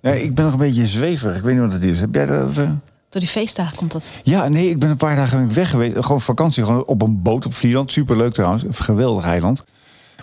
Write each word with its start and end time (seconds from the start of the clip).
Ja, 0.00 0.10
ik 0.10 0.34
ben 0.34 0.44
nog 0.44 0.52
een 0.52 0.58
beetje 0.58 0.86
zweverig. 0.86 1.36
Ik 1.36 1.42
weet 1.42 1.54
niet 1.54 1.62
wat 1.62 1.72
het 1.72 1.82
is. 1.82 2.00
Heb 2.00 2.14
jij 2.14 2.26
dat? 2.26 2.56
eh? 2.56 2.70
Door 3.10 3.20
die 3.20 3.30
feestdagen 3.30 3.76
komt 3.76 3.92
dat. 3.92 4.10
Ja, 4.22 4.48
nee, 4.48 4.70
ik 4.70 4.78
ben 4.78 4.90
een 4.90 4.96
paar 4.96 5.16
dagen 5.16 5.54
weg 5.54 5.70
geweest. 5.70 5.96
Gewoon 6.04 6.20
vakantie, 6.20 6.64
gewoon 6.64 6.84
op 6.84 7.02
een 7.02 7.22
boot 7.22 7.46
op 7.46 7.54
Vlieland. 7.54 7.92
Superleuk 7.92 8.32
trouwens. 8.34 8.62
Een 8.62 8.74
geweldig 8.74 9.24
eiland. 9.24 9.64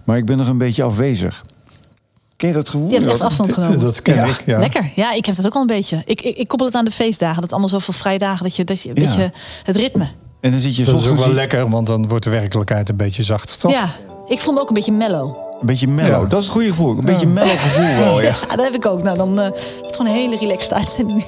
Maar 0.03 0.17
ik 0.17 0.25
ben 0.25 0.37
nog 0.37 0.47
een 0.47 0.57
beetje 0.57 0.83
afwezig. 0.83 1.43
Ken 2.35 2.47
je 2.47 2.53
dat 2.53 2.69
gevoel? 2.69 2.87
Je 2.89 2.93
hebt 2.95 3.07
echt 3.07 3.21
afstand 3.21 3.53
genomen. 3.53 3.79
Dat 3.79 4.01
ken 4.01 4.15
Ja. 4.15 4.23
ik, 4.25 4.43
ja. 4.45 4.59
Lekker. 4.59 4.91
Ja, 4.95 5.13
ik 5.13 5.25
heb 5.25 5.35
dat 5.35 5.45
ook 5.45 5.53
al 5.55 5.61
een 5.61 5.67
beetje. 5.67 6.01
Ik, 6.05 6.21
ik, 6.21 6.37
ik 6.37 6.47
koppel 6.47 6.67
het 6.67 6.75
aan 6.75 6.85
de 6.85 6.91
feestdagen. 6.91 7.35
Dat 7.35 7.43
is 7.45 7.51
allemaal 7.51 7.69
zoveel 7.69 7.93
vrijdagen. 7.93 8.43
Dat 8.43 8.55
je, 8.55 8.63
dat 8.63 8.81
je, 8.81 8.89
een 8.89 8.95
Ja. 8.95 9.01
beetje 9.07 9.31
het 9.63 9.75
ritme. 9.75 10.07
En 10.41 10.51
dan 10.51 10.59
zit 10.59 10.75
je 10.75 10.83
Dat 10.85 10.99
is 10.99 11.07
ook 11.09 11.17
wel 11.17 11.33
lekker, 11.33 11.69
want 11.69 11.87
dan 11.87 12.07
wordt 12.07 12.23
de 12.23 12.29
werkelijkheid 12.29 12.89
een 12.89 12.95
beetje 12.95 13.23
zachter, 13.23 13.57
toch? 13.57 13.71
Ja, 13.71 13.89
ik 14.27 14.39
voel 14.39 14.53
me 14.53 14.59
ook 14.59 14.67
een 14.67 14.73
beetje 14.73 14.91
mellow. 14.91 15.35
Een 15.65 15.71
beetje 15.71 15.87
mellow. 15.87 16.21
Ja. 16.21 16.27
Dat 16.27 16.39
is 16.39 16.45
het 16.45 16.53
goede 16.53 16.69
gevoel. 16.69 16.97
Een 16.97 17.05
beetje 17.05 17.27
mellow 17.27 17.57
gevoel 17.57 17.95
wel, 17.95 18.21
ja. 18.21 18.35
Ja, 18.49 18.55
dat 18.55 18.63
heb 18.63 18.73
ik 18.73 18.85
ook. 18.85 19.03
Nou, 19.03 19.17
dan 19.17 19.39
eh 19.39 19.45
het 19.45 19.95
gewoon 19.95 20.07
een 20.07 20.17
hele 20.17 20.37
relaxed 20.37 20.73
uitzending. 20.73 21.25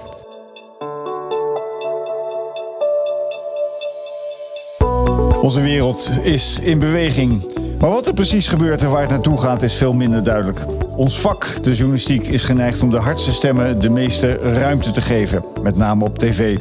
Onze 5.42 5.61
wereld 5.61 6.09
is 6.23 6.59
in 6.59 6.79
beweging. 6.79 7.55
Maar 7.79 7.89
wat 7.89 8.07
er 8.07 8.14
precies 8.14 8.47
gebeurt 8.47 8.81
en 8.81 8.89
waar 8.89 9.01
het 9.01 9.09
naartoe 9.09 9.37
gaat 9.37 9.61
is 9.61 9.73
veel 9.73 9.93
minder 9.93 10.23
duidelijk. 10.23 10.65
Ons 10.95 11.19
vak, 11.19 11.64
de 11.64 11.73
journalistiek, 11.73 12.28
is 12.28 12.43
geneigd 12.43 12.81
om 12.81 12.89
de 12.89 12.97
hardste 12.97 13.31
stemmen 13.31 13.79
de 13.79 13.89
meeste 13.89 14.36
ruimte 14.36 14.92
te 14.92 15.01
geven. 15.01 15.43
Met 15.61 15.75
name 15.75 16.04
op 16.04 16.17
tv. 16.17 16.57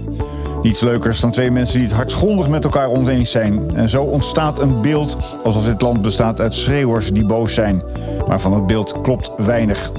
Niets 0.66 0.80
leukers 0.80 1.20
dan 1.20 1.30
twee 1.30 1.50
mensen 1.50 1.78
die 1.78 1.86
het 1.86 1.96
hartgrondig 1.96 2.48
met 2.48 2.64
elkaar 2.64 2.90
oneens 2.90 3.30
zijn. 3.30 3.74
En 3.74 3.88
zo 3.88 4.02
ontstaat 4.02 4.58
een 4.58 4.82
beeld 4.82 5.16
alsof 5.44 5.64
dit 5.64 5.82
land 5.82 6.02
bestaat 6.02 6.40
uit 6.40 6.54
schreeuwers 6.54 7.12
die 7.12 7.26
boos 7.26 7.54
zijn. 7.54 7.82
Maar 8.26 8.40
van 8.40 8.52
het 8.52 8.66
beeld 8.66 9.00
klopt 9.00 9.30
weinig. 9.36 9.90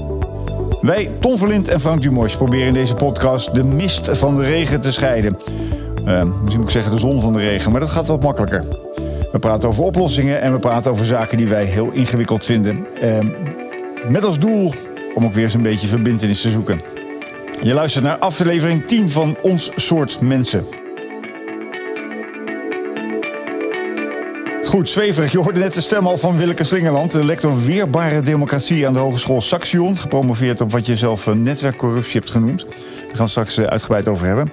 Wij, 0.80 1.10
Ton 1.20 1.38
Verlind 1.38 1.68
en 1.68 1.80
Frank 1.80 2.02
Dumois, 2.02 2.36
proberen 2.36 2.66
in 2.66 2.72
deze 2.72 2.94
podcast 2.94 3.54
de 3.54 3.64
mist 3.64 4.18
van 4.18 4.36
de 4.36 4.42
regen 4.42 4.80
te 4.80 4.92
scheiden. 4.92 5.38
Eh, 6.04 6.22
misschien 6.22 6.60
moet 6.60 6.68
ik 6.68 6.70
zeggen 6.70 6.92
de 6.92 6.98
zon 6.98 7.20
van 7.20 7.32
de 7.32 7.38
regen, 7.38 7.70
maar 7.72 7.80
dat 7.80 7.90
gaat 7.90 8.06
wat 8.06 8.22
makkelijker. 8.22 8.64
We 9.32 9.38
praten 9.38 9.68
over 9.68 9.84
oplossingen 9.84 10.40
en 10.40 10.52
we 10.52 10.58
praten 10.58 10.90
over 10.90 11.06
zaken 11.06 11.36
die 11.36 11.48
wij 11.48 11.64
heel 11.64 11.90
ingewikkeld 11.90 12.44
vinden. 12.44 12.86
Eh, 13.00 13.18
met 14.08 14.24
als 14.24 14.38
doel 14.38 14.74
om 15.14 15.24
ook 15.24 15.32
weer 15.32 15.44
eens 15.44 15.54
een 15.54 15.62
beetje 15.62 15.86
verbindenis 15.86 16.40
te 16.40 16.50
zoeken. 16.50 16.97
Je 17.60 17.74
luistert 17.74 18.04
naar 18.04 18.18
aflevering 18.18 18.86
10 18.86 19.08
van 19.08 19.36
Ons 19.42 19.70
Soort 19.74 20.20
Mensen. 20.20 20.66
Goed, 24.64 24.88
zweverig. 24.88 25.32
Je 25.32 25.38
hoorde 25.38 25.60
net 25.60 25.74
de 25.74 25.80
stem 25.80 26.06
al 26.06 26.18
van 26.18 26.36
Willeke 26.36 26.64
Slingerland, 26.64 27.10
de 27.10 27.24
lector 27.24 27.64
Weerbare 27.64 28.20
Democratie 28.20 28.86
aan 28.86 28.92
de 28.92 28.98
Hogeschool 28.98 29.40
Saxion. 29.40 29.96
Gepromoveerd 29.96 30.60
op 30.60 30.70
wat 30.70 30.86
je 30.86 30.96
zelf 30.96 31.26
eh, 31.26 31.34
netwerkcorruptie 31.34 32.20
hebt 32.20 32.30
genoemd. 32.30 32.66
Daar 33.06 33.16
gaan 33.16 33.24
we 33.24 33.30
straks 33.30 33.56
eh, 33.56 33.64
uitgebreid 33.64 34.08
over 34.08 34.26
hebben. 34.26 34.52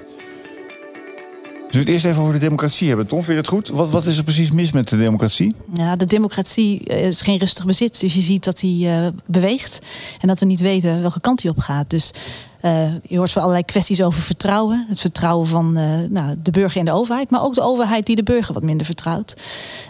Dus 1.75 1.83
het 1.83 1.93
eerst 1.93 2.05
even 2.05 2.21
over 2.21 2.33
de 2.33 2.39
democratie 2.39 2.87
hebben. 2.87 3.07
Tom, 3.07 3.23
vind 3.23 3.31
je 3.31 3.37
het 3.37 3.47
goed? 3.47 3.67
Wat, 3.69 3.89
wat 3.89 4.05
is 4.05 4.17
er 4.17 4.23
precies 4.23 4.51
mis 4.51 4.71
met 4.71 4.89
de 4.89 4.97
democratie? 4.97 5.55
Ja, 5.73 5.95
de 5.95 6.05
democratie 6.05 6.83
eh, 6.83 7.07
is 7.07 7.21
geen 7.21 7.37
rustig 7.37 7.65
bezit. 7.65 7.99
Dus 7.99 8.13
je 8.13 8.21
ziet 8.21 8.43
dat 8.43 8.59
die 8.59 8.89
eh, 8.89 9.07
beweegt. 9.25 9.79
En 10.21 10.27
dat 10.27 10.39
we 10.39 10.45
niet 10.45 10.59
weten 10.59 11.01
welke 11.01 11.19
kant 11.19 11.41
die 11.41 11.51
op 11.51 11.59
gaat. 11.59 11.89
Dus 11.89 12.13
eh, 12.61 12.87
je 13.03 13.17
hoort 13.17 13.31
van 13.31 13.41
allerlei 13.41 13.65
kwesties 13.65 14.01
over 14.01 14.21
vertrouwen. 14.21 14.85
Het 14.89 14.99
vertrouwen 14.99 15.47
van 15.47 15.71
nou, 16.09 16.35
de 16.43 16.51
burger 16.51 16.79
in 16.79 16.85
de 16.85 16.91
overheid. 16.91 17.29
Maar 17.29 17.43
ook 17.43 17.53
de 17.53 17.61
overheid 17.61 18.05
die 18.05 18.15
de 18.15 18.23
burger 18.23 18.53
wat 18.53 18.63
minder 18.63 18.85
vertrouwt. 18.85 19.35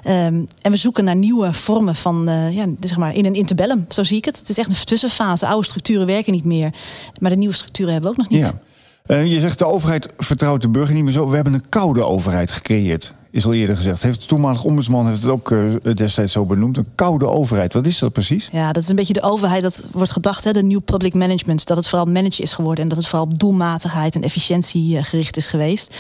Ehm, 0.04 0.46
en 0.62 0.72
we 0.72 0.78
zoeken 0.78 1.04
naar 1.04 1.16
nieuwe 1.16 1.54
vormen 1.54 1.96
van, 1.96 2.30
ja, 2.52 2.66
zeg 2.80 2.98
maar, 2.98 3.14
in 3.14 3.26
een 3.26 3.36
interbellum. 3.36 3.86
Zo 3.90 4.04
zie 4.04 4.18
ik 4.18 4.26
het. 4.26 4.40
Het 4.40 4.50
is 4.50 4.58
echt 4.58 4.70
een 4.70 4.86
tussenfase. 4.86 5.48
Oude 5.48 5.66
structuren 5.66 6.06
werken 6.06 6.34
niet 6.34 6.46
meer. 6.46 6.74
Maar 7.20 7.32
de 7.32 7.38
nieuwe 7.38 7.56
structuren 7.56 7.94
hebben 7.94 8.12
we 8.12 8.18
ook 8.18 8.24
nog 8.24 8.40
niet. 8.40 8.46
Ja. 8.46 8.60
Eh, 9.06 9.32
je 9.32 9.40
zegt 9.40 9.60
de 9.60 9.66
overheid 9.66 10.08
vertrouwt 10.18 10.62
de 10.62 10.70
burger 10.70 10.96
niet 10.96 11.04
meer 11.04 11.14
zo. 11.14 11.30
We 11.30 11.36
hebben 11.36 11.54
een 11.54 11.70
koude 11.70 12.04
overheid 12.04 12.52
gecreëerd. 12.52 13.14
Is 13.32 13.46
al 13.46 13.54
eerder 13.54 13.78
gezegd. 13.78 14.04
Heeft 14.04 14.22
de 14.22 14.28
toenmalige 14.28 14.68
ombudsman 14.68 15.08
heeft 15.08 15.22
het 15.22 15.32
ook 15.32 15.52
eh, 15.52 15.94
destijds 15.94 16.32
zo 16.32 16.46
benoemd. 16.46 16.78
Een 16.78 16.88
koude 16.96 17.28
overheid. 17.28 17.74
Wat 17.74 17.86
is 17.86 18.00
dat 18.00 18.14
precies? 18.14 18.50
Ja, 18.52 18.72
dat 18.72 18.84
is 18.84 18.90
een 18.90 18.96
beetje 18.96 19.14
de 19.14 19.22
overheid. 19.22 19.62
Dat 19.62 19.84
wordt 19.92 20.12
gedacht, 20.12 20.44
hè, 20.44 20.52
de 20.52 20.64
new 20.64 20.80
public 20.86 21.14
management. 21.14 21.66
Dat 21.66 21.78
het 21.78 21.88
vooral 21.88 22.08
managen 22.08 22.44
is 22.44 22.54
geworden. 22.54 22.84
En 22.84 22.90
dat 22.90 22.98
het 22.98 23.08
vooral 23.08 23.28
op 23.28 23.40
doelmatigheid 23.40 24.16
en 24.16 24.24
efficiëntie 24.24 24.98
eh, 24.98 25.04
gericht 25.04 25.38
is 25.38 25.48
geweest. 25.48 25.96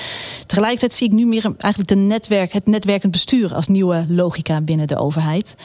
Tegelijkertijd 0.45 0.93
zie 0.93 1.07
ik 1.07 1.13
nu 1.13 1.25
meer 1.25 1.53
eigenlijk 1.57 1.87
de 1.87 1.95
netwerk, 1.95 2.53
het 2.53 2.67
netwerkend 2.67 3.11
bestuur 3.11 3.53
als 3.53 3.67
nieuwe 3.67 4.05
logica 4.09 4.61
binnen 4.61 4.87
de 4.87 4.97
overheid. 4.97 5.55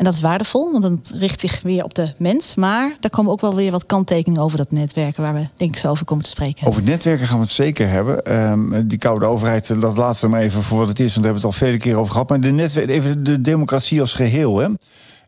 En 0.00 0.06
dat 0.06 0.14
is 0.14 0.20
waardevol, 0.20 0.72
want 0.72 0.84
het 0.84 1.12
richt 1.18 1.40
zich 1.40 1.62
weer 1.62 1.84
op 1.84 1.94
de 1.94 2.12
mens. 2.16 2.54
Maar 2.54 2.96
daar 3.00 3.10
komen 3.10 3.32
ook 3.32 3.40
wel 3.40 3.54
weer 3.54 3.70
wat 3.70 3.86
kanttekeningen 3.86 4.42
over 4.42 4.56
dat 4.58 4.70
netwerken, 4.70 5.22
waar 5.22 5.34
we 5.34 5.48
denk 5.56 5.74
ik 5.74 5.78
zo 5.78 5.88
over 5.88 6.04
komen 6.04 6.24
te 6.24 6.30
spreken. 6.30 6.66
Over 6.66 6.82
netwerken 6.82 7.26
gaan 7.26 7.38
we 7.38 7.44
het 7.44 7.52
zeker 7.52 7.88
hebben. 7.88 8.24
Ehm, 8.24 8.86
die 8.86 8.98
koude 8.98 9.26
overheid, 9.26 9.70
eh, 9.70 9.80
dat 9.80 9.96
laten 9.96 10.20
we 10.24 10.28
maar 10.28 10.40
even 10.40 10.62
voor 10.62 10.78
wat 10.78 10.88
het 10.88 11.00
is. 11.00 11.14
Want 11.14 11.24
daar 11.24 11.32
hebben 11.32 11.42
we 11.42 11.48
het 11.48 11.60
al 11.60 11.66
vele 11.66 11.78
keren 11.78 11.98
over 11.98 12.12
gehad. 12.12 12.28
Maar 12.28 12.40
de, 12.40 12.50
netwer- 12.50 12.88
even 12.88 13.24
de 13.24 13.40
democratie 13.40 14.00
als 14.00 14.12
geheel. 14.12 14.58
Hè? 14.58 14.68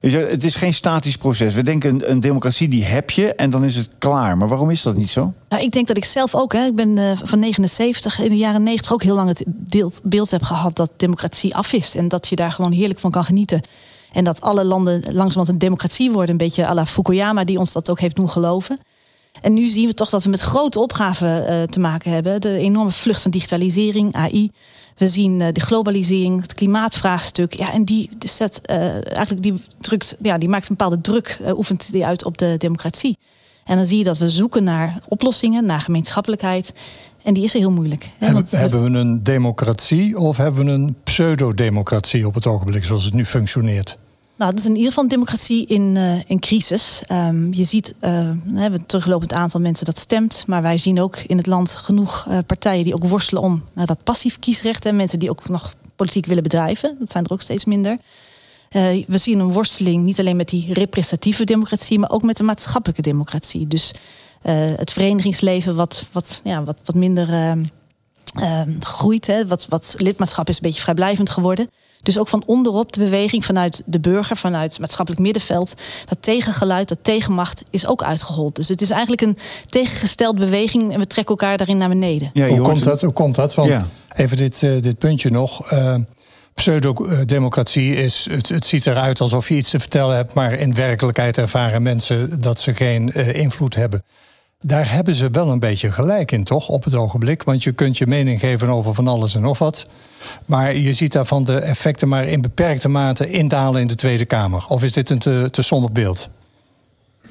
Het 0.00 0.44
is 0.44 0.54
geen 0.54 0.74
statisch 0.74 1.16
proces. 1.16 1.54
We 1.54 1.62
denken 1.62 2.10
een, 2.10 2.20
democratie 2.20 2.68
die 2.68 2.84
heb 2.84 3.10
je 3.10 3.34
en 3.34 3.50
dan 3.50 3.64
is 3.64 3.76
het 3.76 3.90
klaar. 3.98 4.36
Maar 4.36 4.48
waarom 4.48 4.70
is 4.70 4.82
dat 4.82 4.96
niet 4.96 5.10
zo? 5.10 5.32
Nou, 5.48 5.62
ik 5.62 5.70
denk 5.70 5.86
dat 5.86 5.96
ik 5.96 6.04
zelf 6.04 6.34
ook, 6.34 6.52
hè, 6.52 6.64
ik 6.64 6.74
ben 6.74 6.98
eh, 6.98 7.12
van 7.22 7.38
79, 7.38 8.18
in 8.18 8.30
de 8.30 8.36
jaren 8.36 8.62
90 8.62 8.92
ook 8.92 9.02
heel 9.02 9.14
lang 9.14 9.28
het 9.28 9.44
beeld, 9.46 10.00
beeld 10.02 10.30
heb 10.30 10.42
gehad 10.42 10.76
dat 10.76 10.92
democratie 10.96 11.54
af 11.54 11.72
is. 11.72 11.96
En 11.96 12.08
dat 12.08 12.28
je 12.28 12.36
daar 12.36 12.52
gewoon 12.52 12.72
heerlijk 12.72 13.00
van 13.00 13.10
kan 13.10 13.24
genieten. 13.24 13.60
En 14.12 14.24
dat 14.24 14.40
alle 14.40 14.64
landen 14.64 15.00
langzamerhand 15.00 15.48
een 15.48 15.58
democratie 15.58 16.10
worden. 16.10 16.30
Een 16.30 16.36
beetje 16.36 16.66
à 16.66 16.74
la 16.74 16.86
Fukuyama, 16.86 17.44
die 17.44 17.58
ons 17.58 17.72
dat 17.72 17.90
ook 17.90 18.00
heeft 18.00 18.16
doen 18.16 18.30
geloven. 18.30 18.78
En 19.40 19.52
nu 19.52 19.66
zien 19.66 19.86
we 19.86 19.94
toch 19.94 20.10
dat 20.10 20.24
we 20.24 20.30
met 20.30 20.40
grote 20.40 20.80
opgaven 20.80 21.46
eh, 21.46 21.62
te 21.62 21.80
maken 21.80 22.10
hebben. 22.10 22.40
De 22.40 22.58
enorme 22.58 22.90
vlucht 22.90 23.22
van 23.22 23.30
digitalisering, 23.30 24.14
AI. 24.14 24.50
We 24.96 25.08
zien 25.08 25.40
eh, 25.40 25.52
de 25.52 25.60
globalisering, 25.60 26.42
het 26.42 26.54
klimaatvraagstuk. 26.54 27.54
Ja, 27.54 27.72
en 27.72 27.84
die 27.84 28.10
zet 28.18 28.60
eh, 28.60 28.92
eigenlijk 28.92 29.42
die 29.42 29.54
drukt, 29.78 30.16
ja, 30.22 30.38
die 30.38 30.48
maakt 30.48 30.68
een 30.68 30.76
bepaalde 30.76 31.00
druk, 31.00 31.38
oefent 31.54 31.92
die 31.92 32.06
uit 32.06 32.24
op 32.24 32.38
de 32.38 32.54
democratie. 32.58 33.18
En 33.64 33.76
dan 33.76 33.84
zie 33.84 33.98
je 33.98 34.04
dat 34.04 34.18
we 34.18 34.30
zoeken 34.30 34.64
naar 34.64 35.00
oplossingen, 35.08 35.66
naar 35.66 35.80
gemeenschappelijkheid. 35.80 36.72
En 37.24 37.34
die 37.34 37.44
is 37.44 37.52
heel 37.52 37.70
moeilijk. 37.70 38.02
Hè? 38.02 38.26
Hebben, 38.26 38.34
Want 38.34 38.50
hebben 38.50 38.92
we 38.92 38.98
een 38.98 39.22
democratie 39.22 40.18
of 40.18 40.36
hebben 40.36 40.64
we 40.64 40.70
een 40.70 40.96
pseudo-democratie 41.04 42.26
op 42.26 42.34
het 42.34 42.46
ogenblik 42.46 42.84
zoals 42.84 43.04
het 43.04 43.14
nu 43.14 43.24
functioneert? 43.26 43.98
Nou, 44.36 44.50
het 44.50 44.60
is 44.60 44.66
in 44.66 44.74
ieder 44.74 44.88
geval 44.88 45.04
een 45.04 45.10
democratie 45.10 45.66
in, 45.66 45.96
eh, 45.96 46.30
in 46.30 46.40
crisis. 46.40 47.02
Ehm, 47.06 47.52
je 47.52 47.64
ziet, 47.64 47.94
eh, 48.00 48.10
we 48.44 48.60
hebben 48.60 48.80
een 48.80 48.86
teruglopend 48.86 49.32
aantal 49.32 49.60
mensen 49.60 49.84
dat 49.84 49.98
stemt. 49.98 50.44
Maar 50.46 50.62
wij 50.62 50.78
zien 50.78 51.00
ook 51.00 51.16
in 51.16 51.36
het 51.36 51.46
land 51.46 51.70
genoeg 51.70 52.26
eh, 52.28 52.38
partijen 52.46 52.84
die 52.84 52.94
ook 52.94 53.04
worstelen 53.04 53.42
om 53.42 53.64
nou, 53.72 53.86
dat 53.86 54.02
passief 54.04 54.38
kiesrecht. 54.38 54.84
En 54.84 54.96
mensen 54.96 55.18
die 55.18 55.30
ook 55.30 55.48
nog 55.48 55.74
politiek 55.96 56.26
willen 56.26 56.42
bedrijven. 56.42 56.96
Dat 56.98 57.10
zijn 57.10 57.24
er 57.24 57.32
ook 57.32 57.40
steeds 57.40 57.64
minder. 57.64 57.98
We 59.06 59.18
zien 59.18 59.38
een 59.38 59.52
worsteling 59.52 60.04
niet 60.04 60.20
alleen 60.20 60.36
met 60.36 60.48
die 60.48 60.72
representatieve 60.72 61.44
democratie, 61.44 61.98
maar 61.98 62.10
ook 62.10 62.22
met 62.22 62.36
de 62.36 62.42
maatschappelijke 62.42 63.02
democratie. 63.02 63.66
Dus 63.68 63.94
het 64.50 64.92
verenigingsleven 64.92 65.74
wat, 65.76 66.06
wat, 66.12 66.40
ja, 66.44 66.64
wat, 66.64 66.76
wat 66.84 66.94
minder 66.94 67.28
ehm, 67.28 67.64
ehm, 68.34 68.80
groeit. 68.80 69.26
Hè. 69.26 69.46
Wat, 69.46 69.66
wat 69.68 69.94
lidmaatschap 69.96 70.48
is 70.48 70.54
een 70.54 70.62
beetje 70.62 70.80
vrijblijvend 70.80 71.30
geworden. 71.30 71.70
Dus 72.02 72.18
ook 72.18 72.28
van 72.28 72.42
onderop 72.46 72.92
de 72.92 73.00
beweging 73.00 73.44
vanuit 73.44 73.82
de 73.86 74.00
burger, 74.00 74.36
vanuit 74.36 74.70
het 74.70 74.80
maatschappelijk 74.80 75.22
middenveld. 75.22 75.74
Dat 76.04 76.18
tegengeluid, 76.20 76.88
dat 76.88 76.98
tegenmacht 77.02 77.62
is 77.70 77.86
ook 77.86 78.02
uitgehold. 78.02 78.56
Dus 78.56 78.68
het 78.68 78.80
is 78.80 78.90
eigenlijk 78.90 79.22
een 79.22 79.38
tegengestelde 79.68 80.38
beweging 80.38 80.92
en 80.92 80.98
we 80.98 81.06
trekken 81.06 81.36
elkaar 81.36 81.56
daarin 81.56 81.76
naar 81.76 81.88
beneden. 81.88 82.30
Ja, 82.32 82.48
Hoe 82.48 82.60
komt, 82.60 82.84
dat? 82.84 83.00
Hoe 83.00 83.12
komt 83.12 83.34
dat? 83.34 83.54
Want 83.54 83.68
Ja. 83.68 83.86
even 84.16 84.36
dit, 84.36 84.62
eh, 84.62 84.70
dit 84.80 84.98
puntje 84.98 85.30
nog. 85.30 85.70
Eh, 85.70 85.94
Pseudo-democratie 86.54 87.96
is, 87.96 88.26
het, 88.30 88.48
het 88.48 88.66
ziet 88.66 88.86
eruit 88.86 89.20
alsof 89.20 89.48
je 89.48 89.54
iets 89.54 89.70
te 89.70 89.80
vertellen 89.80 90.16
hebt, 90.16 90.34
maar 90.34 90.52
in 90.52 90.74
werkelijkheid 90.74 91.38
ervaren 91.38 91.82
mensen 91.82 92.40
dat 92.40 92.60
ze 92.60 92.74
geen 92.74 93.12
eh, 93.12 93.34
invloed 93.34 93.74
hebben. 93.74 94.04
Daar 94.64 94.92
hebben 94.92 95.14
ze 95.14 95.30
wel 95.30 95.48
een 95.48 95.58
beetje 95.58 95.92
gelijk 95.92 96.32
in, 96.32 96.44
toch? 96.44 96.68
Op 96.68 96.84
het 96.84 96.94
ogenblik. 96.94 97.42
Want 97.42 97.62
je 97.62 97.72
kunt 97.72 97.98
je 97.98 98.06
mening 98.06 98.40
geven 98.40 98.68
over 98.68 98.94
van 98.94 99.08
alles 99.08 99.34
en 99.34 99.40
nog 99.40 99.58
wat. 99.58 99.86
Maar 100.46 100.74
je 100.74 100.94
ziet 100.94 101.12
daarvan 101.12 101.44
de 101.44 101.58
effecten 101.58 102.08
maar 102.08 102.24
in 102.24 102.40
beperkte 102.40 102.88
mate 102.88 103.30
indalen 103.30 103.80
in 103.80 103.86
de 103.86 103.94
Tweede 103.94 104.24
Kamer. 104.24 104.64
Of 104.68 104.82
is 104.82 104.92
dit 104.92 105.10
een 105.10 105.18
te, 105.18 105.48
te 105.50 105.62
somber 105.62 105.92
beeld? 105.92 106.30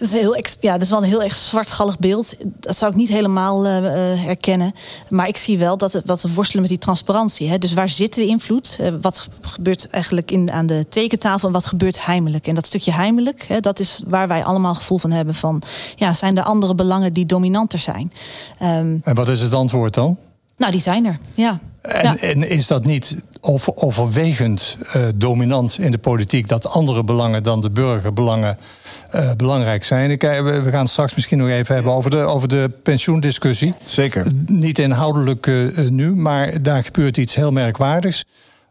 Dat 0.01 0.09
is, 0.09 0.19
heel 0.19 0.35
ja, 0.59 0.71
dat 0.71 0.81
is 0.81 0.89
wel 0.89 1.03
een 1.03 1.09
heel 1.09 1.23
erg 1.23 1.35
zwartgallig 1.35 1.99
beeld. 1.99 2.35
Dat 2.59 2.77
zou 2.77 2.91
ik 2.91 2.97
niet 2.97 3.09
helemaal 3.09 3.65
eh, 3.65 3.77
eh, 3.77 4.19
herkennen. 4.19 4.73
Maar 5.09 5.27
ik 5.27 5.37
zie 5.37 5.57
wel 5.57 5.77
dat, 5.77 5.93
het, 5.93 6.05
wat 6.05 6.21
we 6.21 6.33
worstelen 6.33 6.61
met 6.61 6.71
die 6.71 6.79
transparantie. 6.79 7.49
Hè. 7.49 7.57
Dus 7.57 7.73
waar 7.73 7.89
zit 7.89 8.13
de 8.13 8.25
invloed? 8.25 8.77
Eh, 8.79 8.93
wat 9.01 9.27
gebeurt 9.41 9.89
eigenlijk 9.89 10.31
in, 10.31 10.51
aan 10.51 10.65
de 10.65 10.85
tekentafel 10.89 11.47
en 11.47 11.53
wat 11.53 11.65
gebeurt 11.65 12.05
heimelijk? 12.05 12.47
En 12.47 12.55
dat 12.55 12.65
stukje 12.65 12.91
heimelijk, 12.91 13.45
hè, 13.47 13.59
dat 13.59 13.79
is 13.79 14.01
waar 14.07 14.27
wij 14.27 14.43
allemaal 14.43 14.75
gevoel 14.75 14.97
van 14.97 15.11
hebben 15.11 15.35
van... 15.35 15.61
ja, 15.95 16.13
zijn 16.13 16.37
er 16.37 16.43
andere 16.43 16.75
belangen 16.75 17.13
die 17.13 17.25
dominanter 17.25 17.79
zijn? 17.79 18.11
Ehm, 18.59 18.97
En 19.03 19.15
wat 19.15 19.29
is 19.29 19.41
het 19.41 19.53
antwoord 19.53 19.93
dan? 19.93 20.17
nou, 20.57 20.71
die 20.71 20.81
zijn 20.81 21.05
er, 21.05 21.17
ja. 21.33 21.59
En, 21.81 22.03
ja. 22.03 22.17
en 22.17 22.49
is 22.49 22.67
dat 22.67 22.85
niet 22.85 23.15
over, 23.41 23.75
overwegend 23.75 24.77
uh, 24.95 25.07
dominant 25.15 25.79
in 25.79 25.91
de 25.91 25.97
politiek 25.97 26.47
dat 26.47 26.67
andere 26.67 27.03
belangen 27.03 27.43
dan 27.43 27.61
de 27.61 27.69
burgerbelangen 27.69 28.57
uh, 29.15 29.31
belangrijk 29.37 29.83
zijn. 29.83 30.11
Ik, 30.11 30.21
we 30.21 30.67
gaan 30.71 30.81
het 30.81 30.89
straks 30.89 31.15
misschien 31.15 31.37
nog 31.37 31.47
even 31.47 31.75
hebben 31.75 31.93
over 31.93 32.09
de, 32.09 32.17
over 32.17 32.47
de 32.47 32.71
pensioendiscussie. 32.83 33.73
Zeker. 33.83 34.27
Niet 34.45 34.79
inhoudelijk 34.79 35.47
uh, 35.47 35.89
nu, 35.89 36.15
maar 36.15 36.61
daar 36.61 36.83
gebeurt 36.83 37.17
iets 37.17 37.35
heel 37.35 37.51
merkwaardigs. 37.51 38.23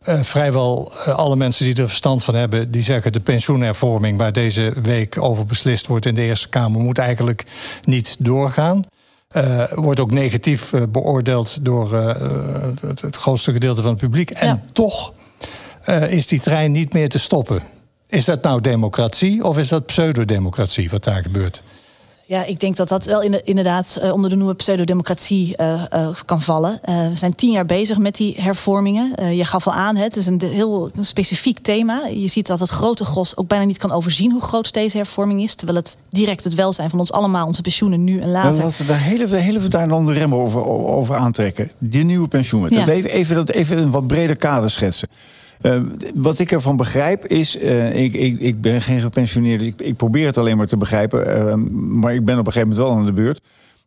Uh, 0.08 0.22
vrijwel 0.22 0.92
uh, 0.92 1.14
alle 1.18 1.36
mensen 1.36 1.64
die 1.64 1.74
er 1.74 1.88
verstand 1.88 2.24
van 2.24 2.34
hebben, 2.34 2.70
die 2.70 2.82
zeggen 2.82 3.12
de 3.12 3.20
pensioenhervorming 3.20 4.18
waar 4.18 4.32
deze 4.32 4.72
week 4.82 5.22
over 5.22 5.46
beslist 5.46 5.86
wordt 5.86 6.06
in 6.06 6.14
de 6.14 6.22
Eerste 6.22 6.48
Kamer, 6.48 6.80
moet 6.80 6.98
eigenlijk 6.98 7.44
niet 7.84 8.16
doorgaan. 8.18 8.84
Uh, 9.36 9.72
wordt 9.74 10.00
ook 10.00 10.10
negatief 10.10 10.72
beoordeeld 10.88 11.64
door 11.64 11.94
het, 11.94 13.00
het, 13.00 13.16
grootste 13.16 13.52
gedeelte 13.52 13.82
van 13.82 13.90
het 13.90 14.00
publiek. 14.00 14.30
En 14.30 14.62
toch 14.72 15.12
is 16.08 16.26
die 16.26 16.40
trein 16.40 16.72
niet 16.72 16.92
meer 16.92 17.08
te 17.08 17.18
stoppen. 17.18 17.62
Is 18.06 18.24
dat 18.24 18.42
nou 18.42 18.60
democratie 18.60 19.44
of 19.44 19.58
is 19.58 19.68
dat 19.68 19.86
pseudodemocratie 19.86 20.90
wat 20.90 21.04
daar 21.04 21.22
gebeurt? 21.22 21.62
Ja, 22.30 22.44
ik 22.44 22.60
denk 22.60 22.76
dat 22.76 22.88
dat 22.88 23.04
wel 23.04 23.22
inderdaad 23.44 23.98
uh, 24.02 24.12
onder 24.12 24.30
de 24.30 24.36
noemer 24.36 24.54
pseudodemocratie 24.54 25.54
uh, 25.60 25.82
uh, 25.94 26.08
kan 26.24 26.42
vallen. 26.42 26.80
we 26.84 27.10
zijn 27.14 27.34
tien 27.34 27.50
jaar 27.50 27.66
bezig 27.66 27.98
met 27.98 28.16
die 28.16 28.34
hervormingen. 28.40 29.34
je 29.36 29.44
gaf 29.44 29.66
al 29.66 29.72
aan, 29.72 29.96
het 29.96 30.16
is 30.16 30.26
een 30.26 30.40
heel 30.44 30.90
specifiek 31.00 31.58
thema. 31.58 32.06
Je 32.06 32.28
ziet 32.28 32.46
dat 32.46 32.60
het 32.60 32.68
grote 32.68 33.04
gros 33.04 33.36
ook 33.36 33.48
bijna 33.48 33.64
niet 33.64 33.78
kan 33.78 33.92
overzien 33.92 34.32
hoe 34.32 34.40
groot 34.40 34.72
deze 34.72 34.96
hervorming 34.96 35.42
is. 35.42 35.54
Terwijl 35.54 35.78
het 35.78 35.96
direct 36.08 36.44
het 36.44 36.54
welzijn 36.54 36.90
van 36.90 36.98
ons 36.98 37.12
allemaal, 37.12 37.46
onze 37.46 37.62
pensioenen 37.62 38.04
nu 38.04 38.20
en 38.20 38.30
later. 38.30 38.64
Laten 38.64 38.86
we 38.86 38.92
daar 38.92 39.00
hele, 39.00 39.36
hele 39.36 39.68
daar 39.68 39.88
dan 39.88 40.06
de 40.06 40.12
rem 40.12 40.34
over, 40.34 40.64
over 40.66 41.16
aantrekken. 41.16 41.70
Die 41.78 42.04
nieuwe. 42.04 42.28
Ja. 42.68 42.88
Even, 42.88 43.10
even, 43.10 43.48
even 43.48 43.78
een 43.78 43.90
wat 43.90 44.06
breder 44.06 44.36
kader 44.36 44.70
schetsen. 44.70 45.08
Uh, 45.62 45.80
wat 46.14 46.38
ik 46.38 46.52
ervan 46.52 46.76
begrijp 46.76 47.26
is, 47.26 47.56
uh, 47.56 48.02
ik, 48.02 48.12
ik, 48.12 48.40
ik 48.40 48.60
ben 48.60 48.82
geen 48.82 49.00
gepensioneerde, 49.00 49.66
ik, 49.66 49.80
ik 49.80 49.96
probeer 49.96 50.26
het 50.26 50.38
alleen 50.38 50.56
maar 50.56 50.66
te 50.66 50.76
begrijpen, 50.76 51.26
uh, 51.28 51.54
maar 51.72 52.14
ik 52.14 52.24
ben 52.24 52.38
op 52.38 52.46
een 52.46 52.52
gegeven 52.52 52.68
moment 52.68 52.88
wel 52.88 52.98
aan 52.98 53.04
de 53.04 53.12
beurt. 53.12 53.40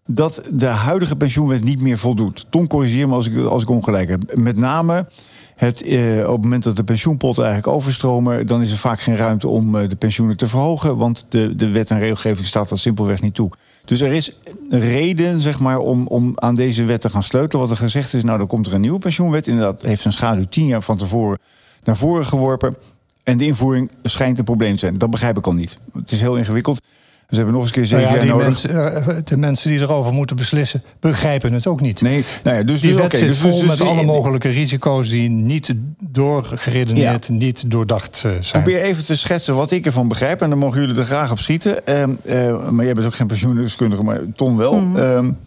Dat 0.05 0.41
de 0.51 0.65
huidige 0.65 1.15
pensioenwet 1.15 1.63
niet 1.63 1.81
meer 1.81 1.97
voldoet. 1.97 2.45
Tom, 2.49 2.67
corrigeer 2.67 3.07
me 3.07 3.15
als 3.15 3.27
ik, 3.27 3.37
als 3.37 3.61
ik 3.61 3.69
ongelijk 3.69 4.09
heb. 4.09 4.35
Met 4.35 4.57
name 4.57 5.09
het, 5.55 5.81
op 6.25 6.33
het 6.33 6.41
moment 6.41 6.63
dat 6.63 6.75
de 6.75 6.83
pensioenpotten 6.83 7.43
eigenlijk 7.43 7.75
overstromen, 7.75 8.47
dan 8.47 8.61
is 8.61 8.71
er 8.71 8.77
vaak 8.77 8.99
geen 8.99 9.15
ruimte 9.15 9.47
om 9.47 9.87
de 9.87 9.95
pensioenen 9.95 10.37
te 10.37 10.47
verhogen, 10.47 10.97
want 10.97 11.25
de, 11.29 11.55
de 11.55 11.69
wet 11.69 11.89
en 11.89 11.99
regelgeving 11.99 12.47
staat 12.47 12.69
dat 12.69 12.79
simpelweg 12.79 13.21
niet 13.21 13.33
toe. 13.33 13.51
Dus 13.85 14.01
er 14.01 14.13
is 14.13 14.37
reden 14.69 15.41
zeg 15.41 15.59
maar, 15.59 15.79
om, 15.79 16.07
om 16.07 16.31
aan 16.35 16.55
deze 16.55 16.83
wet 16.83 17.01
te 17.01 17.09
gaan 17.09 17.23
sleutelen. 17.23 17.67
Wat 17.67 17.71
er 17.71 17.83
gezegd 17.83 18.13
is, 18.13 18.23
nou 18.23 18.37
dan 18.37 18.47
komt 18.47 18.67
er 18.67 18.73
een 18.73 18.81
nieuwe 18.81 18.99
pensioenwet. 18.99 19.47
Inderdaad, 19.47 19.81
heeft 19.81 20.01
zijn 20.01 20.13
schaduw 20.13 20.45
tien 20.49 20.65
jaar 20.65 20.81
van 20.81 20.97
tevoren 20.97 21.37
naar 21.83 21.97
voren 21.97 22.25
geworpen. 22.25 22.75
En 23.23 23.37
de 23.37 23.45
invoering 23.45 23.91
schijnt 24.03 24.37
een 24.37 24.43
probleem 24.43 24.73
te 24.73 24.79
zijn. 24.79 24.97
Dat 24.97 25.09
begrijp 25.09 25.37
ik 25.37 25.47
al 25.47 25.53
niet. 25.53 25.77
Het 25.93 26.11
is 26.11 26.21
heel 26.21 26.37
ingewikkeld. 26.37 26.81
Ze 27.29 27.35
hebben 27.35 27.53
nog 27.53 27.63
eens 27.63 27.75
een 27.75 27.81
keer 27.81 27.85
zeven 27.85 28.05
nou 28.05 28.17
ja, 28.17 28.25
jaar 28.25 28.35
nodig. 28.35 28.47
Mensen, 28.47 29.09
uh, 29.09 29.17
de 29.23 29.37
mensen 29.37 29.69
die 29.69 29.79
erover 29.79 30.13
moeten 30.13 30.35
beslissen, 30.35 30.83
begrijpen 30.99 31.53
het 31.53 31.67
ook 31.67 31.81
niet. 31.81 32.01
Nee, 32.01 32.25
nou 32.43 32.57
ja, 32.57 32.63
dus, 32.63 32.81
die 32.81 32.91
dus, 32.91 32.97
wet 32.97 33.05
okay, 33.05 33.19
zit 33.19 33.27
dus, 33.27 33.37
vol 33.37 33.59
dus, 33.59 33.69
met 33.69 33.81
alle 33.81 34.03
mogelijke 34.03 34.49
risico's 34.49 35.09
die 35.09 35.29
niet 35.29 35.73
doorgeredeneerd, 35.99 37.25
ja. 37.25 37.33
niet 37.33 37.71
doordacht 37.71 38.23
uh, 38.25 38.31
zijn. 38.41 38.63
Probeer 38.63 38.81
even 38.81 39.05
te 39.05 39.17
schetsen 39.17 39.55
wat 39.55 39.71
ik 39.71 39.85
ervan 39.85 40.07
begrijp. 40.07 40.41
En 40.41 40.49
dan 40.49 40.57
mogen 40.57 40.81
jullie 40.81 40.95
er 40.95 41.05
graag 41.05 41.31
op 41.31 41.39
schieten. 41.39 41.81
Uh, 42.25 42.69
maar 42.69 42.85
jij 42.85 42.93
bent 42.93 43.05
ook 43.05 43.15
geen 43.15 43.27
pensioendeskundige, 43.27 44.03
maar 44.03 44.19
Ton 44.35 44.57
wel. 44.57 44.73
Mm 44.73 44.95
-hmm. 44.95 45.37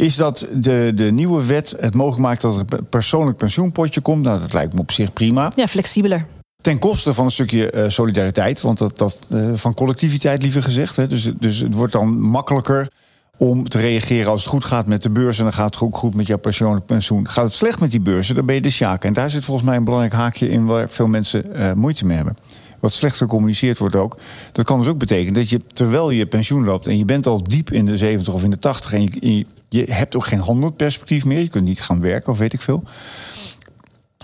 Is 0.00 0.16
dat 0.16 0.46
de, 0.54 0.92
de 0.94 1.12
nieuwe 1.12 1.44
wet 1.44 1.74
het 1.80 1.94
mogelijk 1.94 2.22
maakt 2.22 2.42
dat 2.42 2.56
er 2.56 2.64
een 2.68 2.88
persoonlijk 2.88 3.36
pensioenpotje 3.36 4.00
komt. 4.00 4.22
Nou, 4.22 4.40
dat 4.40 4.52
lijkt 4.52 4.74
me 4.74 4.80
op 4.80 4.92
zich 4.92 5.12
prima. 5.12 5.52
Ja, 5.54 5.66
flexibeler. 5.66 6.26
Ten 6.62 6.78
koste 6.78 7.14
van 7.14 7.24
een 7.24 7.30
stukje 7.30 7.72
uh, 7.72 7.88
solidariteit, 7.88 8.60
want 8.60 8.78
dat, 8.78 8.98
dat, 8.98 9.26
uh, 9.32 9.52
van 9.52 9.74
collectiviteit 9.74 10.42
liever 10.42 10.62
gezegd. 10.62 10.96
Hè. 10.96 11.06
Dus, 11.06 11.30
dus 11.38 11.58
het 11.58 11.74
wordt 11.74 11.92
dan 11.92 12.20
makkelijker 12.20 12.88
om 13.36 13.68
te 13.68 13.78
reageren 13.78 14.30
als 14.30 14.40
het 14.40 14.50
goed 14.50 14.64
gaat 14.64 14.86
met 14.86 15.02
de 15.02 15.10
beurs 15.10 15.38
en 15.38 15.44
dan 15.44 15.52
gaat 15.52 15.74
het 15.74 15.82
ook 15.82 15.96
goed 15.96 16.14
met 16.14 16.26
jouw 16.26 16.38
persoonlijk 16.38 16.86
pensioen. 16.86 17.28
Gaat 17.28 17.44
het 17.44 17.54
slecht 17.54 17.80
met 17.80 17.90
die 17.90 18.00
beurzen, 18.00 18.34
dan 18.34 18.46
ben 18.46 18.54
je 18.54 18.60
de 18.60 18.70
sjaak. 18.70 19.04
En 19.04 19.12
daar 19.12 19.30
zit 19.30 19.44
volgens 19.44 19.66
mij 19.66 19.76
een 19.76 19.84
belangrijk 19.84 20.14
haakje 20.14 20.50
in 20.50 20.66
waar 20.66 20.90
veel 20.90 21.06
mensen 21.06 21.44
uh, 21.54 21.72
moeite 21.72 22.06
mee 22.06 22.16
hebben. 22.16 22.36
Wat 22.80 22.92
slecht 22.92 23.16
gecommuniceerd 23.16 23.78
wordt 23.78 23.96
ook. 23.96 24.18
Dat 24.52 24.64
kan 24.64 24.78
dus 24.78 24.88
ook 24.88 24.98
betekenen 24.98 25.34
dat 25.34 25.48
je 25.48 25.60
terwijl 25.72 26.10
je 26.10 26.26
pensioen 26.26 26.64
loopt 26.64 26.86
en 26.86 26.98
je 26.98 27.04
bent 27.04 27.26
al 27.26 27.42
diep 27.42 27.72
in 27.72 27.86
de 27.86 27.96
70 27.96 28.34
of 28.34 28.44
in 28.44 28.50
de 28.50 28.58
80 28.58 28.92
en 28.92 29.02
je, 29.02 29.36
je, 29.36 29.46
je 29.70 29.92
hebt 29.92 30.16
ook 30.16 30.26
geen 30.26 30.40
handelperspectief 30.40 31.24
meer. 31.24 31.40
Je 31.40 31.48
kunt 31.48 31.64
niet 31.64 31.82
gaan 31.82 32.00
werken 32.00 32.32
of 32.32 32.38
weet 32.38 32.52
ik 32.52 32.60
veel 32.60 32.84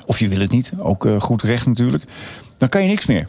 of 0.07 0.19
je 0.19 0.29
wil 0.29 0.41
het 0.41 0.51
niet, 0.51 0.73
ook 0.79 1.05
uh, 1.05 1.21
goed 1.21 1.43
recht 1.43 1.67
natuurlijk, 1.67 2.05
dan 2.59 2.69
kan 2.69 2.83
je 2.83 2.89
niks 2.89 3.07
meer. 3.07 3.29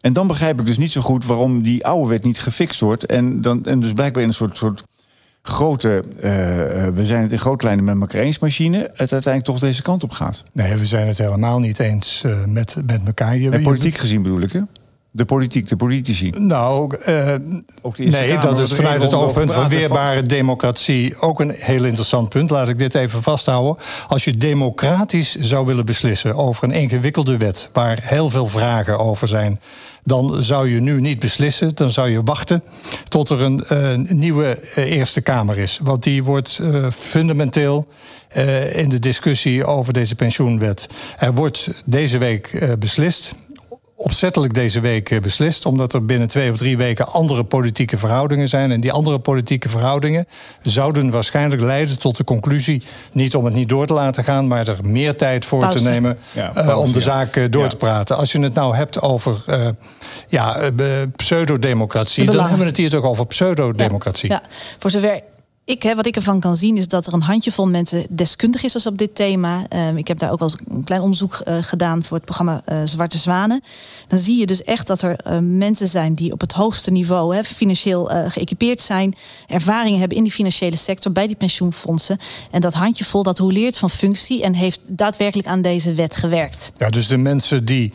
En 0.00 0.12
dan 0.12 0.26
begrijp 0.26 0.60
ik 0.60 0.66
dus 0.66 0.78
niet 0.78 0.92
zo 0.92 1.00
goed 1.00 1.24
waarom 1.24 1.62
die 1.62 1.86
oude 1.86 2.08
wet 2.08 2.24
niet 2.24 2.40
gefixt 2.40 2.80
wordt. 2.80 3.06
En, 3.06 3.40
dan, 3.40 3.64
en 3.64 3.80
dus 3.80 3.92
blijkbaar 3.92 4.22
in 4.22 4.28
een 4.28 4.34
soort, 4.34 4.56
soort 4.56 4.84
grote, 5.42 6.04
uh, 6.16 6.22
we 6.88 7.04
zijn 7.06 7.22
het 7.22 7.32
in 7.32 7.38
grote 7.38 7.64
lijnen 7.64 7.84
met 7.84 8.00
elkaar 8.00 8.20
eens 8.20 8.38
machine, 8.38 8.78
het 8.78 9.12
uiteindelijk 9.12 9.44
toch 9.44 9.58
deze 9.58 9.82
kant 9.82 10.02
op 10.02 10.10
gaat. 10.10 10.42
Nee, 10.52 10.74
we 10.74 10.86
zijn 10.86 11.06
het 11.06 11.18
helemaal 11.18 11.58
niet 11.58 11.78
eens 11.78 12.22
uh, 12.26 12.44
met, 12.44 12.76
met 12.86 13.00
elkaar. 13.04 13.36
Je, 13.36 13.50
en 13.50 13.62
politiek 13.62 13.96
gezien 13.96 14.22
bedoel 14.22 14.40
ik, 14.40 14.52
hè? 14.52 14.60
De 15.14 15.24
politiek, 15.24 15.68
de 15.68 15.76
politici. 15.76 16.30
Nou, 16.30 16.96
uh, 17.08 17.34
nee, 17.96 18.38
dat 18.38 18.58
is 18.58 18.72
vanuit 18.72 19.02
het 19.02 19.14
oogpunt 19.14 19.52
van 19.52 19.68
weerbare 19.68 20.22
democratie 20.22 21.18
ook 21.18 21.40
een 21.40 21.54
heel 21.58 21.84
interessant 21.84 22.28
punt. 22.28 22.50
Laat 22.50 22.68
ik 22.68 22.78
dit 22.78 22.94
even 22.94 23.22
vasthouden. 23.22 23.76
Als 24.08 24.24
je 24.24 24.36
democratisch 24.36 25.34
zou 25.34 25.66
willen 25.66 25.84
beslissen 25.84 26.34
over 26.34 26.64
een 26.64 26.72
ingewikkelde 26.72 27.36
wet, 27.36 27.70
waar 27.72 27.98
heel 28.02 28.30
veel 28.30 28.46
vragen 28.46 28.98
over 28.98 29.28
zijn, 29.28 29.60
dan 30.04 30.42
zou 30.42 30.70
je 30.70 30.80
nu 30.80 31.00
niet 31.00 31.18
beslissen. 31.18 31.74
Dan 31.74 31.90
zou 31.90 32.08
je 32.08 32.22
wachten 32.22 32.62
tot 33.08 33.28
er 33.28 33.40
een, 33.42 33.64
uh, 33.72 33.94
nieuwe 34.10 34.58
uh, 34.76 34.90
Eerste 34.90 35.20
Kamer 35.20 35.58
is. 35.58 35.80
Want 35.82 36.02
die 36.02 36.24
wordt 36.24 36.60
fundamenteel 36.90 37.86
in 38.72 38.88
de 38.88 38.98
discussie 38.98 39.64
over 39.64 39.92
deze 39.92 40.14
pensioenwet. 40.14 40.86
Er 41.18 41.34
wordt 41.34 41.68
deze 41.84 42.18
week 42.18 42.76
beslist 42.78 43.34
opzettelijk 44.02 44.54
deze 44.54 44.80
week 44.80 45.20
beslist. 45.22 45.66
Omdat 45.66 45.92
er 45.92 46.06
binnen 46.06 46.28
twee 46.28 46.50
of 46.50 46.56
drie 46.56 46.76
weken 46.76 47.06
andere 47.06 47.44
politieke 47.44 47.98
verhoudingen 47.98 48.48
zijn. 48.48 48.70
En 48.72 48.80
die 48.80 48.92
andere 48.92 49.18
politieke 49.18 49.68
verhoudingen 49.68 50.26
zouden 50.62 51.10
waarschijnlijk 51.10 51.62
leiden 51.62 51.98
tot 51.98 52.16
de 52.16 52.24
conclusie. 52.24 52.82
Niet 53.12 53.34
om 53.34 53.44
het 53.44 53.54
niet 53.54 53.68
door 53.68 53.86
te 53.86 53.92
laten 53.92 54.24
gaan, 54.24 54.46
maar 54.46 54.68
er 54.68 54.78
meer 54.82 55.16
tijd 55.16 55.44
voor 55.44 55.60
pauze. 55.60 55.78
te 55.78 55.88
nemen. 55.88 56.18
Ja, 56.32 56.48
pauze, 56.48 56.70
uh, 56.70 56.78
om 56.78 56.92
de 56.92 56.98
ja. 56.98 57.04
zaak 57.04 57.36
uh, 57.36 57.44
door 57.50 57.62
Ja. 57.62 57.68
te 57.68 57.76
praten. 57.76 58.16
Als 58.16 58.32
je 58.32 58.40
het 58.40 58.54
nou 58.54 58.76
hebt 58.76 59.00
over 59.00 59.44
uh, 59.48 59.68
ja, 60.28 60.70
uh, 60.80 61.02
pseudodemocratie. 61.16 62.24
De 62.24 62.32
Dan 62.32 62.40
hebben 62.40 62.58
we 62.58 62.66
het 62.66 62.76
hier 62.76 62.90
toch 62.90 63.04
over 63.04 63.26
pseudodemocratie. 63.26 64.30
Ja, 64.30 64.42
voor 64.78 64.90
zover 64.90 65.20
ik, 65.64 65.82
hè, 65.82 65.94
wat 65.94 66.06
ik 66.06 66.16
ervan 66.16 66.40
kan 66.40 66.56
zien, 66.56 66.76
is 66.76 66.88
dat 66.88 67.06
er 67.06 67.12
een 67.12 67.22
handjevol 67.22 67.66
mensen 67.66 68.06
deskundig 68.10 68.62
is 68.62 68.74
als 68.74 68.86
op 68.86 68.98
dit 68.98 69.14
thema. 69.14 69.66
Um, 69.88 69.96
ik 69.96 70.08
heb 70.08 70.18
daar 70.18 70.32
ook 70.32 70.40
al 70.40 70.50
een 70.68 70.84
klein 70.84 71.00
onderzoek 71.00 71.42
uh, 71.44 71.56
gedaan 71.60 72.04
voor 72.04 72.16
het 72.16 72.26
programma 72.26 72.62
uh, 72.68 72.80
Zwarte 72.84 73.18
Zwanen. 73.18 73.62
Dan 74.08 74.18
zie 74.18 74.38
je 74.38 74.46
dus 74.46 74.62
echt 74.62 74.86
dat 74.86 75.02
er 75.02 75.20
uh, 75.26 75.38
mensen 75.40 75.86
zijn 75.86 76.14
die 76.14 76.32
op 76.32 76.40
het 76.40 76.52
hoogste 76.52 76.90
niveau 76.90 77.34
hè, 77.34 77.44
financieel 77.44 78.10
geëquipeerd 78.28 78.80
zijn, 78.80 79.14
ervaringen 79.46 79.98
hebben 79.98 80.16
in 80.16 80.22
die 80.22 80.32
financiële 80.32 80.76
sector, 80.76 81.12
bij 81.12 81.26
die 81.26 81.36
pensioenfondsen. 81.36 82.18
En 82.50 82.60
dat 82.60 82.74
handjevol 82.74 83.22
dat 83.22 83.38
leert 83.38 83.78
van 83.78 83.90
functie 83.90 84.42
en 84.42 84.54
heeft 84.54 84.80
daadwerkelijk 84.86 85.48
aan 85.48 85.62
deze 85.62 85.94
wet 85.94 86.16
gewerkt. 86.16 86.72
Ja, 86.78 86.90
dus 86.90 87.06
de 87.06 87.16
mensen 87.16 87.64
die 87.64 87.92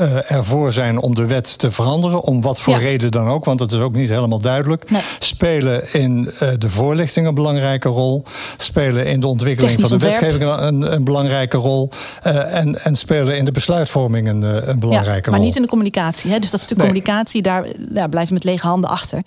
uh, 0.00 0.30
ervoor 0.30 0.72
zijn 0.72 0.98
om 1.00 1.14
de 1.14 1.26
wet 1.26 1.58
te 1.58 1.70
veranderen, 1.70 2.22
om 2.22 2.40
wat 2.40 2.60
voor 2.60 2.74
Ja. 2.74 2.78
reden 2.78 3.10
dan 3.10 3.28
ook, 3.28 3.44
want 3.44 3.58
dat 3.58 3.72
is 3.72 3.78
ook 3.78 3.92
niet 3.94 4.08
helemaal 4.08 4.40
duidelijk. 4.40 4.90
Nee. 4.90 5.02
Spelen 5.18 5.92
in 5.92 6.30
uh, 6.42 6.48
de 6.58 6.68
voorlichting 6.68 7.26
een 7.26 7.34
belangrijke 7.34 7.88
rol, 7.88 8.22
spelen 8.56 9.06
in 9.06 9.20
de 9.20 9.26
ontwikkeling 9.26 9.72
Technisch 9.72 9.88
van 9.90 9.98
de 9.98 10.06
ontwerp. 10.06 10.32
wetgeving 10.32 10.66
een, 10.68 10.92
een 10.94 11.04
belangrijke 11.04 11.56
rol 11.56 11.90
uh, 12.26 12.54
en, 12.56 12.84
en 12.84 12.96
spelen 12.96 13.36
in 13.36 13.44
de 13.44 13.52
besluitvorming 13.52 14.28
een, 14.28 14.68
een 14.70 14.78
belangrijke 14.78 15.24
ja, 15.24 15.30
maar 15.30 15.38
rol. 15.38 15.46
niet 15.48 15.56
in 15.56 15.62
de 15.62 15.68
communicatie. 15.68 16.30
Hè? 16.30 16.38
Dus 16.38 16.50
dat 16.50 16.60
stuk 16.60 16.76
Nee. 16.76 16.86
communicatie, 16.86 17.42
daar 17.42 17.66
ja, 17.94 18.06
blijf 18.08 18.28
je 18.28 18.34
met 18.34 18.44
lege 18.44 18.66
handen 18.66 18.90
achter. 18.90 19.22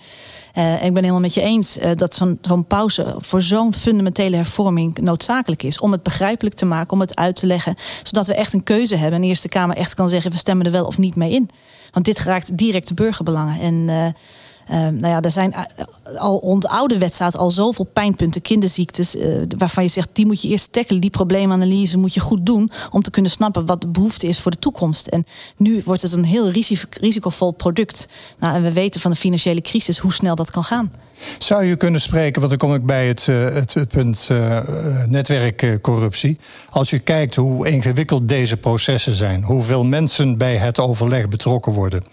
Uh, 0.58 0.64
en 0.64 0.86
ik 0.86 0.94
ben 0.94 1.02
helemaal 1.02 1.20
met 1.20 1.34
je 1.34 1.42
eens 1.42 1.78
uh, 1.78 1.90
dat 1.96 2.16
zo'n 2.16 2.38
zo'n 2.42 2.66
pauze 2.66 3.16
voor 3.20 3.42
zo'n 3.42 3.74
fundamentele 3.74 4.36
hervorming 4.36 4.98
noodzakelijk 4.98 5.64
is. 5.64 5.80
Om 5.80 5.92
het 5.92 6.04
begrijpelijk 6.04 6.56
te 6.56 6.66
maken, 6.66 6.92
om 6.92 7.00
het 7.00 7.16
uit 7.16 7.36
te 7.36 7.46
leggen. 7.46 7.76
Zodat 8.04 8.28
we 8.28 8.34
echt 8.36 8.54
een 8.54 8.64
keuze 8.64 8.96
hebben 8.96 9.16
en 9.16 9.22
de 9.22 9.28
Eerste 9.28 9.48
Kamer 9.50 9.76
echt 9.76 9.94
kan 9.94 10.10
zeggen: 10.10 10.32
we 10.32 10.38
stemmen 10.38 10.63
er 10.66 10.72
wel 10.72 10.86
of 10.86 10.98
niet 10.98 11.16
mee 11.16 11.32
in. 11.32 11.50
Want 11.92 12.06
dit 12.06 12.20
raakt 12.20 12.58
direct 12.58 12.88
de 12.88 12.94
burgerbelangen. 12.94 13.60
En 13.60 14.16
uh, 14.72 14.78
nou 14.78 15.08
ja, 15.08 15.22
er 15.22 15.32
zijn 15.32 15.56
al 16.18 16.40
rond 16.40 16.62
de 16.62 16.70
oude 16.70 16.98
wet 16.98 17.14
staat 17.14 17.38
al 17.38 17.52
zoveel 17.52 17.86
pijnpunten, 17.86 18.42
kinderziektes, 18.42 19.16
waarvan 19.58 19.84
je 19.84 19.90
zegt 19.90 20.10
die 20.14 20.26
moet 20.26 20.42
je 20.42 20.48
eerst 20.48 20.72
tackelen, 20.72 21.02
die 21.02 21.10
probleemanalyse 21.10 21.98
moet 21.98 22.14
je 22.14 22.20
goed 22.20 22.46
doen 22.46 22.72
om 22.92 23.02
te 23.02 23.12
kunnen 23.12 23.32
snappen 23.32 23.66
wat 23.66 23.82
de 23.82 23.88
behoefte 23.88 24.28
is 24.28 24.40
voor 24.40 24.52
de 24.52 24.60
toekomst. 24.60 25.08
En 25.08 25.26
nu 25.58 25.82
wordt 25.86 26.02
het 26.02 26.12
een 26.12 26.26
heel 26.26 26.50
risicovol 27.00 27.52
product. 27.52 28.08
Nou, 28.40 28.56
en 28.56 28.64
we 28.64 28.74
weten 28.74 29.02
van 29.02 29.12
de 29.12 29.18
financiële 29.18 29.62
crisis 29.62 29.98
hoe 29.98 30.14
snel 30.14 30.36
dat 30.36 30.52
kan 30.52 30.64
gaan. 30.64 30.92
Zou 31.38 31.64
je 31.64 31.76
kunnen 31.76 32.02
spreken, 32.02 32.42
want 32.42 32.60
dan 32.60 32.70
kom 32.70 32.78
ik 32.78 32.86
bij 32.86 33.08
het, 33.08 33.28
uh, 33.28 33.54
het, 33.54 33.88
punt 33.88 34.28
uh, 34.32 34.60
netwerkcorruptie. 35.08 36.38
Als 36.70 36.90
je 36.90 37.00
kijkt 37.00 37.36
hoe 37.36 37.68
ingewikkeld 37.68 38.30
deze 38.30 38.58
processen 38.58 39.16
zijn, 39.16 39.44
hoeveel 39.44 39.84
mensen 39.84 40.38
bij 40.38 40.56
het 40.56 40.80
overleg 40.80 41.30
betrokken 41.30 41.72
worden. 41.72 42.04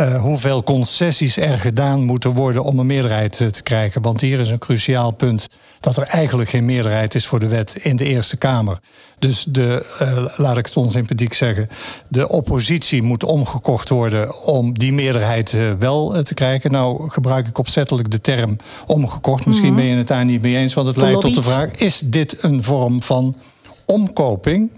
Uh, 0.00 0.22
hoeveel 0.22 0.62
concessies 0.62 1.36
er 1.36 1.58
gedaan 1.58 2.04
moeten 2.04 2.34
worden 2.34 2.64
om 2.64 2.78
een 2.78 2.86
meerderheid 2.86 3.36
te 3.52 3.62
krijgen. 3.62 4.02
Want 4.02 4.20
hier 4.20 4.40
is 4.40 4.50
een 4.50 4.58
cruciaal 4.58 5.10
punt 5.10 5.48
dat 5.80 5.96
er 5.96 6.02
eigenlijk 6.02 6.50
geen 6.50 6.64
meerderheid 6.64 7.14
is 7.14 7.26
voor 7.26 7.40
de 7.40 7.46
wet 7.46 7.76
in 7.80 7.96
de 7.96 8.04
Eerste 8.04 8.36
Kamer. 8.36 8.78
Dus 9.18 9.44
de, 9.48 9.96
uh, 10.02 10.24
laat 10.36 10.56
ik 10.56 10.66
het 10.66 10.76
onsympathiek 10.76 11.34
zeggen, 11.34 11.68
de 12.08 12.28
oppositie 12.28 13.02
moet 13.02 13.24
omgekocht 13.24 13.88
worden 13.88 14.42
om 14.44 14.78
die 14.78 14.92
meerderheid 14.92 15.56
wel 15.78 16.22
te 16.22 16.34
krijgen. 16.34 16.70
Nou 16.70 17.10
gebruik 17.10 17.46
ik 17.46 17.58
opzettelijk 17.58 18.10
de 18.10 18.20
term 18.20 18.56
omgekocht. 18.86 19.46
Misschien 19.46 19.68
mm 19.68 19.74
-hmm. 19.74 19.82
ben 19.84 19.92
je 19.92 19.98
het 19.98 20.08
daar 20.08 20.24
niet 20.24 20.42
mee 20.42 20.56
eens, 20.56 20.74
want 20.74 20.86
het 20.86 20.96
leidt 20.96 21.20
tot 21.20 21.34
de 21.34 21.42
vraag: 21.42 21.70
is 21.70 22.02
dit 22.04 22.42
een 22.42 22.62
vorm 22.62 23.02
van 23.02 23.36
omkoping? 23.84 24.70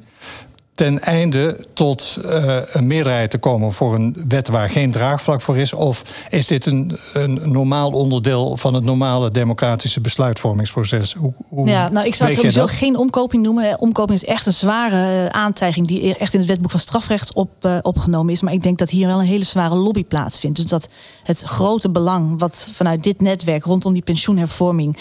Ten 0.75 1.03
einde 1.03 1.67
tot 1.73 2.19
uh, 2.25 2.61
een 2.73 2.87
meerderheid 2.87 3.31
te 3.31 3.39
komen 3.39 3.73
voor 3.73 3.95
een 3.95 4.25
wet 4.29 4.49
waar 4.49 4.71
geen 4.71 4.91
draagvlak 4.91 5.41
voor 5.41 5.57
is? 5.57 5.73
Of 5.73 6.03
is 6.31 6.47
dit 6.47 6.67
een, 6.67 6.99
een 7.13 7.41
normaal 7.53 7.91
onderdeel 7.91 8.57
van 8.57 8.75
het 8.75 8.85
normale 8.85 9.31
democratische 9.31 10.01
besluitvormingsproces? 10.01 11.13
Hoe, 11.13 11.33
hoe 11.49 11.69
ja, 11.69 11.89
nou, 11.89 12.07
ik 12.07 12.15
zou 12.15 12.29
het 12.29 12.39
sowieso 12.39 12.67
geen 12.67 12.97
omkoping 12.97 13.43
noemen. 13.43 13.81
Omkoping 13.81 14.21
is 14.23 14.29
echt 14.29 14.47
een 14.47 14.53
zware 14.53 15.25
uh, 15.25 15.27
aantijging 15.27 15.87
die 15.87 16.17
echt 16.17 16.33
in 16.33 16.39
het 16.39 16.49
wetboek 16.49 16.71
van 16.71 16.81
strafrecht 16.81 17.33
op, 17.33 17.51
uh, 17.61 17.79
opgenomen 17.83 18.33
is. 18.33 18.41
Maar 18.41 18.53
ik 18.53 18.63
denk 18.63 18.79
dat 18.79 18.91
hier 18.91 19.07
wel 19.07 19.19
een 19.19 19.27
hele 19.27 19.45
zware 19.45 19.75
lobby 19.75 20.05
plaatsvindt. 20.05 20.57
Dus 20.57 20.67
dat 20.67 20.89
het 21.23 21.43
grote 21.43 21.91
belang 21.91 22.39
wat 22.39 22.69
vanuit 22.73 23.03
dit 23.03 23.21
netwerk 23.21 23.65
rondom 23.65 23.93
die 23.93 24.03
pensioenhervorming 24.03 24.97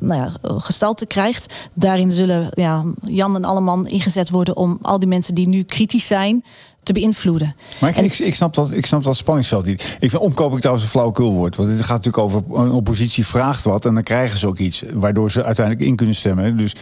nou 0.00 0.14
ja, 0.14 0.32
gestalte 0.42 1.06
krijgt, 1.06 1.54
daarin 1.72 2.12
zullen 2.12 2.48
ja, 2.50 2.84
Jan 3.04 3.36
en 3.36 3.44
Alleman 3.44 3.86
ingezet 3.86 4.30
worden 4.30 4.56
om 4.56 4.71
al 4.82 4.98
die 4.98 5.08
mensen 5.08 5.34
die 5.34 5.48
nu 5.48 5.62
kritisch 5.62 6.06
zijn 6.06 6.44
te 6.82 6.92
beïnvloeden. 6.92 7.56
Maar 7.80 7.98
ik, 7.98 8.18
ik, 8.18 8.34
snap 8.34 8.54
dat, 8.54 8.70
ik 8.70 8.86
snap 8.86 9.04
dat 9.04 9.16
spanningsveld 9.16 9.66
niet. 9.66 9.96
Ik 10.00 10.10
vind 10.10 10.22
omkoping 10.22 10.58
trouwens 10.60 10.84
een 10.84 10.92
flauwekul 10.92 11.32
woord. 11.32 11.56
Want 11.56 11.68
het 11.68 11.80
gaat 11.80 12.04
natuurlijk 12.04 12.24
over 12.24 12.42
een 12.64 12.72
oppositie 12.72 13.26
vraagt 13.26 13.64
wat 13.64 13.84
en 13.84 13.94
dan 13.94 14.02
krijgen 14.02 14.38
ze 14.38 14.46
ook 14.46 14.58
iets 14.58 14.82
waardoor 14.92 15.30
ze 15.30 15.44
uiteindelijk 15.44 15.86
in 15.86 15.96
kunnen 15.96 16.14
stemmen. 16.14 16.56
Dus, 16.56 16.76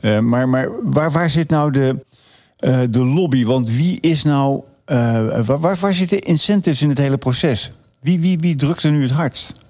uh, 0.00 0.18
maar 0.18 0.48
maar 0.48 0.70
waar, 0.82 1.12
waar 1.12 1.30
zit 1.30 1.48
nou 1.48 1.70
de, 1.70 2.04
uh, 2.60 2.80
de 2.90 3.04
lobby? 3.04 3.44
Want 3.44 3.70
wie 3.70 3.98
is 4.00 4.22
nou. 4.22 4.62
Uh, 4.86 5.46
waar, 5.46 5.76
waar 5.76 5.94
zitten 5.94 6.18
incentives 6.18 6.82
in 6.82 6.88
het 6.88 6.98
hele 6.98 7.16
proces? 7.16 7.70
Wie, 8.00 8.20
wie, 8.20 8.38
wie 8.38 8.56
drukt 8.56 8.82
er 8.82 8.90
nu 8.90 9.02
het 9.02 9.10
hardst? 9.10 9.63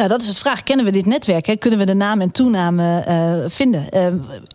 Nou, 0.00 0.12
dat 0.12 0.20
is 0.22 0.28
de 0.28 0.34
vraag. 0.34 0.62
Kennen 0.62 0.84
we 0.84 0.92
dit 0.92 1.06
netwerk? 1.06 1.46
Hè? 1.46 1.56
Kunnen 1.56 1.78
we 1.78 1.86
de 1.86 1.94
naam 1.94 2.20
en 2.20 2.30
toename 2.30 3.04
uh, 3.08 3.50
vinden? 3.50 3.86
Uh, 3.92 4.06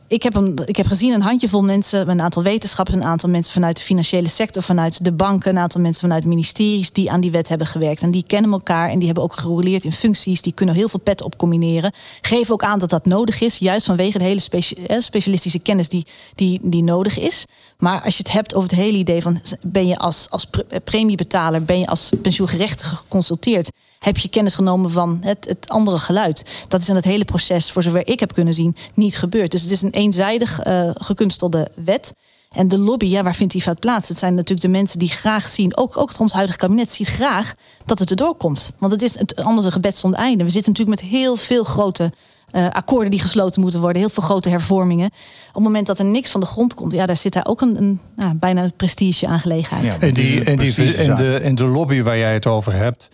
ik, 0.08 0.24
heb 0.24 0.36
een, 0.36 0.62
ik 0.66 0.76
heb 0.76 0.86
gezien 0.88 1.14
een 1.14 1.22
handjevol 1.22 1.64
mensen, 1.64 2.10
een 2.10 2.22
aantal 2.22 2.44
wetenschappers, 2.44 2.98
een 2.98 3.04
aantal 3.04 3.30
mensen 3.30 3.54
vanuit 3.54 3.76
de 3.76 3.82
financiële 3.82 4.28
sector, 4.28 4.64
vanuit 4.64 5.04
de 5.04 5.12
banken, 5.12 5.52
een 5.52 5.62
aantal 5.62 5.82
mensen 5.82 6.02
vanuit 6.02 6.26
ministeries 6.26 6.92
die 6.92 7.12
aan 7.12 7.22
die 7.22 7.32
wet 7.32 7.48
hebben 7.48 7.68
gewerkt. 7.68 8.02
En 8.02 8.12
die 8.12 8.24
kennen 8.28 8.52
elkaar 8.52 8.90
en 8.90 8.96
die 8.96 9.06
hebben 9.06 9.24
ook 9.24 9.40
gerouleerd 9.40 9.84
in 9.84 9.92
functies. 9.92 10.42
Die 10.42 10.54
kunnen 10.54 10.76
heel 10.76 10.90
veel 10.90 11.00
pet 11.00 11.22
op 11.22 11.38
combineren. 11.38 11.94
Geven 12.22 12.54
ook 12.54 12.64
aan 12.64 12.80
dat 12.80 12.90
dat 12.90 13.06
nodig 13.06 13.42
is, 13.42 13.58
juist 13.58 13.86
vanwege 13.86 14.18
de 14.18 14.24
hele 14.24 14.64
specialistische 15.00 15.60
kennis 15.60 15.90
die, 15.90 16.06
die, 16.36 16.60
die 16.64 16.84
nodig 16.84 17.20
is. 17.20 17.46
Maar 17.78 18.02
als 18.02 18.18
je 18.18 18.24
het 18.24 18.32
hebt 18.32 18.56
over 18.56 18.70
het 18.70 18.80
hele 18.80 18.98
idee 18.98 19.22
van 19.22 19.42
ben 19.62 19.88
je 19.88 19.98
als, 19.98 20.28
als 20.30 20.48
premiebetaler, 20.84 21.64
ben 21.64 21.80
je 21.80 21.88
als 21.88 22.12
pensioengerechtige 22.22 22.96
geconsulteerd 22.96 23.70
heb 24.06 24.18
je 24.18 24.30
kennis 24.30 24.54
genomen 24.54 24.92
van 24.92 25.18
het, 25.22 25.46
het 25.48 25.70
andere 25.70 25.98
geluid. 25.98 26.46
Dat 26.68 26.82
is 26.82 26.90
in 26.90 26.96
het 26.96 27.06
hele 27.06 27.26
proces, 27.26 27.72
voor 27.72 27.84
zover 27.84 28.08
ik 28.08 28.20
heb 28.20 28.34
kunnen 28.34 28.54
zien, 28.54 28.76
niet 28.94 29.18
gebeurd. 29.18 29.52
Dus 29.52 29.62
het 29.62 29.72
is 29.72 29.82
een 29.82 29.92
eenzijdig 29.92 30.66
uh, 30.66 30.90
gekunstelde 30.94 31.72
wet. 31.86 32.14
En 32.52 32.68
de 32.68 32.78
lobby, 32.78 33.06
ja, 33.06 33.24
waar 33.24 33.36
vindt 33.36 33.54
die 33.54 33.62
fout 33.62 33.80
plaats? 33.80 34.10
Het 34.10 34.18
zijn 34.18 34.34
natuurlijk 34.34 34.62
de 34.62 34.68
mensen 34.68 35.00
die 35.00 35.10
graag 35.10 35.48
zien, 35.48 35.78
ook, 35.78 35.98
ook 35.98 36.10
het 36.10 36.20
ons 36.20 36.32
huidige 36.32 36.58
kabinet 36.58 36.92
ziet 36.92 37.08
graag 37.08 37.54
dat 37.86 38.00
het 38.00 38.10
erdoor 38.10 38.36
komt. 38.36 38.72
Want 38.80 38.92
het 38.92 39.02
is 39.02 39.20
het 39.20 39.36
andere 39.36 39.72
gebed 39.72 39.98
zonder 39.98 40.20
einde. 40.20 40.44
We 40.44 40.50
zitten 40.50 40.72
natuurlijk 40.72 41.02
met 41.02 41.10
heel 41.10 41.36
veel 41.36 41.64
grote 41.64 42.12
uh, 42.52 42.70
akkoorden 42.70 43.12
die 43.12 43.20
gesloten 43.20 43.62
moeten 43.62 43.80
worden, 43.80 44.02
heel 44.02 44.10
veel 44.10 44.24
grote 44.24 44.50
hervormingen. 44.50 45.06
Op 45.48 45.54
het 45.54 45.64
moment 45.64 45.88
dat 45.88 46.00
er 46.00 46.06
niks 46.06 46.32
van 46.32 46.40
de 46.40 46.46
grond 46.46 46.74
komt, 46.74 46.94
ja, 46.94 47.06
daar 47.06 47.18
zit 47.18 47.34
daar 47.34 47.48
ook 47.48 47.62
een, 47.62 47.78
een 47.78 48.00
nou, 48.16 48.34
bijna 48.36 48.68
prestige-aangelegenheid. 48.78 49.94
Ja, 49.94 50.00
en, 50.00 50.14
die, 50.14 50.44
en, 50.44 50.58
die, 50.58 50.96
en, 50.96 51.16
de, 51.16 51.38
en 51.38 51.56
de 51.56 51.64
lobby 51.64 52.02
waar 52.02 52.18
jij 52.18 52.34
het 52.34 52.46
over 52.46 52.74
hebt, 52.74 53.08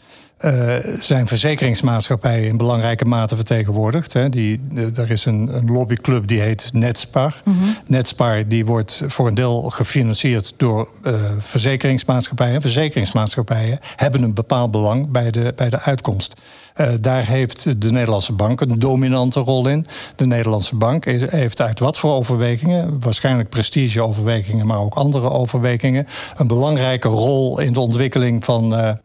uh, 0.46 0.76
zijn 1.00 1.28
verzekeringsmaatschappijen 1.28 2.48
in 2.48 2.58
belangrijke 2.58 3.06
mate 3.06 3.36
vertegenwoordigd. 3.36 4.14
Hè. 4.14 4.30
Die, 4.30 4.62
er 4.96 5.12
is 5.12 5.26
een, 5.26 5.56
een, 5.56 5.72
lobbyclub 5.72 6.28
die 6.28 6.42
heet 6.42 6.70
Netspar. 6.74 7.42
Mm 7.44 7.58
-hmm. 7.60 7.78
Netspar 7.88 8.48
die 8.48 8.66
wordt 8.66 9.04
voor 9.08 9.28
een 9.28 9.34
deel 9.34 9.62
gefinancierd 9.62 10.54
door 10.58 10.90
uh, 11.04 11.14
verzekeringsmaatschappijen. 11.40 12.62
Verzekeringsmaatschappijen 12.62 13.80
hebben 13.96 14.24
een 14.24 14.34
bepaald 14.34 14.72
belang 14.72 15.12
bij 15.12 15.32
de, 15.32 15.54
bij 15.56 15.70
de 15.70 15.80
uitkomst. 15.80 16.42
Uh, 16.76 16.88
daar 17.02 17.26
heeft 17.26 17.82
de 17.82 17.92
Nederlandse 17.92 18.34
bank 18.34 18.62
een 18.62 18.80
dominante 18.80 19.40
rol 19.40 19.68
in. 19.68 19.86
De 20.16 20.26
Nederlandse 20.26 20.76
bank 20.76 21.06
heeft 21.06 21.62
uit 21.62 21.80
wat 21.80 21.98
voor 21.98 22.14
overwegingen, 22.14 23.00
waarschijnlijk 23.00 23.50
prestigeoverwegingen, 23.50 24.68
maar 24.68 24.80
ook 24.80 24.94
andere 24.94 25.30
overwegingen, 25.30 26.08
een 26.38 26.48
belangrijke 26.48 27.08
rol 27.08 27.60
in 27.60 27.74
de 27.74 27.80
ontwikkeling 27.80 28.46
van. 28.46 29.00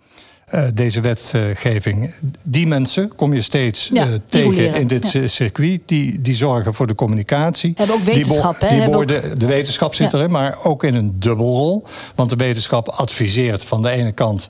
Uh, 0.55 0.63
uh, 0.63 0.69
deze 0.75 1.01
wetgeving. 1.01 2.13
Die 2.43 2.67
mensen 2.67 3.13
kom 3.17 3.35
je 3.35 3.41
steeds 3.41 3.91
ja, 3.93 4.07
uh, 4.07 4.15
tegen 4.27 4.75
in 4.75 4.87
dit 4.87 5.13
ja. 5.13 5.27
circuit. 5.27 5.81
Die, 5.85 6.21
die 6.21 6.35
zorgen 6.35 6.75
voor 6.75 6.87
de 6.87 6.95
communicatie. 6.95 7.73
Hebben 7.77 7.97
ook 7.97 8.03
wetenschap. 8.03 8.61
Die, 8.61 8.69
die 8.69 8.87
worden, 8.87 9.25
ook... 9.25 9.41
De 9.41 9.47
wetenschap 9.47 9.95
zit 9.95 10.11
ja. 10.11 10.19
erin, 10.19 10.31
maar 10.31 10.65
ook 10.65 10.85
in 10.85 10.95
een 10.95 11.17
dubbelrol. 11.19 11.85
Want 12.15 12.31
de 12.31 12.37
wetenschap 12.37 12.89
adviseert 12.89 13.65
van 13.65 13.83
de 13.83 13.91
ene 13.91 14.13
kant. 14.13 14.49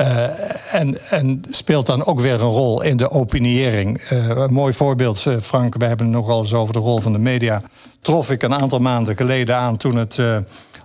Uh, 0.00 0.74
en, 0.74 1.10
en 1.10 1.42
speelt 1.50 1.86
dan 1.86 2.04
ook 2.04 2.20
weer 2.20 2.34
een 2.34 2.40
rol 2.40 2.82
in 2.82 2.96
de 2.96 3.10
opiniëring. 3.10 4.00
een 4.08 4.52
mooi 4.52 4.72
voorbeeld, 4.72 5.26
Frank, 5.42 5.74
we 5.76 5.84
hebben 5.84 6.06
het 6.06 6.14
nogal 6.14 6.40
eens 6.40 6.54
over 6.54 6.72
de 6.74 6.80
rol 6.80 7.00
van 7.00 7.12
de 7.12 7.18
media. 7.18 7.62
Trof 8.00 8.30
ik 8.30 8.42
een 8.42 8.54
aantal 8.54 8.78
maanden 8.78 9.16
geleden 9.16 9.56
aan 9.56 9.76
toen 9.76 9.96
het 9.96 10.18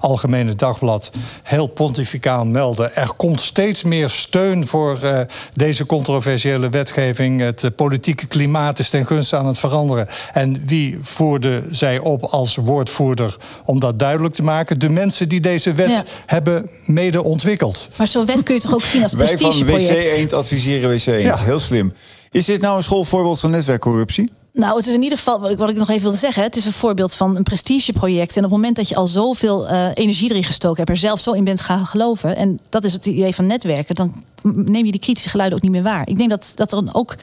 Algemene 0.03 0.55
Dagblad 0.55 1.11
heel 1.43 1.67
pontificaal 1.67 2.45
melden. 2.45 2.95
Er 2.95 3.13
komt 3.17 3.41
steeds 3.41 3.83
meer 3.83 4.09
steun 4.09 4.67
voor 4.67 4.99
uh, 5.03 5.19
deze 5.53 5.85
controversiële 5.85 6.69
wetgeving. 6.69 7.39
Het 7.39 7.63
uh, 7.63 7.69
politieke 7.75 8.25
klimaat 8.25 8.79
is 8.79 8.89
ten 8.89 9.05
gunste 9.05 9.37
aan 9.37 9.47
het 9.47 9.57
veranderen. 9.57 10.07
En 10.33 10.63
wie 10.65 10.97
voerde 11.01 11.63
zij 11.71 11.99
op 11.99 12.23
als 12.23 12.55
woordvoerder 12.55 13.37
om 13.65 13.79
dat 13.79 13.99
duidelijk 13.99 14.35
te 14.35 14.43
maken? 14.43 14.79
De 14.79 14.89
mensen 14.89 15.29
die 15.29 15.39
deze 15.39 15.73
wet 15.73 15.89
ja. 15.89 16.03
hebben 16.25 16.69
mede 16.85 17.23
ontwikkeld. 17.23 17.89
Maar 17.97 18.07
zo'n 18.07 18.25
wet 18.25 18.43
kun 18.43 18.55
je 18.55 18.61
toch 18.61 18.73
ook 18.73 18.85
zien 18.85 19.03
als 19.03 19.13
prestigeproject? 19.13 19.87
Wij 19.87 19.97
van 19.97 20.05
WC 20.05 20.17
Eend 20.17 20.33
adviseren 20.33 20.89
WC 20.89 21.05
Eend. 21.05 21.21
Ja. 21.21 21.37
Heel 21.37 21.59
slim. 21.59 21.93
Is 22.31 22.45
dit 22.45 22.61
nou 22.61 22.77
een 22.77 22.83
schoolvoorbeeld 22.83 23.39
van 23.39 23.51
netwerkcorruptie? 23.51 24.31
Nou, 24.53 24.77
het 24.77 24.85
is 24.87 24.93
in 24.93 25.03
ieder 25.03 25.17
geval, 25.17 25.39
wat 25.39 25.49
ik, 25.49 25.57
wat 25.57 25.69
ik 25.69 25.75
nog 25.75 25.89
even 25.89 26.01
wilde 26.01 26.17
zeggen, 26.17 26.43
het 26.43 26.55
is 26.55 26.65
een 26.65 26.71
voorbeeld 26.71 27.13
van 27.13 27.35
een 27.35 27.43
prestigeproject. 27.43 28.31
En 28.31 28.37
op 28.37 28.51
het 28.51 28.59
moment 28.59 28.75
dat 28.75 28.89
je 28.89 28.95
al 28.95 29.07
zoveel 29.07 29.69
uh, 29.69 29.89
energie 29.93 30.29
erin 30.29 30.43
gestoken 30.43 30.77
hebt, 30.77 30.89
er 30.89 30.97
zelf 30.97 31.19
zo 31.19 31.31
in 31.31 31.43
bent 31.43 31.61
gaan 31.61 31.85
geloven, 31.85 32.35
en 32.35 32.59
dat 32.69 32.83
is 32.83 32.93
het 32.93 33.05
idee 33.05 33.35
van 33.35 33.45
netwerken, 33.45 33.95
dan 33.95 34.23
neem 34.43 34.85
je 34.85 34.91
die 34.91 34.99
kritische 34.99 35.29
geluiden 35.29 35.57
ook 35.57 35.63
niet 35.63 35.73
meer 35.73 35.83
waar. 35.83 36.07
Ik 36.07 36.17
denk 36.17 36.29
dat, 36.29 36.51
dat 36.55 36.71
er 36.71 36.89
ook 36.91 37.15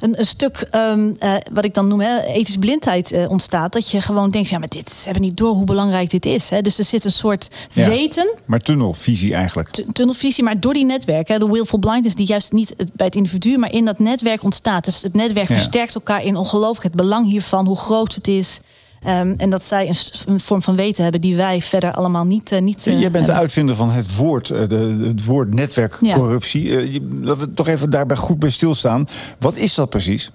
een, 0.00 0.18
een 0.18 0.26
stuk, 0.26 0.68
um, 0.74 1.16
uh, 1.20 1.34
wat 1.52 1.64
ik 1.64 1.74
dan 1.74 1.88
noem, 1.88 2.00
hè, 2.00 2.22
ethische 2.22 2.58
blindheid 2.58 3.12
uh, 3.12 3.30
ontstaat. 3.30 3.72
Dat 3.72 3.90
je 3.90 4.00
gewoon 4.00 4.30
denkt, 4.30 4.48
ja, 4.48 4.58
maar 4.58 4.68
dit, 4.68 4.92
ze 4.92 5.04
hebben 5.04 5.22
niet 5.22 5.36
door 5.36 5.54
hoe 5.54 5.64
belangrijk 5.64 6.10
dit 6.10 6.26
is. 6.26 6.50
Hè. 6.50 6.60
Dus 6.60 6.78
er 6.78 6.84
zit 6.84 7.04
een 7.04 7.10
soort 7.10 7.50
ja, 7.72 7.88
weten. 7.88 8.28
Maar 8.44 8.60
tunnelvisie 8.60 9.34
eigenlijk. 9.34 9.84
Tunnelvisie, 9.92 10.44
maar 10.44 10.60
door 10.60 10.74
die 10.74 10.84
netwerken, 10.84 11.40
de 11.40 11.50
willful 11.50 11.78
blindness, 11.78 12.14
die 12.14 12.26
juist 12.26 12.52
niet 12.52 12.74
bij 12.76 13.06
het 13.06 13.16
individu, 13.16 13.58
maar 13.58 13.72
in 13.72 13.84
dat 13.84 13.98
netwerk 13.98 14.42
ontstaat. 14.42 14.84
Dus 14.84 15.02
het 15.02 15.14
netwerk 15.14 15.48
ja. 15.48 15.54
versterkt 15.54 15.94
elkaar 15.94 16.24
in 16.24 16.36
ongelooflijk 16.36 16.82
het 16.82 16.94
belang 16.94 17.26
hiervan, 17.26 17.66
hoe 17.66 17.76
groot 17.76 18.14
het 18.14 18.28
is. 18.28 18.60
Um, 19.06 19.34
en 19.36 19.50
dat 19.50 19.64
zij 19.64 19.88
een, 19.88 19.96
een, 20.26 20.40
vorm 20.40 20.62
van 20.62 20.76
weten 20.76 21.02
hebben 21.02 21.20
die 21.20 21.36
wij 21.36 21.62
verder 21.62 21.92
allemaal 21.92 22.24
niet. 22.24 22.52
Uh, 22.52 22.60
niet 22.60 22.78
uh, 22.78 22.84
Jij 22.84 22.94
bent 22.94 23.12
hebben. 23.12 23.34
de 23.34 23.40
uitvinder 23.40 23.74
van 23.74 23.90
het 23.90 24.16
woord, 24.16 24.48
uh, 24.48 24.68
de, 24.68 25.04
het 25.06 25.24
woord 25.24 25.54
netwerkcorruptie. 25.54 26.92
Ja. 26.92 26.98
dat 27.26 27.38
we 27.38 27.54
toch 27.54 27.68
even 27.68 27.90
daarbij 27.90 28.16
goed 28.16 28.38
bij 28.38 28.50
stilstaan. 28.50 29.08
Wat 29.38 29.56
is 29.56 29.74
dat 29.74 29.90
precies? 29.90 30.30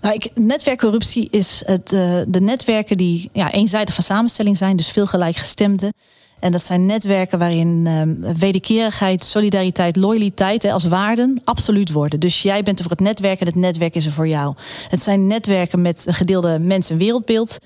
Nou, 0.00 0.14
ik, 0.14 0.30
netwerkcorruptie 0.34 1.28
is 1.30 1.62
het, 1.66 1.88
de 2.28 2.40
netwerken 2.40 2.96
die 2.96 3.30
ja, 3.32 3.52
eenzijdig 3.52 3.94
van 3.94 4.04
samenstelling 4.04 4.56
zijn, 4.56 4.76
dus 4.76 4.90
veel 4.90 5.06
gelijkgestemden. 5.06 5.92
En 6.40 6.52
dat 6.52 6.64
zijn 6.64 6.86
netwerken 6.86 7.38
waarin 7.38 7.84
uh, 7.86 8.02
wederkerigheid, 8.36 9.24
solidariteit, 9.24 9.96
loyaliteit 9.96 10.62
hè, 10.62 10.72
als 10.72 10.84
waarden 10.84 11.40
absoluut 11.44 11.92
worden. 11.92 12.20
Dus 12.20 12.42
jij 12.42 12.62
bent 12.62 12.78
er 12.78 12.84
voor 12.84 12.96
het 12.96 13.06
netwerk 13.06 13.40
en 13.40 13.46
het 13.46 13.54
netwerk 13.54 13.94
is 13.94 14.06
er 14.06 14.12
voor 14.12 14.28
jou. 14.28 14.54
Het 14.88 15.02
zijn 15.02 15.26
netwerken 15.26 15.82
met 15.82 16.02
een 16.06 16.14
gedeelde 16.14 16.58
mens- 16.58 16.90
en 16.90 16.98
wereldbeeld. 16.98 17.58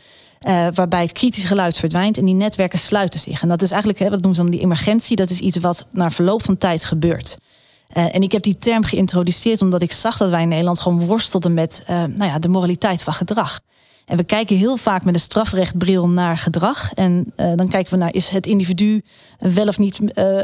Uh, 0.47 0.67
waarbij 0.75 1.03
het 1.03 1.13
kritische 1.13 1.47
geluid 1.47 1.77
verdwijnt 1.77 2.19
en 2.19 2.25
die 2.25 2.35
netwerken 2.35 2.79
sluiten 2.79 3.21
zich. 3.21 3.43
En 3.43 3.49
dat 3.49 3.63
is 3.63 3.71
eigenlijk, 3.71 3.99
hè, 4.01 4.11
wat 4.11 4.21
noemen 4.21 4.35
ze 4.35 4.43
dan 4.43 4.51
die 4.51 4.61
emergentie, 4.61 5.17
dat 5.17 5.31
is 5.31 5.41
iets 5.41 5.57
wat 5.57 5.87
na 5.91 6.11
verloop 6.11 6.45
van 6.45 6.57
tijd 6.57 6.85
gebeurt. 6.85 7.37
Uh, 7.97 8.15
en 8.15 8.23
ik 8.23 8.33
heb 8.33 8.43
die 8.43 8.59
term 8.59 8.85
geïntroduceerd 8.85 9.63
omdat 9.63 9.83
ik 9.83 9.93
zag 9.93 10.17
dat 10.17 10.31
wij 10.31 10.43
in 10.43 10.49
Nederland 10.49 10.81
gewoon 10.81 11.07
worstelden 11.07 11.55
met 11.55 11.83
uh, 11.83 12.05
nou 12.05 12.31
ja, 12.31 12.39
de 12.39 12.49
moraliteit 12.49 13.03
van 13.03 13.13
gedrag. 13.13 13.61
En 14.07 14.17
we 14.17 14.25
kijken 14.25 14.57
heel 14.57 14.77
vaak 14.77 15.05
met 15.05 15.15
een 15.15 15.21
strafrechtbril 15.21 16.09
naar 16.09 16.39
gedrag. 16.39 16.93
En 16.93 17.33
uh, 17.37 17.53
dan 17.55 17.69
kijken 17.69 17.93
we 17.93 17.99
naar 17.99 18.15
is 18.15 18.29
het 18.29 18.47
individu 18.47 19.03
wel 19.39 19.67
of 19.67 19.79
niet 19.79 20.01
uh, 20.01 20.39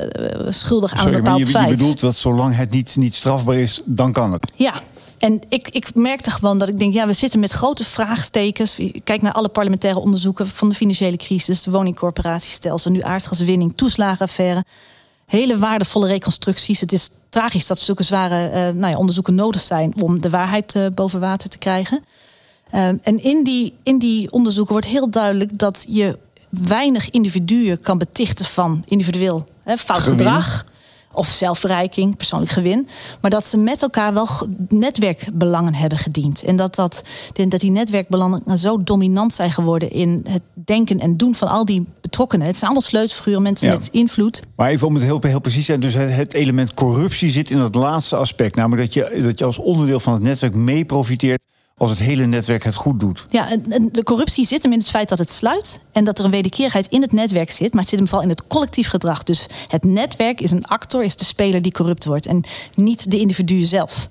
schuldig 0.49 0.93
aan 0.93 0.99
Sorry, 0.99 1.15
een 1.15 1.21
bepaald 1.21 1.39
maar 1.39 1.49
je, 1.49 1.53
feit. 1.53 1.71
je 1.71 1.77
bedoelt 1.77 2.01
dat 2.01 2.17
zolang 2.17 2.57
het 2.57 2.71
niet, 2.71 2.97
niet 2.97 3.15
strafbaar 3.15 3.57
is, 3.57 3.81
dan 3.85 4.13
kan 4.13 4.33
het. 4.33 4.51
Ja. 4.55 4.73
En 5.19 5.41
ik, 5.49 5.69
ik 5.69 5.95
merkte 5.95 6.31
gewoon 6.31 6.59
dat 6.59 6.69
ik 6.69 6.79
denk, 6.79 6.93
ja, 6.93 7.07
we 7.07 7.13
zitten 7.13 7.41
met 7.41 7.53
grote 7.53 7.85
vraagstekens. 7.85 8.77
Kijk 9.05 9.23
naar 9.23 9.33
alle 9.33 9.49
parlementaire 9.49 10.01
onderzoeken 10.01 10.49
van 10.49 10.69
de 10.69 10.75
financiële 10.75 11.17
crisis, 11.17 11.63
de 11.63 11.71
woningcorporatiestelsel, 11.71 12.91
nu 12.91 13.03
aardgaswinning, 13.03 13.77
toeslagenaffaire. 13.77 14.65
Hele 15.27 15.59
waardevolle 15.59 16.07
reconstructies. 16.07 16.81
Het 16.81 16.93
is 16.93 17.11
tragisch 17.29 17.67
dat 17.67 17.79
zulke 17.79 18.03
zware 18.03 18.49
uh, 18.49 18.55
nou 18.55 18.93
ja, 18.93 18.99
onderzoeken 18.99 19.35
nodig 19.35 19.61
zijn 19.61 19.93
om 20.03 20.21
de 20.21 20.31
waarheid 20.31 20.75
uh, 20.75 20.87
boven 20.95 21.21
water 21.21 21.51
te 21.51 21.59
krijgen. 21.59 22.05
Um, 22.75 22.99
en 23.03 23.23
in 23.23 23.45
die, 23.45 23.75
in 23.83 23.99
die 23.99 24.33
onderzoeken 24.33 24.73
wordt 24.73 24.87
heel 24.89 25.11
duidelijk 25.11 25.59
dat 25.59 25.85
je 25.89 26.19
weinig 26.51 27.11
individuen 27.11 27.81
kan 27.81 27.99
betichten 27.99 28.45
van 28.45 28.85
individueel 28.87 29.45
hè, 29.63 29.77
fout 29.77 29.99
Gewin. 29.99 30.19
gedrag 30.19 30.67
of 31.13 31.29
zelfverrijking, 31.29 32.17
persoonlijk 32.17 32.51
gewin. 32.51 32.89
Maar 33.21 33.31
dat 33.31 33.47
ze 33.47 33.57
met 33.57 33.83
elkaar 33.83 34.15
wel 34.15 34.29
netwerkbelangen 34.69 35.75
hebben 35.75 35.99
gediend. 35.99 36.43
En 36.43 36.57
dat, 36.57 36.75
dat, 36.75 37.03
dat 37.49 37.61
die 37.61 37.71
netwerkbelangen 37.71 38.59
zo 38.59 38.79
dominant 38.83 39.35
zijn 39.35 39.51
geworden 39.53 39.91
in 39.91 40.25
het 40.29 40.43
denken 40.65 41.01
en 41.01 41.17
doen 41.17 41.35
van 41.35 41.49
al 41.49 41.65
die 41.65 41.87
betrokkenen. 42.01 42.47
Het 42.47 42.57
zijn 42.57 42.71
allemaal 42.71 42.89
sleutelfiguren, 42.89 43.43
mensen 43.43 43.69
Ja. 43.69 43.75
met 43.75 43.89
invloed. 43.93 44.43
Maar 44.57 44.71
even 44.71 44.87
om 44.87 44.95
het 44.95 45.03
heel, 45.05 45.19
heel 45.21 45.41
precies 45.41 45.61
te 45.61 45.65
zijn. 45.65 45.81
Dus 45.81 45.95
het, 45.95 46.15
het 46.15 46.33
element 46.33 46.75
corruptie 46.75 47.31
zit 47.31 47.51
in 47.51 47.59
dat 47.59 47.75
laatste 47.75 48.17
aspect. 48.17 48.57
Namelijk 48.57 48.83
dat 48.83 48.95
je, 48.95 49.23
dat 49.23 49.39
je 49.39 49.45
als 49.45 49.59
onderdeel 49.59 50.01
van 50.01 50.13
het 50.13 50.23
netwerk 50.23 50.55
mee 50.55 50.85
profiteert 50.85 51.45
als 51.81 51.91
het 51.91 51.99
hele 51.99 52.27
netwerk 52.27 52.65
het 52.65 52.75
goed 52.75 53.01
doet. 53.01 53.27
Ja, 53.31 53.49
de 53.93 54.03
corruptie 54.03 54.47
zit 54.47 54.63
hem 54.63 54.73
in 54.73 54.79
het 54.79 54.89
feit 54.89 55.09
dat 55.09 55.19
het 55.19 55.31
sluit 55.31 55.81
en 55.93 56.05
dat 56.05 56.19
er 56.19 56.25
een 56.25 56.31
wederkerigheid 56.31 56.87
in 56.89 57.03
het 57.03 57.13
netwerk 57.13 57.51
zit, 57.51 57.73
maar 57.73 57.81
het 57.81 57.89
zit 57.89 57.99
hem 57.99 58.09
vooral 58.09 58.29
in 58.29 58.35
het 58.35 58.47
collectief 58.47 58.89
gedrag. 58.89 59.23
Dus 59.23 59.47
het 59.69 59.85
netwerk 59.85 60.41
is 60.41 60.51
een 60.51 60.65
actor, 60.65 61.05
is 61.05 61.17
de 61.17 61.25
speler 61.25 61.63
die 61.63 61.73
corrupt 61.73 62.05
wordt 62.05 62.27
en 62.27 62.45
niet 62.75 63.11
de 63.11 63.19
individu 63.19 63.65
zelf. 63.65 64.09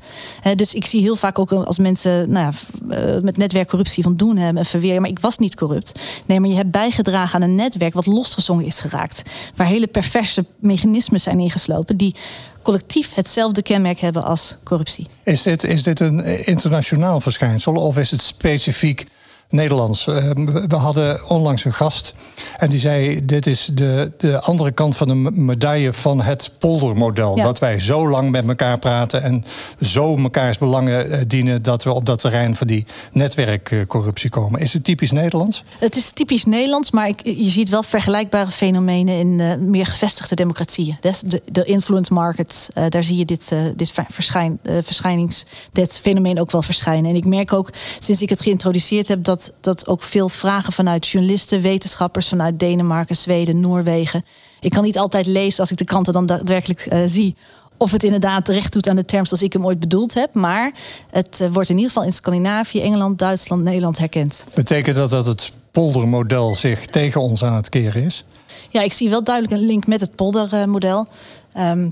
Dus 0.55 0.73
ik 0.73 0.85
zie 0.85 1.01
heel 1.01 1.15
vaak 1.15 1.39
ook 1.39 1.51
als 1.51 1.77
mensen 1.77 2.31
nou 2.31 2.51
ja, 2.51 2.51
eh, 2.95 3.21
met 3.21 3.37
netwerkcorruptie 3.37 4.03
van 4.03 4.15
doen 4.15 4.37
hebben 4.37 4.63
en 4.63 4.69
verweren, 4.69 5.01
maar 5.01 5.09
ik 5.09 5.19
was 5.19 5.37
niet 5.37 5.55
corrupt. 5.55 5.99
Nee, 6.25 6.39
maar 6.39 6.49
je 6.49 6.55
hebt 6.55 6.71
bijgedragen 6.71 7.35
aan 7.35 7.49
een 7.49 7.55
netwerk 7.55 7.93
wat 7.93 8.05
losgezongen 8.05 8.65
is 8.65 8.79
geraakt, 8.79 9.21
waar 9.55 9.67
hele 9.67 9.87
perverse 9.87 10.45
mechanismen 10.59 11.19
zijn 11.19 11.39
ingeslopen 11.39 11.97
die 11.97 12.15
collectief 12.61 13.13
hetzelfde 13.13 13.61
kenmerk 13.61 13.99
hebben 13.99 14.23
als 14.23 14.55
corruptie. 14.63 15.07
Is 15.23 15.41
dit, 15.41 15.63
is 15.63 15.83
dit 15.83 15.99
een 15.99 16.25
internationaal 16.45 17.21
verschijnsel 17.21 17.73
of 17.73 17.97
is 17.97 18.11
het 18.11 18.21
specifiek 18.21 19.05
Nederlands? 19.49 20.07
Eh, 20.07 20.29
we 20.67 20.75
hadden 20.75 21.29
onlangs 21.29 21.65
een 21.65 21.73
gast 21.73 22.15
en 22.57 22.69
die 22.69 22.79
zei: 22.79 23.25
Dit 23.25 23.47
is 23.47 23.69
de, 23.73 24.11
de 24.17 24.41
andere 24.41 24.71
kant 24.71 24.97
van 24.97 25.07
de 25.07 25.15
me- 25.15 25.31
medaille 25.31 25.93
van 25.93 26.21
het 26.21 26.51
poldermodel. 26.59 27.37
Ja. 27.37 27.43
Dat 27.43 27.59
wij 27.59 27.79
zo 27.79 28.09
lang 28.09 28.29
met 28.31 28.47
elkaar 28.47 28.79
praten 28.79 29.23
en 29.23 29.43
zo 29.81 30.15
mekaars 30.15 30.57
belangen 30.57 31.11
eh, 31.11 31.19
dienen 31.27 31.61
dat 31.61 31.83
we 31.83 31.93
op 31.93 32.05
dat 32.05 32.19
terrein 32.19 32.55
van 32.55 32.67
die 32.67 32.85
netwerkcorruptie 33.11 34.29
komen. 34.29 34.59
Is 34.59 34.73
het 34.73 34.83
typisch 34.83 35.11
Nederlands? 35.11 35.63
Het 35.79 35.95
is 35.95 36.11
typisch 36.11 36.45
Nederlands, 36.45 36.91
maar 36.91 37.07
ik, 37.07 37.21
je 37.25 37.49
ziet 37.49 37.69
wel 37.69 37.83
vergelijkbare 37.83 38.51
fenomenen 38.51 39.17
in 39.19 39.39
eh, 39.39 39.55
meer 39.57 39.85
gevestigde 39.85 40.35
democratieën. 40.35 40.97
De, 41.01 41.41
de 41.51 41.63
influence 41.63 42.13
markets, 42.13 42.69
daar 42.89 43.03
zie 43.03 43.17
je 43.17 43.25
dit, 43.25 43.51
dit 43.75 43.91
ver- 43.91 44.05
verschijn, 44.09 44.59
verschijnings, 44.83 45.45
dit 45.71 45.99
fenomeen 45.99 46.39
ook 46.39 46.51
wel 46.51 46.61
verschijnen. 46.61 47.09
En 47.09 47.15
ik 47.17 47.25
merk 47.25 47.53
ook 47.53 47.69
sinds 47.99 48.21
ik 48.21 48.29
het 48.29 48.41
geïntroduceerd 48.41 49.07
heb 49.07 49.23
dat, 49.23 49.38
dat 49.61 49.87
ook 49.87 50.03
veel 50.03 50.29
vragen 50.29 50.73
vanuit 50.73 51.07
journalisten, 51.07 51.61
wetenschappers 51.61 52.27
vanuit 52.27 52.59
Denemarken, 52.59 53.15
Zweden, 53.15 53.59
Noorwegen. 53.59 54.25
Ik 54.59 54.71
kan 54.71 54.83
niet 54.83 54.97
altijd 54.97 55.25
lezen 55.25 55.59
als 55.59 55.71
ik 55.71 55.77
de 55.77 55.83
kranten 55.83 56.13
dan 56.13 56.25
daadwerkelijk 56.25 56.79
eh, 56.79 56.99
zie. 57.05 57.35
Of 57.77 57.91
het 57.91 58.03
inderdaad 58.03 58.47
recht 58.47 58.73
doet 58.73 58.87
aan 58.87 58.95
de 58.95 59.05
term 59.05 59.25
zoals 59.25 59.43
ik 59.43 59.53
hem 59.53 59.65
ooit 59.65 59.79
bedoeld 59.79 60.13
heb. 60.13 60.33
Maar 60.35 60.73
het 61.11 61.41
eh, 61.41 61.47
wordt 61.51 61.69
in 61.69 61.75
ieder 61.75 61.91
geval 61.91 62.07
in 62.07 62.13
Scandinavië, 62.13 62.81
Engeland, 62.81 63.19
Duitsland, 63.19 63.63
Nederland 63.63 63.97
herkend. 63.97 64.45
Betekent 64.53 64.95
dat 64.95 65.09
dat 65.09 65.25
het 65.25 65.51
poldermodel 65.71 66.55
zich 66.55 66.85
tegen 66.85 67.21
ons 67.21 67.43
aan 67.43 67.55
het 67.55 67.69
keren 67.69 68.03
is? 68.03 68.23
Ja, 68.69 68.81
ik 68.81 68.93
zie 68.93 69.09
wel 69.09 69.23
duidelijk 69.23 69.61
een 69.61 69.67
link 69.67 69.87
met 69.87 70.01
het 70.01 70.15
poldermodel. 70.15 71.07
Ehm, 71.53 71.89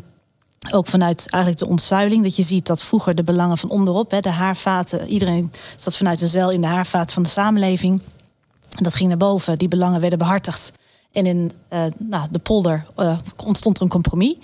ook 0.73 0.87
vanuit 0.87 1.29
eigenlijk 1.29 1.63
de 1.63 1.69
ontzuiling. 1.69 2.23
Dat 2.23 2.35
je 2.35 2.43
ziet 2.43 2.65
dat 2.65 2.81
vroeger 2.81 3.15
de 3.15 3.23
belangen 3.23 3.57
van 3.57 3.69
onderop, 3.69 4.11
hè, 4.11 4.19
de 4.19 4.29
haarvaten, 4.29 5.07
iedereen 5.07 5.51
zat 5.75 5.95
vanuit 5.95 6.19
de 6.19 6.27
zeil 6.27 6.51
in 6.51 6.61
de 6.61 6.67
haarvaten 6.67 7.13
van 7.13 7.23
de 7.23 7.29
samenleving. 7.29 8.01
En 8.75 8.83
dat 8.83 8.95
ging 8.95 9.09
naar 9.09 9.17
boven, 9.17 9.57
die 9.57 9.67
belangen 9.67 10.01
werden 10.01 10.19
behartigd. 10.19 10.71
En 11.11 11.25
in 11.25 11.51
eh, 11.67 11.83
nou, 11.97 12.27
de 12.31 12.39
polder 12.39 12.85
eh, 12.95 13.17
ontstond 13.45 13.77
er 13.77 13.83
een 13.83 13.89
compromis. 13.89 14.35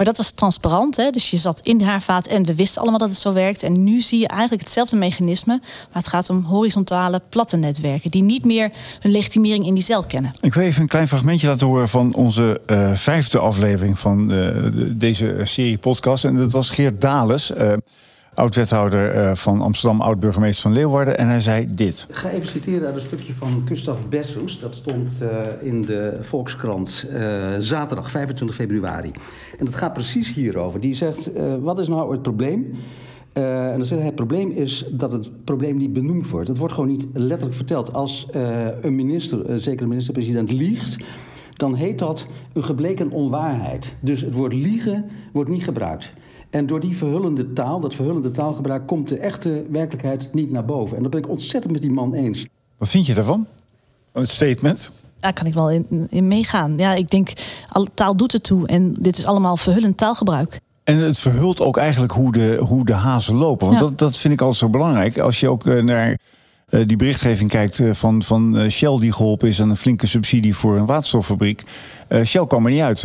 Maar 0.00 0.08
dat 0.08 0.18
was 0.18 0.30
transparant, 0.30 0.96
hè? 0.96 1.10
dus 1.10 1.30
je 1.30 1.36
zat 1.36 1.60
in 1.62 1.78
de 1.78 1.84
haarvaat 1.84 2.26
en 2.26 2.44
we 2.44 2.54
wisten 2.54 2.80
allemaal 2.80 2.98
dat 2.98 3.08
het 3.08 3.18
zo 3.18 3.32
werkt. 3.32 3.62
En 3.62 3.84
nu 3.84 4.00
zie 4.00 4.18
je 4.18 4.28
eigenlijk 4.28 4.62
hetzelfde 4.62 4.96
mechanisme, 4.96 5.58
maar 5.62 6.02
het 6.02 6.08
gaat 6.08 6.30
om 6.30 6.42
horizontale, 6.44 7.20
platte 7.28 7.56
netwerken 7.56 8.10
die 8.10 8.22
niet 8.22 8.44
meer 8.44 8.70
hun 9.00 9.12
legitimering 9.12 9.66
in 9.66 9.74
die 9.74 9.82
cel 9.82 10.02
kennen. 10.04 10.34
Ik 10.40 10.54
wil 10.54 10.64
even 10.64 10.82
een 10.82 10.88
klein 10.88 11.08
fragmentje 11.08 11.46
laten 11.46 11.66
horen 11.66 11.88
van 11.88 12.14
onze 12.14 12.60
eh, 12.66 12.92
vijfde 12.94 13.38
aflevering 13.38 13.98
van 13.98 14.20
eh, 14.22 14.36
de- 14.72 14.96
deze 14.96 15.40
serie 15.44 15.78
podcast. 15.78 16.24
En 16.24 16.36
dat 16.36 16.52
was 16.52 16.70
Geert 16.70 17.00
Dales, 17.00 17.52
eh, 17.52 17.72
oud-wethouder 18.40 19.10
eh, 19.10 19.34
van 19.34 19.60
Amsterdam, 19.60 20.00
oud-burgemeester 20.00 20.62
van 20.62 20.72
Leeuwarden. 20.72 21.18
En 21.18 21.28
hij 21.28 21.40
zei 21.40 21.66
dit. 21.74 22.06
Ik 22.08 22.14
ga 22.14 22.28
even 22.28 22.48
citeren 22.48 22.86
uit 22.86 22.96
een 22.96 23.02
stukje 23.02 23.32
van 23.32 23.62
Gustav 23.64 23.98
Bessus. 24.08 24.60
Dat 24.60 24.74
stond 24.74 25.20
eh, 25.20 25.28
in 25.66 25.80
de 25.80 26.18
Volkskrant 26.20 27.06
eh, 27.12 27.54
zaterdag 27.58 28.10
25 28.10 28.56
februari. 28.56 29.10
En 29.58 29.64
dat 29.64 29.76
gaat 29.76 29.92
precies 29.92 30.34
hierover. 30.34 30.80
Die 30.80 30.94
zegt, 30.94 31.30
wat 31.60 31.78
is 31.78 31.88
nou 31.88 32.12
het 32.12 32.22
probleem? 32.22 32.74
En 33.32 33.72
dan 33.72 33.84
zegt 33.84 34.00
hij, 34.00 34.06
het 34.06 34.14
probleem 34.14 34.50
is 34.50 34.84
dat 34.90 35.12
het 35.12 35.44
probleem 35.44 35.76
niet 35.76 35.92
benoemd 35.92 36.28
wordt. 36.28 36.48
Het 36.48 36.56
wordt 36.56 36.74
gewoon 36.74 36.88
niet 36.88 37.06
letterlijk 37.12 37.56
verteld. 37.56 37.92
Als 37.92 38.28
een 38.80 38.94
minister, 38.94 39.50
een 39.50 39.58
zekere 39.58 39.88
minister-president, 39.88 40.50
liegt... 40.52 40.96
dan 41.54 41.74
heet 41.74 41.98
dat 41.98 42.26
een 42.52 42.64
gebleken 42.64 43.10
onwaarheid. 43.10 43.94
Dus 44.00 44.20
het 44.20 44.34
woord 44.34 44.52
liegen 44.52 45.10
wordt 45.32 45.50
niet 45.50 45.64
gebruikt. 45.64 46.12
En 46.50 46.66
door 46.66 46.80
die 46.80 46.96
verhullende 46.96 47.52
taal, 47.52 47.80
dat 47.80 47.94
verhullende 47.94 48.30
taalgebruik... 48.30 48.86
komt 48.86 49.08
de 49.08 49.18
echte 49.18 49.64
werkelijkheid 49.70 50.28
niet 50.32 50.50
naar 50.50 50.64
boven. 50.64 50.96
En 50.96 51.02
dat 51.02 51.10
ben 51.10 51.20
ik 51.20 51.28
ontzettend 51.28 51.72
met 51.72 51.82
die 51.82 51.90
man 51.90 52.14
eens. 52.14 52.46
Wat 52.78 52.88
vind 52.88 53.06
je 53.06 53.14
daarvan? 53.14 53.46
Het 54.12 54.28
statement. 54.28 54.90
Daar 55.20 55.32
kan 55.32 55.46
ik 55.46 55.54
wel 55.54 55.70
in, 55.70 56.06
in 56.10 56.28
meegaan. 56.28 56.78
Ja, 56.78 56.94
ik 56.94 57.10
denk, 57.10 57.28
al, 57.68 57.86
taal 57.94 58.16
doet 58.16 58.32
het 58.32 58.42
toe. 58.42 58.66
En 58.66 58.94
dit 59.00 59.18
is 59.18 59.26
allemaal 59.26 59.56
verhullend 59.56 59.96
taalgebruik. 59.96 60.60
En 60.84 60.96
het 60.96 61.18
verhult 61.18 61.60
ook 61.60 61.76
eigenlijk 61.76 62.12
hoe 62.12 62.32
de, 62.32 62.56
hoe 62.60 62.84
de 62.84 62.94
hazen 62.94 63.34
lopen. 63.34 63.66
Want 63.66 63.80
Ja. 63.80 63.86
dat, 63.86 63.98
dat 63.98 64.18
vind 64.18 64.34
ik 64.34 64.40
altijd 64.40 64.58
zo 64.58 64.68
belangrijk. 64.68 65.18
Als 65.18 65.40
je 65.40 65.48
ook 65.48 65.66
eh, 65.66 65.82
naar 65.82 66.18
eh, 66.70 66.86
die 66.86 66.96
berichtgeving 66.96 67.50
kijkt 67.50 67.78
eh, 67.78 67.90
van, 67.92 68.22
van 68.22 68.58
eh, 68.58 68.70
Shell 68.70 68.98
die 68.98 69.12
geholpen 69.12 69.48
is 69.48 69.60
aan 69.60 69.70
een 69.70 69.76
flinke 69.76 70.06
subsidie 70.06 70.56
voor 70.56 70.76
een 70.76 70.86
waterstoffabriek. 70.86 71.62
Shell 72.24 72.46
kwam 72.46 72.66
er 72.66 72.72
niet 72.72 72.80
uit. 72.80 73.04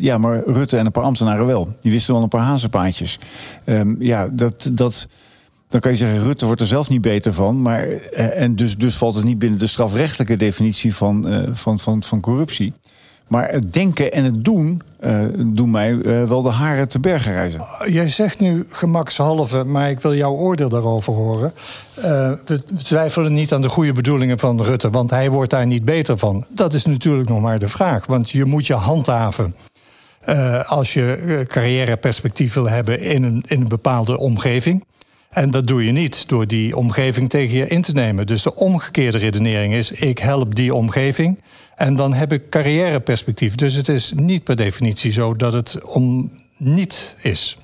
Ja, 0.00 0.18
maar 0.18 0.42
Rutte 0.46 0.76
en 0.76 0.86
een 0.86 0.92
paar 0.92 1.04
ambtenaren 1.04 1.46
wel. 1.46 1.74
Die 1.80 1.92
wisten 1.92 2.14
wel 2.14 2.22
een 2.22 2.28
paar 2.28 2.42
hazenpaadjes. 2.42 3.18
Ehm, 3.64 3.94
ja, 4.02 4.28
dat, 4.28 4.70
dat, 4.72 5.08
dan 5.68 5.80
kan 5.80 5.90
je 5.90 5.96
zeggen, 5.96 6.22
Rutte 6.22 6.46
wordt 6.46 6.60
er 6.60 6.66
zelf 6.66 6.88
niet 6.88 7.00
beter 7.00 7.34
van. 7.34 7.62
Maar, 7.62 7.88
en 8.12 8.56
dus, 8.56 8.76
dus 8.76 8.96
valt 8.96 9.14
het 9.14 9.24
niet 9.24 9.38
binnen 9.38 9.58
de 9.58 9.66
strafrechtelijke 9.66 10.36
definitie 10.36 10.94
van, 10.94 11.46
van, 11.52 11.78
van, 11.78 12.02
van 12.02 12.20
corruptie. 12.20 12.72
Maar 13.28 13.50
het 13.50 13.72
denken 13.72 14.12
en 14.12 14.24
het 14.24 14.44
doen 14.44 14.82
eh, 15.00 15.24
doen 15.46 15.70
mij 15.70 16.00
eh, 16.00 16.24
wel 16.24 16.42
de 16.42 16.50
haren 16.50 16.88
te 16.88 17.00
bergen 17.00 17.32
reizen. 17.32 17.60
Jij 17.86 18.08
zegt 18.08 18.40
nu 18.40 18.66
gemakshalve, 18.70 19.64
maar 19.64 19.90
ik 19.90 20.00
wil 20.00 20.14
jouw 20.14 20.32
oordeel 20.32 20.68
daarover 20.68 21.12
horen. 21.12 21.52
Eh, 21.94 22.32
we 22.46 22.62
twijfelen 22.84 23.32
niet 23.34 23.52
aan 23.52 23.62
de 23.62 23.68
goede 23.68 23.92
bedoelingen 23.92 24.38
van 24.38 24.62
Rutte, 24.62 24.90
want 24.90 25.10
hij 25.10 25.30
wordt 25.30 25.50
daar 25.50 25.66
niet 25.66 25.84
beter 25.84 26.18
van. 26.18 26.44
Dat 26.50 26.74
is 26.74 26.84
natuurlijk 26.84 27.28
nog 27.28 27.40
maar 27.40 27.58
de 27.58 27.68
vraag, 27.68 28.06
want 28.06 28.30
je 28.30 28.44
moet 28.44 28.66
je 28.66 28.74
handhaven. 28.74 29.54
eh, 30.20 30.70
als 30.70 30.94
je 30.94 31.12
eh, 31.12 31.46
carrièreperspectief 31.46 32.54
wil 32.54 32.68
hebben 32.68 33.00
in 33.00 33.22
een, 33.22 33.44
in 33.46 33.60
een 33.60 33.68
bepaalde 33.68 34.18
omgeving. 34.18 34.84
En 35.28 35.50
dat 35.50 35.66
doe 35.66 35.84
je 35.84 35.92
niet 35.92 36.28
door 36.28 36.46
die 36.46 36.76
omgeving 36.76 37.30
tegen 37.30 37.56
je 37.56 37.66
in 37.66 37.82
te 37.82 37.92
nemen. 37.92 38.26
Dus 38.26 38.42
de 38.42 38.54
omgekeerde 38.54 39.18
redenering 39.18 39.74
is: 39.74 39.90
ik 39.90 40.18
help 40.18 40.54
die 40.54 40.74
omgeving. 40.74 41.40
En 41.76 41.96
dan 41.96 42.12
heb 42.14 42.32
ik 42.32 42.50
carrièreperspectief. 42.50 43.54
Dus 43.54 43.74
het 43.74 43.88
is 43.88 44.12
niet 44.16 44.44
per 44.44 44.56
definitie 44.56 45.12
zo 45.12 45.36
dat 45.36 45.52
het 45.52 45.84
om 45.84 46.30
niet 46.56 47.14
is. 47.20 47.58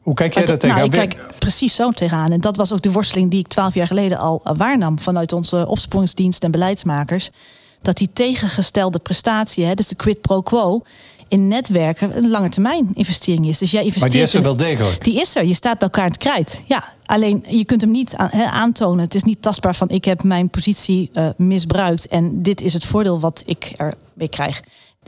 Hoe 0.00 0.14
kijk 0.14 0.34
jij 0.34 0.44
daar 0.44 0.58
tegenaan? 0.58 0.90
Nou, 0.90 1.02
ik 1.02 1.08
kijk 1.08 1.38
precies 1.38 1.74
zo 1.74 1.90
tegenaan. 1.90 2.32
En 2.32 2.40
dat 2.40 2.56
was 2.56 2.72
ook 2.72 2.82
de 2.82 2.92
worsteling 2.92 3.30
die 3.30 3.40
ik 3.40 3.48
twaalf 3.48 3.74
jaar 3.74 3.86
geleden 3.86 4.18
al 4.18 4.40
waarnam 4.56 4.98
vanuit 4.98 5.32
onze 5.32 5.66
opsporingsdienst 5.66 6.44
en 6.44 6.50
beleidsmakers. 6.50 7.30
Dat 7.82 7.96
die 7.96 8.10
tegengestelde 8.12 8.98
prestatie, 8.98 9.64
hè, 9.64 9.74
dus 9.74 9.88
de 9.88 9.94
quid 9.94 10.20
pro 10.20 10.40
quo, 10.40 10.82
in 11.30 11.48
netwerken 11.48 12.16
een 12.16 12.28
lange 12.28 12.48
termijn 12.48 12.90
investering 12.94 13.46
is. 13.46 13.58
Dus 13.58 13.70
jij 13.70 13.84
investeert. 13.84 14.12
Maar 14.12 14.18
die 14.18 14.28
is 14.28 14.34
er 14.34 14.42
wel 14.42 14.56
degelijk. 14.56 15.04
Die 15.04 15.20
is 15.20 15.36
er. 15.36 15.44
Je 15.44 15.54
staat 15.54 15.78
bij 15.78 15.88
elkaar 15.88 16.04
in 16.04 16.10
het 16.10 16.20
krijt. 16.20 16.62
Ja, 16.66 16.84
alleen 17.06 17.44
je 17.48 17.64
kunt 17.64 17.80
hem 17.80 17.90
niet 17.90 18.14
aantonen. 18.50 19.04
Het 19.04 19.14
is 19.14 19.22
niet 19.22 19.42
tastbaar 19.42 19.74
van 19.74 19.88
ik 19.88 20.04
heb 20.04 20.22
mijn 20.22 20.50
positie 20.50 21.10
uh, 21.12 21.28
misbruikt 21.36 22.08
en 22.08 22.42
dit 22.42 22.60
is 22.60 22.72
het 22.72 22.84
voordeel 22.84 23.20
wat 23.20 23.42
ik 23.46 23.72
ermee 23.76 24.28
krijg. 24.28 24.62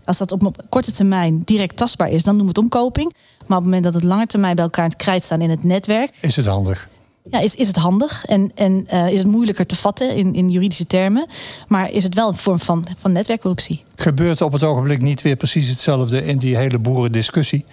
Als 0.04 0.18
dat 0.18 0.32
op 0.32 0.64
korte 0.68 0.92
termijn 0.92 1.42
direct 1.44 1.76
tastbaar 1.76 2.08
is, 2.08 2.24
dan 2.24 2.37
noemen 2.37 2.54
we 2.54 2.61
het 2.61 2.72
omkoping. 2.72 3.12
Maar 3.46 3.58
op 3.58 3.64
het 3.64 3.64
moment 3.64 3.85
dat 3.85 3.94
het 3.94 4.02
lange 4.02 4.26
termijn 4.26 4.54
bij 4.54 4.64
elkaar 4.64 4.85
in 4.85 4.90
het 4.90 4.98
krijt 4.98 5.22
staan 5.22 5.40
in 5.40 5.50
het 5.50 5.64
netwerk. 5.64 6.11
Is 6.20 6.37
het 6.37 6.46
handig? 6.46 6.88
Ja, 7.30 7.40
is, 7.40 7.54
is 7.54 7.66
het 7.66 7.76
handig 7.76 8.24
en, 8.24 8.50
en 8.54 8.87
uh, 8.92 9.12
is 9.12 9.18
het 9.18 9.26
moeilijker 9.26 9.66
te 9.66 9.76
vatten 9.76 10.16
in, 10.16 10.35
in 10.35 10.48
juridische 10.48 10.87
termen. 10.87 11.26
Maar 11.68 11.90
is 11.90 12.02
het 12.02 12.14
wel 12.14 12.28
een 12.28 12.37
vorm 12.37 12.58
van, 12.58 12.87
van 12.98 13.12
netwerkcorruptie. 13.12 13.85
Gebeurt 13.96 14.40
op 14.40 14.52
het 14.52 14.62
ogenblik 14.62 15.00
niet 15.02 15.22
weer 15.22 15.37
precies 15.37 15.68
hetzelfde 15.68 16.24
in 16.24 16.38
die 16.38 16.56
hele 16.56 16.78
boerendiscussie? 16.78 17.64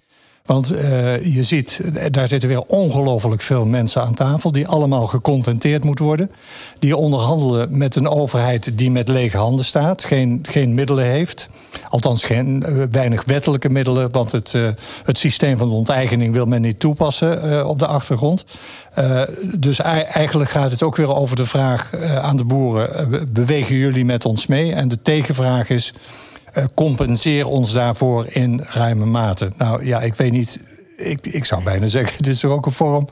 Want 0.46 0.72
uh, 0.72 1.24
je 1.34 1.44
ziet, 1.44 1.82
daar 2.12 2.28
zitten 2.28 2.50
weer 2.50 2.62
ongelooflijk 2.62 3.42
veel 3.42 3.66
mensen 3.66 4.02
aan 4.02 4.14
tafel... 4.14 4.52
die 4.52 4.68
allemaal 4.68 5.08
gecontenteerd 5.08 5.84
moeten 5.84 6.06
worden. 6.06 6.32
Die 6.80 6.96
onderhandelen 6.96 7.78
met 7.78 7.96
een 7.96 8.08
overheid 8.08 8.78
die 8.78 8.92
met 8.92 9.08
lege 9.08 9.38
handen 9.38 9.66
staat. 9.66 10.04
Geen, 10.04 10.40
geen 10.42 10.74
middelen 10.74 11.06
heeft. 11.06 11.50
Althans, 11.90 12.24
geen, 12.24 12.64
uh, 12.68 12.84
weinig 12.92 13.26
wettelijke 13.26 13.70
middelen. 13.70 14.12
Want 14.12 14.32
het, 14.32 14.56
het 15.04 15.18
systeem 15.18 15.58
van 15.58 15.70
de 15.70 15.76
onteigening 15.76 16.34
wil 16.34 16.46
men 16.46 16.62
niet 16.62 16.80
toepassen 16.80 17.68
op 17.68 17.80
de 17.80 17.88
achtergrond. 17.88 18.46
dus 19.58 19.80
eigenlijk 19.80 20.50
gaat 20.50 20.72
het 20.72 20.84
ook 20.84 20.96
weer 20.96 21.16
over 21.16 21.36
de 21.36 21.46
vraag 21.46 21.96
aan 22.22 22.38
de 22.38 22.46
boeren... 22.46 23.10
bewegen 23.34 23.76
jullie 23.76 24.06
met 24.06 24.26
ons 24.26 24.48
mee? 24.48 24.74
En 24.74 24.88
de 24.88 25.02
tegenvraag 25.02 25.70
is... 25.70 25.94
Uh, 26.58 26.64
compenseer 26.74 27.48
ons 27.48 27.72
daarvoor 27.72 28.26
in 28.30 28.62
ruime 28.64 29.06
mate. 29.06 29.52
Nou 29.58 29.86
ja, 29.86 30.02
ik 30.02 30.16
weet 30.16 30.32
niet. 30.32 30.60
Ik, 30.98 31.28
ik 31.28 31.46
zou 31.46 31.64
bijna 31.64 31.88
zeggen, 31.88 32.18
dit 32.24 32.34
is 32.34 32.46
ook 32.46 32.66
een 32.66 32.72
vorm 32.72 33.08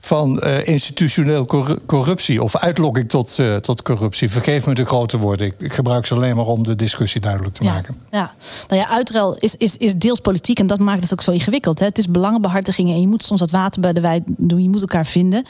van 0.00 0.40
uh, 0.44 0.66
institutioneel 0.66 1.46
corruptie 1.86 2.42
of 2.42 2.56
uitlokking 2.56 3.08
tot, 3.08 3.38
uh, 3.38 3.56
tot 3.56 3.82
corruptie. 3.82 4.30
Vergeef 4.30 4.66
me 4.66 4.74
de 4.74 4.84
grote 4.84 5.18
woorden. 5.18 5.46
Ik, 5.46 5.54
ik, 5.58 5.72
gebruik 5.72 6.06
ze 6.06 6.14
alleen 6.14 6.36
maar 6.36 6.46
om 6.46 6.62
de 6.62 6.74
discussie 6.74 7.20
duidelijk 7.20 7.54
te 7.54 7.64
ja, 7.64 7.72
maken. 7.72 7.96
Ja, 8.10 8.32
nou 8.68 8.80
ja, 8.80 8.88
uitruil 8.88 9.36
is, 9.36 9.54
is, 9.56 9.76
is 9.76 9.96
deels 9.96 10.20
politiek 10.20 10.58
en 10.58 10.66
dat 10.66 10.78
maakt 10.78 11.02
het 11.02 11.12
ook 11.12 11.22
zo 11.22 11.30
ingewikkeld. 11.30 11.78
Hè. 11.78 11.84
Het 11.84 11.98
is 11.98 12.08
belangenbehartiging 12.08 12.90
en 12.90 13.00
je 13.00 13.06
moet 13.06 13.22
soms 13.22 13.40
wat 13.40 13.50
water 13.50 13.80
bij 13.80 13.92
de 13.92 14.00
wijn 14.00 14.24
doen. 14.26 14.62
Je 14.62 14.68
moet 14.68 14.80
elkaar 14.80 15.06
vinden. 15.06 15.44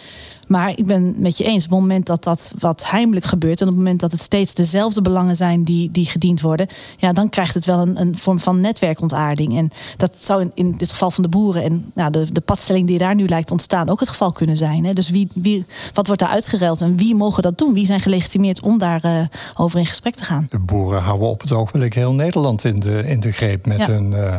Maar 0.48 0.70
ik 0.70 0.86
ben 0.86 1.14
met 1.16 1.38
je 1.38 1.44
eens, 1.44 1.64
op 1.64 1.70
het 1.70 1.80
moment 1.80 2.06
dat 2.06 2.24
dat 2.24 2.52
wat 2.58 2.90
heimelijk 2.90 3.26
gebeurt... 3.26 3.60
en 3.60 3.66
op 3.66 3.72
het 3.72 3.82
moment 3.82 4.00
dat 4.00 4.12
het 4.12 4.20
steeds 4.20 4.54
dezelfde 4.54 5.02
belangen 5.02 5.36
zijn 5.36 5.64
die, 5.64 5.90
die 5.90 6.04
gediend 6.04 6.40
worden... 6.40 6.66
ja, 6.96 7.12
dan 7.12 7.28
krijgt 7.28 7.54
het 7.54 7.64
wel 7.64 7.78
een, 7.78 8.00
een 8.00 8.16
vorm 8.16 8.38
van 8.38 8.60
netwerkontaarding. 8.60 9.56
En 9.56 9.70
dat 9.96 10.16
zou 10.18 10.40
in, 10.40 10.50
in 10.54 10.74
dit 10.76 10.90
geval 10.90 11.10
van 11.10 11.22
de 11.22 11.28
boeren 11.28 11.62
en 11.62 11.90
nou, 11.94 12.10
de, 12.10 12.32
de 12.32 12.40
padstelling 12.40 12.86
die 12.86 12.98
daar 12.98 13.14
nu 13.14 13.26
lijkt 13.26 13.50
ontstaan... 13.50 13.88
ook 13.88 14.00
het 14.00 14.08
geval 14.08 14.32
kunnen 14.32 14.56
zijn. 14.56 14.84
Hè? 14.84 14.92
Dus 14.92 15.10
wie, 15.10 15.28
wie, 15.34 15.64
wat 15.94 16.06
wordt 16.06 16.22
daar 16.22 16.30
uitgeruild 16.30 16.80
en 16.80 16.96
wie 16.96 17.14
mogen 17.14 17.42
dat 17.42 17.58
doen? 17.58 17.74
Wie 17.74 17.86
zijn 17.86 18.00
gelegitimeerd 18.00 18.60
om 18.60 18.78
daarover 18.78 18.96
uh, 19.20 19.26
over 19.54 19.78
in 19.78 19.86
gesprek 19.86 20.14
te 20.14 20.24
gaan? 20.24 20.46
De 20.50 20.58
boeren 20.58 21.02
houden 21.02 21.28
op 21.28 21.40
het 21.40 21.52
ogenblik 21.52 21.94
heel 21.94 22.12
Nederland 22.12 22.64
in 22.64 22.80
de, 22.80 23.02
in 23.06 23.20
de 23.20 23.32
greep 23.32 23.66
met 23.66 23.86
ja. 23.86 23.88
een... 23.88 24.10
Uh 24.10 24.36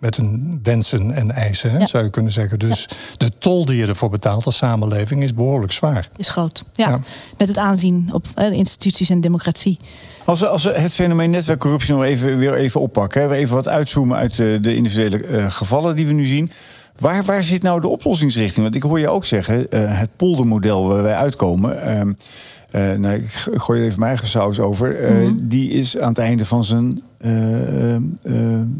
met 0.00 0.16
hun 0.16 0.60
wensen 0.62 1.14
en 1.14 1.30
eisen, 1.30 1.78
ja. 1.78 1.86
zou 1.86 2.04
je 2.04 2.10
kunnen 2.10 2.32
zeggen. 2.32 2.58
Dus 2.58 2.88
ja. 2.90 2.96
de 3.26 3.32
tol 3.38 3.64
die 3.64 3.76
je 3.76 3.86
ervoor 3.86 4.10
betaalt 4.10 4.46
als 4.46 4.56
samenleving 4.56 5.22
is 5.22 5.34
behoorlijk 5.34 5.72
zwaar. 5.72 6.08
Is 6.16 6.28
groot, 6.28 6.64
ja. 6.72 6.88
ja. 6.88 7.00
Met 7.38 7.48
het 7.48 7.58
aanzien 7.58 8.08
op 8.12 8.26
uh, 8.38 8.52
instituties 8.52 9.10
en 9.10 9.20
democratie. 9.20 9.78
Als 10.24 10.40
we, 10.40 10.48
als 10.48 10.64
we 10.64 10.72
het 10.72 10.92
fenomeen 10.92 11.30
netwerkcorruptie 11.30 11.94
nog 11.94 12.04
even, 12.04 12.38
weer 12.38 12.54
even 12.54 12.80
oppakken... 12.80 13.22
Hè, 13.22 13.34
even 13.34 13.54
wat 13.54 13.68
uitzoomen 13.68 14.16
uit 14.16 14.36
de, 14.36 14.58
de 14.62 14.74
individuele 14.74 15.26
uh, 15.26 15.50
gevallen 15.50 15.96
die 15.96 16.06
we 16.06 16.12
nu 16.12 16.24
zien... 16.24 16.50
Waar, 16.98 17.24
waar 17.24 17.42
zit 17.42 17.62
nou 17.62 17.80
de 17.80 17.88
oplossingsrichting? 17.88 18.62
Want 18.62 18.74
ik 18.74 18.82
hoor 18.82 18.98
je 18.98 19.08
ook 19.08 19.24
zeggen, 19.24 19.66
uh, 19.70 19.98
het 19.98 20.10
poldermodel 20.16 20.86
waar 20.86 21.02
wij 21.02 21.14
uitkomen... 21.14 22.16
Uh, 22.74 22.92
nou, 22.92 23.14
ik 23.14 23.30
gooi 23.54 23.80
er 23.80 23.86
even 23.86 23.98
mijn 23.98 24.10
eigen 24.10 24.28
saus 24.28 24.60
over. 24.60 25.00
Uh, 25.00 25.10
mm 25.10 25.24
-hmm. 25.24 25.48
Die 25.48 25.70
is 25.70 25.98
aan 25.98 26.08
het 26.08 26.18
einde 26.18 26.44
van 26.44 26.64
zijn 26.64 27.02
uh, 27.20 27.96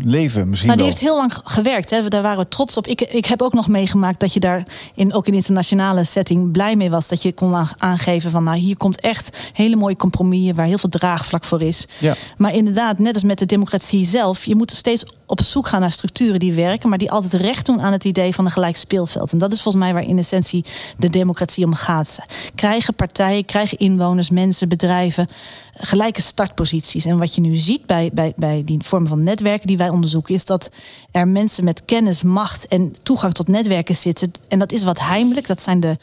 leven 0.02 0.48
misschien 0.48 0.68
nou, 0.68 0.80
die 0.80 0.86
wel. 0.86 0.86
heeft 0.86 1.00
heel 1.00 1.16
lang 1.16 1.32
gewerkt. 1.44 1.90
Hè. 1.90 2.08
Daar 2.08 2.22
waren 2.22 2.38
we 2.38 2.48
trots 2.48 2.76
op. 2.76 2.86
Ik, 2.86 3.00
ik 3.00 3.26
heb 3.26 3.42
ook 3.42 3.52
nog 3.52 3.68
meegemaakt 3.68 4.20
dat 4.20 4.32
je 4.32 4.40
daar 4.40 4.66
in, 4.94 5.14
ook 5.14 5.26
in 5.26 5.34
internationale 5.34 6.04
setting 6.04 6.52
blij 6.52 6.76
mee 6.76 6.90
was. 6.90 7.08
Dat 7.08 7.22
je 7.22 7.32
kon 7.32 7.66
aangeven 7.78 8.30
van 8.30 8.44
nou 8.44 8.56
hier 8.56 8.76
komt 8.76 9.00
echt 9.00 9.36
hele 9.52 9.76
mooie 9.76 9.96
compromissen 9.96 10.54
waar 10.54 10.66
heel 10.66 10.78
veel 10.78 10.88
draagvlak 10.88 11.44
voor 11.44 11.62
is. 11.62 11.86
Ja. 11.98 12.14
Maar 12.36 12.54
inderdaad, 12.54 12.98
net 12.98 13.14
als 13.14 13.22
met 13.22 13.38
de 13.38 13.46
democratie 13.46 14.06
zelf, 14.06 14.44
je 14.44 14.56
moet 14.56 14.70
steeds 14.70 15.04
op 15.30 15.42
zoek 15.42 15.68
gaan 15.68 15.80
naar 15.80 15.90
structuren 15.90 16.38
die 16.38 16.52
werken, 16.52 16.88
maar 16.88 16.98
die 16.98 17.10
altijd 17.10 17.32
recht 17.32 17.66
doen 17.66 17.80
aan 17.80 17.92
het 17.92 18.04
idee 18.04 18.34
van 18.34 18.44
een 18.44 18.50
gelijk 18.50 18.76
speelveld. 18.76 19.32
En 19.32 19.38
dat 19.38 19.52
is 19.52 19.62
volgens 19.62 19.84
mij 19.84 19.92
waar 19.92 20.02
in 20.02 20.18
essentie 20.18 20.64
de 20.96 21.10
democratie 21.10 21.64
om 21.64 21.74
gaat. 21.74 22.18
Krijgen 22.54 22.94
partijen, 22.94 23.44
krijgen 23.44 23.78
inwoners, 23.78 24.30
mensen, 24.30 24.68
bedrijven 24.68 25.28
gelijke 25.74 26.22
startposities. 26.22 27.04
En 27.04 27.18
wat 27.18 27.34
je 27.34 27.40
nu 27.40 27.56
ziet 27.56 27.86
bij, 27.86 28.10
bij, 28.12 28.32
bij 28.36 28.62
die 28.64 28.78
vormen 28.82 29.08
van 29.08 29.22
netwerken 29.22 29.66
die 29.66 29.76
wij 29.76 29.88
onderzoeken, 29.88 30.34
is 30.34 30.44
dat 30.44 30.70
er 31.10 31.28
mensen 31.28 31.64
met 31.64 31.84
kennis, 31.84 32.22
macht 32.22 32.68
en 32.68 32.92
toegang 33.02 33.32
tot 33.32 33.48
netwerken 33.48 33.96
zitten. 33.96 34.32
En 34.48 34.58
dat 34.58 34.72
is 34.72 34.82
wat 34.82 35.00
heimelijk. 35.00 35.46
Dat 35.46 35.62
zijn 35.62 35.80
de 35.80 35.98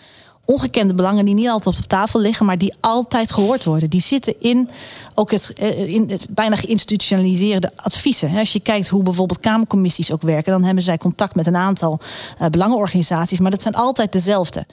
ongekende 0.48 0.94
belangen 0.94 1.26
die 1.26 1.34
niet 1.34 1.48
altijd 1.48 1.78
op 1.78 1.84
tafel 1.84 2.20
liggen, 2.20 2.46
maar 2.46 2.58
die 2.58 2.76
altijd 2.80 3.32
gehoord 3.32 3.64
worden. 3.64 3.90
Die 3.90 4.02
zitten 4.02 4.36
in 4.40 4.70
ook 5.16 5.32
het, 5.32 5.50
in 5.88 6.10
het 6.10 6.28
bijna 6.30 6.56
geïnstitutionaliseerde 6.56 7.72
adviezen. 7.76 8.38
Als 8.38 8.54
je 8.54 8.60
kijkt 8.60 8.88
hoe 8.88 9.04
bijvoorbeeld 9.04 9.40
Kamercommissies 9.40 10.12
ook 10.12 10.22
werken, 10.22 10.52
dan 10.52 10.64
hebben 10.64 10.84
zij 10.84 10.98
contact 10.98 11.36
met 11.36 11.48
een 11.48 11.56
aantal 11.56 12.00
uh, 12.42 12.48
belangenorganisaties, 12.48 13.40
maar 13.40 13.52
dat 13.52 13.62
zijn 13.62 13.76
altijd 13.76 14.12
dezelfde. 14.12 14.66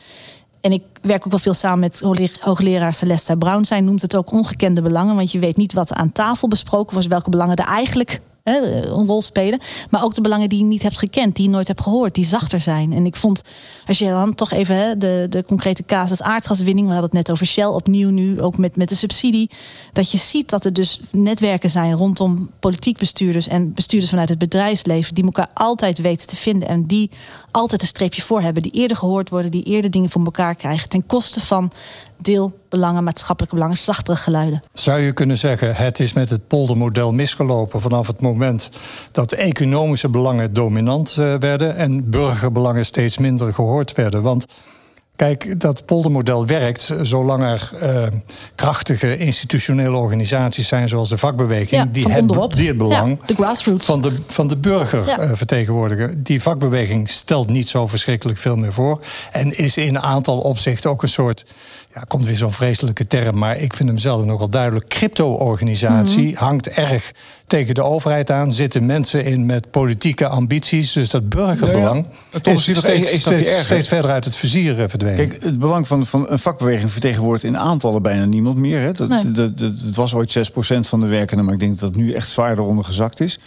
En 0.60 0.72
ik 0.72 0.82
werk 1.02 1.24
ook 1.24 1.30
wel 1.30 1.40
veel 1.40 1.54
samen 1.54 1.78
met 1.78 2.00
hoogleraar 2.40 2.94
Celeste 2.94 3.36
Brown. 3.36 3.64
Zij 3.64 3.80
noemt 3.80 4.02
het 4.02 4.16
ook 4.16 4.32
ongekende 4.32 4.82
belangen. 4.82 5.16
Want 5.16 5.32
je 5.32 5.38
weet 5.38 5.56
niet 5.56 5.72
wat 5.72 5.92
aan 5.92 6.12
tafel 6.12 6.48
besproken 6.48 6.94
was. 6.94 7.06
Welke 7.06 7.30
belangen 7.30 7.56
er 7.56 7.66
eigenlijk 7.66 8.20
een 8.44 9.06
rol 9.06 9.22
spelen. 9.22 9.58
Maar 9.90 10.04
ook 10.04 10.14
de 10.14 10.20
belangen 10.20 10.48
die 10.48 10.58
je 10.58 10.64
niet 10.64 10.82
hebt 10.82 10.98
gekend. 10.98 11.36
Die 11.36 11.44
je 11.44 11.50
nooit 11.50 11.68
hebt 11.68 11.80
gehoord. 11.80 12.14
Die 12.14 12.24
zachter 12.24 12.60
zijn. 12.60 12.92
En 12.92 13.06
ik 13.06 13.16
vond, 13.16 13.42
als 13.86 13.98
je 13.98 14.08
dan 14.08 14.34
toch 14.34 14.50
even 14.50 14.76
hè, 14.76 14.96
de, 14.96 15.26
de 15.30 15.44
concrete 15.44 15.84
casus 15.84 16.22
aardgaswinning. 16.22 16.86
We 16.86 16.92
hadden 16.92 17.10
het 17.10 17.26
net 17.26 17.30
over 17.30 17.46
Shell 17.46 17.64
opnieuw 17.64 18.10
nu. 18.10 18.40
Ook 18.40 18.58
met, 18.58 18.76
met 18.76 18.88
de 18.88 18.94
subsidie. 18.94 19.50
Dat 19.92 20.10
je 20.10 20.18
ziet 20.18 20.48
dat 20.48 20.64
er 20.64 20.72
dus 20.72 21.00
netwerken 21.10 21.70
zijn 21.70 21.94
rondom 21.94 22.50
politiek 22.60 22.98
bestuurders. 22.98 23.48
En 23.48 23.74
bestuurders 23.74 24.10
vanuit 24.10 24.28
het 24.28 24.38
bedrijfsleven. 24.38 25.14
Die 25.14 25.24
elkaar 25.24 25.50
altijd 25.54 25.98
weten 25.98 26.26
te 26.26 26.36
vinden. 26.36 26.68
En 26.68 26.86
die 26.86 27.10
altijd 27.50 27.80
een 27.80 27.86
streepje 27.86 28.22
voor 28.22 28.40
hebben. 28.40 28.62
Die 28.62 28.72
eerder 28.72 28.96
gehoord 28.96 29.30
worden. 29.30 29.50
Die 29.50 29.64
eerder 29.64 29.90
dingen 29.90 30.10
voor 30.10 30.24
elkaar 30.24 30.54
krijgen. 30.54 30.88
Ten 30.88 31.06
koste 31.06 31.40
van 31.40 31.72
deelbelangen, 32.24 33.04
maatschappelijke 33.04 33.56
belangen, 33.56 33.76
zachtere 33.76 34.16
geluiden. 34.16 34.62
Zou 34.72 35.00
je 35.00 35.12
kunnen 35.12 35.38
zeggen, 35.38 35.74
het 35.74 36.00
is 36.00 36.12
met 36.12 36.30
het 36.30 36.46
poldermodel 36.46 37.12
misgelopen 37.12 37.80
vanaf 37.80 38.06
het 38.06 38.20
moment 38.20 38.70
dat 39.12 39.32
economische 39.32 40.08
belangen 40.08 40.52
dominant 40.52 41.16
uh, 41.18 41.34
werden 41.38 41.76
en 41.76 42.10
burgerbelangen 42.10 42.84
steeds 42.84 43.18
minder 43.18 43.52
gehoord 43.52 43.92
werden? 43.92 44.22
Want 44.22 44.46
Kijk, 45.16 45.60
dat 45.60 45.84
poldermodel 45.84 46.46
werkt 46.46 46.92
zolang 47.02 47.42
er 47.42 47.70
uh, 47.82 48.06
krachtige 48.54 49.16
institutionele 49.16 49.96
organisaties 49.96 50.68
zijn, 50.68 50.88
zoals 50.88 51.08
de 51.08 51.18
vakbeweging, 51.18 51.70
ja, 51.70 51.88
die, 51.92 52.08
het, 52.08 52.56
die 52.56 52.68
het 52.68 52.76
belang 52.76 53.18
ja, 53.20 53.26
de 53.26 53.34
grassroots. 53.34 53.84
van, 53.84 54.02
de, 54.02 54.16
van 54.26 54.48
de 54.48 54.56
burger 54.56 55.06
ja. 55.06 55.20
uh, 55.20 55.30
vertegenwoordigen. 55.32 56.22
Die 56.22 56.42
vakbeweging 56.42 57.10
stelt 57.10 57.48
niet 57.48 57.68
zo 57.68 57.86
verschrikkelijk 57.86 58.38
veel 58.38 58.56
meer 58.56 58.72
voor 58.72 59.00
en 59.32 59.58
is 59.58 59.76
in 59.76 59.94
een 59.94 60.02
aantal 60.02 60.38
opzichten 60.38 60.90
ook 60.90 61.02
een 61.02 61.08
soort 61.08 61.44
ja, 61.94 62.04
komt 62.08 62.26
weer 62.26 62.36
zo'n 62.36 62.52
vreselijke 62.52 63.06
term, 63.06 63.38
maar 63.38 63.56
ik 63.56 63.74
vind 63.74 63.88
hem 63.88 63.98
zelf 63.98 64.24
nogal 64.24 64.48
duidelijk. 64.48 64.88
Crypto-organisatie 64.88 66.22
mm 66.22 66.34
-hmm. 66.34 66.46
hangt 66.46 66.68
erg 66.68 67.12
tegen 67.46 67.74
de 67.74 67.82
overheid 67.82 68.30
aan. 68.30 68.52
Zitten 68.52 68.86
mensen 68.86 69.24
in 69.24 69.46
met 69.46 69.70
politieke 69.70 70.28
ambities. 70.28 70.92
Dus 70.92 71.10
dat 71.10 71.28
burgerbelang 71.28 72.06
ja, 72.30 72.38
ja. 72.42 72.52
is, 72.52 72.68
is 72.68 72.78
steeds, 72.78 73.20
steeds, 73.20 73.64
steeds, 73.64 73.88
verder 73.88 74.10
uit 74.10 74.24
het 74.24 74.36
vizier 74.36 74.74
verdwenen. 74.74 75.03
Kijk, 75.12 75.42
het 75.42 75.58
belang 75.58 75.86
van, 75.86 76.06
van 76.06 76.30
een 76.30 76.38
vakbeweging 76.38 76.90
vertegenwoordigt 76.90 77.44
in 77.44 77.58
aantallen 77.58 78.02
bijna 78.02 78.24
niemand 78.24 78.56
meer. 78.56 78.80
Hè. 78.80 78.92
Dat, 78.92 79.08
nee. 79.08 79.30
dat, 79.30 79.58
dat, 79.58 79.80
dat, 79.80 79.94
was 79.94 80.14
ooit 80.14 80.50
6% 80.50 80.80
van 80.80 81.00
de 81.00 81.06
werkenden, 81.06 81.44
maar 81.44 81.54
ik 81.54 81.60
denk 81.60 81.78
dat 81.78 81.92
dat 81.92 82.02
nu 82.02 82.12
echt 82.12 82.28
zwaar 82.28 82.58
eronder 82.58 82.84
gezakt 82.84 83.20
is. 83.20 83.38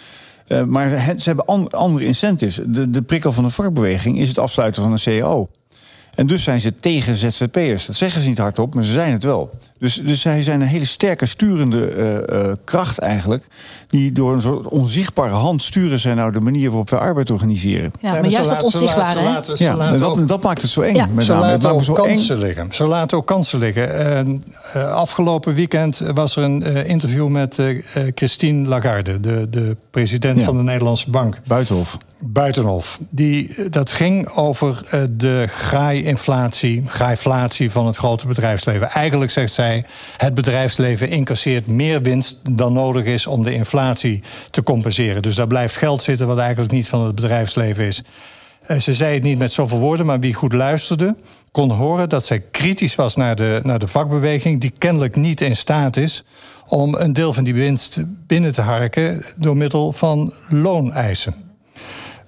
Uh, 0.47 0.63
maar 0.63 0.89
ze 1.17 1.23
hebben 1.23 1.45
an, 1.45 1.69
andere 1.69 2.05
incentives. 2.05 2.59
De, 2.65 2.89
de 2.89 3.01
prikkel 3.01 3.31
van 3.31 3.43
de 3.43 3.49
vakbeweging 3.49 4.19
is 4.19 4.27
het 4.27 4.39
afsluiten 4.39 4.83
van 4.83 4.91
een 4.91 5.19
CAO. 5.19 5.49
En 6.17 6.27
dus 6.27 6.43
zijn 6.43 6.61
ze 6.61 6.75
tegen 6.79 7.15
ZZP'ers. 7.15 7.85
Dat 7.85 7.95
zeggen 7.95 8.21
ze 8.21 8.27
niet 8.27 8.37
hardop, 8.37 8.73
maar 8.75 8.83
ze 8.83 8.91
zijn 8.91 9.11
het 9.11 9.23
wel. 9.23 9.49
Dus, 9.79 10.01
dus 10.03 10.21
zij 10.21 10.43
zijn 10.43 10.61
een 10.61 10.67
hele 10.67 10.85
sterke 10.85 11.25
sturende 11.25 11.95
uh, 11.95 12.37
uh, 12.37 12.53
kracht 12.63 12.99
eigenlijk. 12.99 13.47
Die 13.87 14.11
door 14.11 14.33
een 14.33 14.41
soort 14.41 14.67
onzichtbare 14.67 15.33
hand 15.33 15.63
sturen 15.63 15.99
zij 15.99 16.13
nou 16.13 16.31
de 16.31 16.39
manier 16.39 16.69
waarop 16.69 16.89
we 16.89 16.97
arbeid 16.97 17.31
organiseren. 17.31 17.91
Ja, 17.99 18.11
maar, 18.11 18.21
maar 18.21 18.29
juist 18.29 18.49
dat 18.49 18.63
onzichtbare. 18.63 19.23
Laten, 19.23 19.55
ja, 19.57 19.75
laten 19.75 19.99
dat, 19.99 20.09
ook, 20.09 20.27
dat, 20.27 20.43
maakt 20.43 20.61
het 20.61 20.71
zo 20.71 20.81
eng. 20.81 20.95
Ja. 20.95 21.07
Met 21.11 21.25
ze 21.25 21.31
name. 21.31 21.45
laten 21.45 21.69
ook 21.69 21.83
zo 21.83 21.93
kansen 21.93 22.35
eng. 22.35 22.41
liggen. 22.41 22.67
Ze 22.71 22.87
laten 22.87 23.17
ook 23.17 23.25
kansen 23.27 23.59
liggen. 23.59 24.41
Uh, 24.75 24.93
afgelopen 24.93 25.53
weekend 25.53 26.01
was 26.13 26.35
er 26.35 26.43
een 26.43 26.85
interview 26.85 27.27
met 27.27 27.59
Christine 28.15 28.67
Lagarde, 28.67 29.19
de, 29.19 29.47
de 29.49 29.77
president 29.89 30.39
ja. 30.39 30.45
van 30.45 30.57
de 30.57 30.63
Nederlandse 30.63 31.09
Bank. 31.09 31.39
Buitenhof. 31.45 31.97
Buitenhof. 32.19 32.99
Die, 33.09 33.69
dat 33.69 33.91
ging 33.91 34.29
over 34.29 34.81
de 35.11 35.45
graai-inflatie, 35.49 36.83
graaiflatie 36.87 37.71
van 37.71 37.85
het 37.87 37.97
grote 37.97 38.27
bedrijfsleven. 38.27 38.89
Eigenlijk 38.89 39.31
zegt 39.31 39.53
zij 39.53 39.85
het 40.17 40.33
bedrijfsleven 40.33 41.09
incasseert 41.09 41.67
meer 41.67 42.01
winst 42.01 42.39
dan 42.51 42.73
nodig 42.73 43.03
is 43.03 43.27
om 43.27 43.43
de 43.43 43.53
inflatie 43.53 44.23
te 44.49 44.63
compenseren. 44.63 45.21
Dus 45.21 45.35
daar 45.35 45.47
blijft 45.47 45.77
geld 45.77 46.03
zitten 46.03 46.27
wat 46.27 46.37
eigenlijk 46.37 46.71
niet 46.71 46.89
van 46.89 47.05
het 47.05 47.15
bedrijfsleven 47.15 47.85
is. 47.85 48.03
Eh, 48.61 48.79
ze 48.79 48.93
zei 48.93 49.13
het 49.13 49.23
niet 49.23 49.37
met 49.37 49.51
zoveel 49.53 49.79
woorden, 49.79 50.05
maar 50.05 50.19
wie 50.19 50.33
goed 50.33 50.53
luisterde, 50.53 51.15
kon 51.51 51.71
horen 51.71 52.09
dat 52.09 52.25
zij 52.25 52.39
kritisch 52.39 52.95
was 52.95 53.15
naar 53.15 53.35
de, 53.35 53.59
naar 53.63 53.79
de 53.79 53.87
vakbeweging, 53.87 54.61
die 54.61 54.73
kennelijk 54.77 55.15
niet 55.15 55.41
in 55.41 55.55
staat 55.55 55.97
is 55.97 56.23
om 56.67 56.95
een 56.95 57.13
deel 57.13 57.33
van 57.33 57.43
die 57.43 57.53
winst 57.53 58.03
binnen 58.27 58.53
te 58.53 58.61
harken 58.61 59.23
door 59.37 59.57
middel 59.57 59.91
van 59.91 60.33
looneisen. 60.49 61.46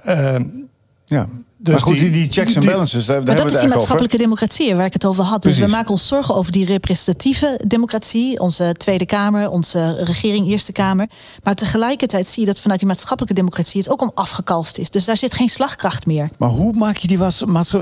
Uh, 0.09 0.65
ja. 1.09 1.27
Dus 1.61 1.73
maar 1.73 1.83
goed, 1.83 1.99
die, 1.99 2.11
die 2.11 2.31
checks 2.31 2.55
en 2.55 2.65
balances, 2.65 3.05
daar, 3.05 3.23
maar 3.23 3.35
dat 3.35 3.51
is 3.51 3.59
die 3.59 3.67
maatschappelijke 3.67 4.17
democratie 4.17 4.75
waar 4.75 4.85
ik 4.85 4.93
het 4.93 5.05
over 5.05 5.23
had. 5.23 5.41
Dus 5.41 5.57
we 5.57 5.67
maken 5.67 5.91
ons 5.91 6.07
zorgen 6.07 6.35
over 6.35 6.51
die 6.51 6.65
representatieve 6.65 7.59
democratie. 7.67 8.39
Onze 8.39 8.75
Tweede 8.77 9.05
Kamer, 9.05 9.49
onze 9.49 10.03
regering, 10.03 10.47
Eerste 10.47 10.71
Kamer. 10.71 11.09
Maar 11.43 11.55
tegelijkertijd 11.55 12.27
zie 12.27 12.41
je 12.41 12.47
dat 12.47 12.59
vanuit 12.59 12.79
die 12.79 12.87
maatschappelijke 12.87 13.35
democratie... 13.35 13.81
het 13.81 13.89
ook 13.89 14.01
om 14.01 14.11
afgekalfd 14.13 14.77
is. 14.77 14.89
Dus 14.89 15.05
daar 15.05 15.17
zit 15.17 15.33
geen 15.33 15.49
slagkracht 15.49 16.05
meer. 16.05 16.29
Maar 16.37 16.49
hoe 16.49 16.73
maak 16.73 16.97
je 16.97 17.07
die, 17.07 17.19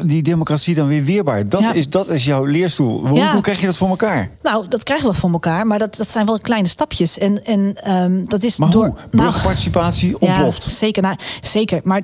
die 0.05 0.21
democratie 0.21 0.75
dan 0.75 0.87
weer 0.87 1.03
weerbaar? 1.03 1.49
Dat, 1.49 1.75
is, 1.75 1.89
dat 1.89 2.09
is 2.09 2.25
jouw 2.25 2.45
leerstoel. 2.45 3.07
Hoe, 3.07 3.29
hoe, 3.29 3.41
krijg 3.41 3.59
je 3.59 3.65
dat 3.65 3.77
voor 3.77 3.89
elkaar? 3.89 4.29
Nou, 4.41 4.67
dat 4.67 4.83
krijgen 4.83 5.09
we 5.09 5.15
voor 5.15 5.31
elkaar. 5.31 5.67
Maar 5.67 5.79
dat, 5.79 5.95
dat 5.95 6.09
zijn 6.09 6.25
wel 6.25 6.39
kleine 6.39 6.67
stapjes. 6.67 7.17
En, 7.17 7.43
en 7.43 7.91
um, 7.93 8.29
dat 8.29 8.43
is 8.43 8.57
maar 8.57 8.69
door... 8.69 8.85
Hoe? 8.85 8.95
Burgerparticipatie 9.09 10.09
nou, 10.09 10.23
ontploft. 10.23 10.63
Ja, 10.63 10.69
zeker, 10.69 11.01
nou, 11.01 11.15
zeker. 11.41 11.81
Maar 11.83 12.01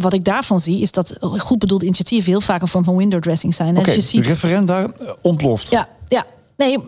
wat 0.00 0.12
ik 0.12 0.24
daarvan 0.24 0.60
zie 0.60 0.80
is 0.80 0.92
dat 0.92 1.15
goed 1.20 1.58
bedoelde 1.58 1.84
initiatieven 1.84 2.30
heel 2.30 2.40
vaak 2.40 2.62
een 2.62 2.68
vorm 2.68 2.84
van 2.84 2.96
window 2.96 3.22
dressing 3.22 3.54
zijn. 3.54 3.70
Oké, 3.70 3.78
okay, 3.78 3.94
dus 3.94 4.08
ziet... 4.08 4.26
referenda 4.26 4.82
eh, 4.82 5.10
ontploft. 5.22 5.70
Ja, 5.70 5.88
ja. 6.08 6.24
Nee, 6.56 6.78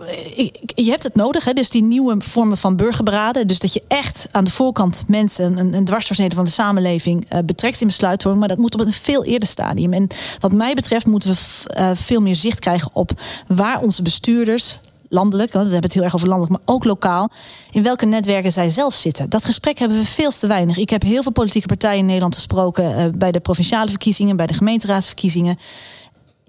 je 0.75 0.91
hebt 0.91 1.03
het 1.03 1.15
nodig. 1.15 1.45
Hè? 1.45 1.53
Dus 1.53 1.71
die 1.71 1.83
nieuwe 1.83 2.17
vormen 2.19 2.57
van 2.57 2.77
burgerberaden. 2.77 3.47
Dus 3.47 3.59
dat 3.59 3.73
je 3.73 3.83
echt 3.89 4.29
aan 4.31 4.45
de 4.45 4.51
voorkant 4.51 5.05
mensen, 5.07 5.59
een, 5.59 5.75
een 5.75 5.85
dwarsdoorsnede 5.85 6.35
van 6.35 6.45
de 6.45 6.51
samenleving, 6.51 7.27
uh, 7.33 7.39
betrekt 7.45 7.81
in 7.81 7.87
besluitvorming. 7.87 8.41
Maar 8.41 8.57
dat 8.57 8.63
moet 8.63 8.75
op 8.75 8.81
een 8.81 8.93
veel 8.93 9.25
eerder 9.25 9.49
stadium. 9.49 9.93
En 9.93 10.07
wat 10.39 10.53
mij 10.53 10.75
betreft 10.75 11.07
moeten 11.07 11.31
we 11.31 11.37
uh, 11.79 11.91
veel 11.95 12.21
meer 12.21 12.37
zicht 12.37 12.59
krijgen 12.59 12.91
op 12.93 13.11
waar 13.47 13.81
onze 13.81 14.03
bestuurders 14.03 14.79
landelijk, 15.09 15.53
we 15.53 15.59
hebben 15.59 15.83
het 15.83 15.93
heel 15.93 16.03
erg 16.03 16.15
over 16.15 16.29
landelijk, 16.29 16.57
maar 16.57 16.75
ook 16.75 16.85
lokaal, 16.85 17.31
in 17.71 17.83
welke 17.83 18.07
netwerken 18.07 18.53
zij 18.53 18.71
zelf 18.71 18.95
zitten. 18.95 19.31
Dat 19.31 19.45
gesprek 19.45 19.79
hebben 19.79 19.99
we 19.99 20.05
veel 20.05 20.31
te 20.31 20.47
weinig. 20.47 20.77
Ik 20.77 20.91
heb 20.91 21.03
heel 21.03 21.23
veel 21.23 21.33
politieke 21.33 21.67
partijen 21.67 21.99
in 21.99 22.07
Nederland 22.07 22.35
gesproken 22.35 22.99
uh, 22.99 23.05
bij 23.19 23.33
de 23.33 23.41
provinciale 23.41 23.89
verkiezingen, 23.89 24.37
bij 24.37 24.47
de 24.47 24.55
gemeenteraadsverkiezingen. 24.55 25.59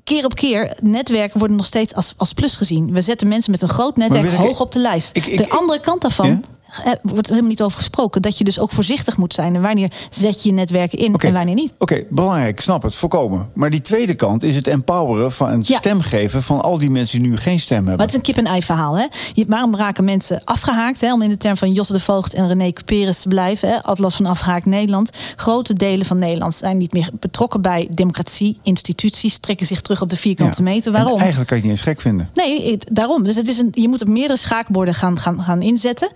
Keer 0.03 0.25
op 0.25 0.35
keer, 0.35 0.77
netwerken 0.81 1.39
worden 1.39 1.57
nog 1.57 1.65
steeds 1.65 1.93
als, 1.93 2.13
als 2.17 2.33
plus 2.33 2.55
gezien. 2.55 2.93
We 2.93 3.01
zetten 3.01 3.27
mensen 3.27 3.51
met 3.51 3.61
een 3.61 3.69
groot 3.69 3.97
netwerk 3.97 4.33
hoog 4.33 4.61
op 4.61 4.71
de 4.71 4.79
lijst. 4.79 5.15
Ik, 5.15 5.25
ik, 5.25 5.37
de 5.37 5.49
andere 5.49 5.79
kant 5.79 6.01
daarvan 6.01 6.27
ja? 6.27 6.39
Er 6.83 6.99
wordt 7.03 7.29
helemaal 7.29 7.49
niet 7.49 7.61
over 7.61 7.77
gesproken. 7.77 8.21
Dat 8.21 8.37
je 8.37 8.43
dus 8.43 8.59
ook 8.59 8.71
voorzichtig 8.71 9.17
moet 9.17 9.33
zijn. 9.33 9.55
En 9.55 9.61
wanneer 9.61 9.91
zet 10.09 10.43
je 10.43 10.49
je 10.49 10.55
netwerken 10.55 10.99
in 10.99 11.15
en 11.15 11.33
wanneer 11.33 11.55
niet. 11.55 11.73
Oké, 11.77 12.03
belangrijk, 12.09 12.61
snap 12.61 12.83
het, 12.83 12.95
voorkomen. 12.95 13.49
Maar 13.53 13.69
die 13.69 13.81
tweede 13.81 14.15
kant 14.15 14.43
is 14.43 14.55
het 14.55 14.67
empoweren 14.67 15.31
van 15.31 15.49
een 15.49 15.65
stem 15.65 16.01
geven 16.01 16.43
van 16.43 16.61
al 16.61 16.77
die 16.77 16.89
mensen 16.89 17.21
die 17.21 17.29
nu 17.29 17.37
geen 17.37 17.59
stem 17.59 17.77
hebben. 17.77 17.95
Maar 17.95 18.05
het 18.05 18.15
is 18.15 18.15
een 18.15 18.33
kip-en-ei 18.33 18.61
verhaal. 18.61 18.97
Hè? 18.97 19.05
Waarom 19.47 19.75
raken 19.75 20.03
mensen 20.03 20.41
afgehaakt? 20.43 21.01
Hè? 21.01 21.13
Om 21.13 21.21
in 21.21 21.29
de 21.29 21.37
term 21.37 21.57
van 21.57 21.71
Josse 21.73 21.93
de 21.93 21.99
Voogd 21.99 22.33
en 22.33 22.47
René 22.47 22.71
Cuperes 22.71 23.21
te 23.21 23.27
blijven. 23.27 23.69
Hè? 23.69 23.83
Atlas 23.83 24.15
van 24.15 24.25
Afgehaakt 24.25 24.65
Nederland. 24.65 25.09
Grote 25.35 25.73
delen 25.73 26.05
van 26.05 26.17
Nederland 26.17 26.55
zijn 26.55 26.77
niet 26.77 26.93
meer 26.93 27.09
betrokken 27.19 27.61
bij 27.61 27.87
democratie. 27.91 28.59
Instituties 28.63 29.37
trekken 29.37 29.65
zich 29.65 29.81
terug 29.81 30.01
op 30.01 30.09
de 30.09 30.15
vierkante 30.15 30.61
meter. 30.61 30.91
Waarom? 30.91 31.13
En 31.13 31.19
eigenlijk 31.19 31.49
kan 31.49 31.57
je 31.57 31.63
het 31.63 31.71
niet 31.71 31.81
eens 31.81 31.95
gek 31.95 32.01
vinden. 32.01 32.29
Nee, 32.33 32.77
daarom. 32.91 33.23
Dus 33.23 33.35
het 33.35 33.47
is 33.47 33.57
een, 33.57 33.69
je 33.71 33.87
moet 33.87 34.01
op 34.01 34.07
meerdere 34.07 34.39
schaakborden 34.39 34.93
gaan, 34.93 35.19
gaan, 35.19 35.41
gaan 35.41 35.61
inzetten. 35.61 36.11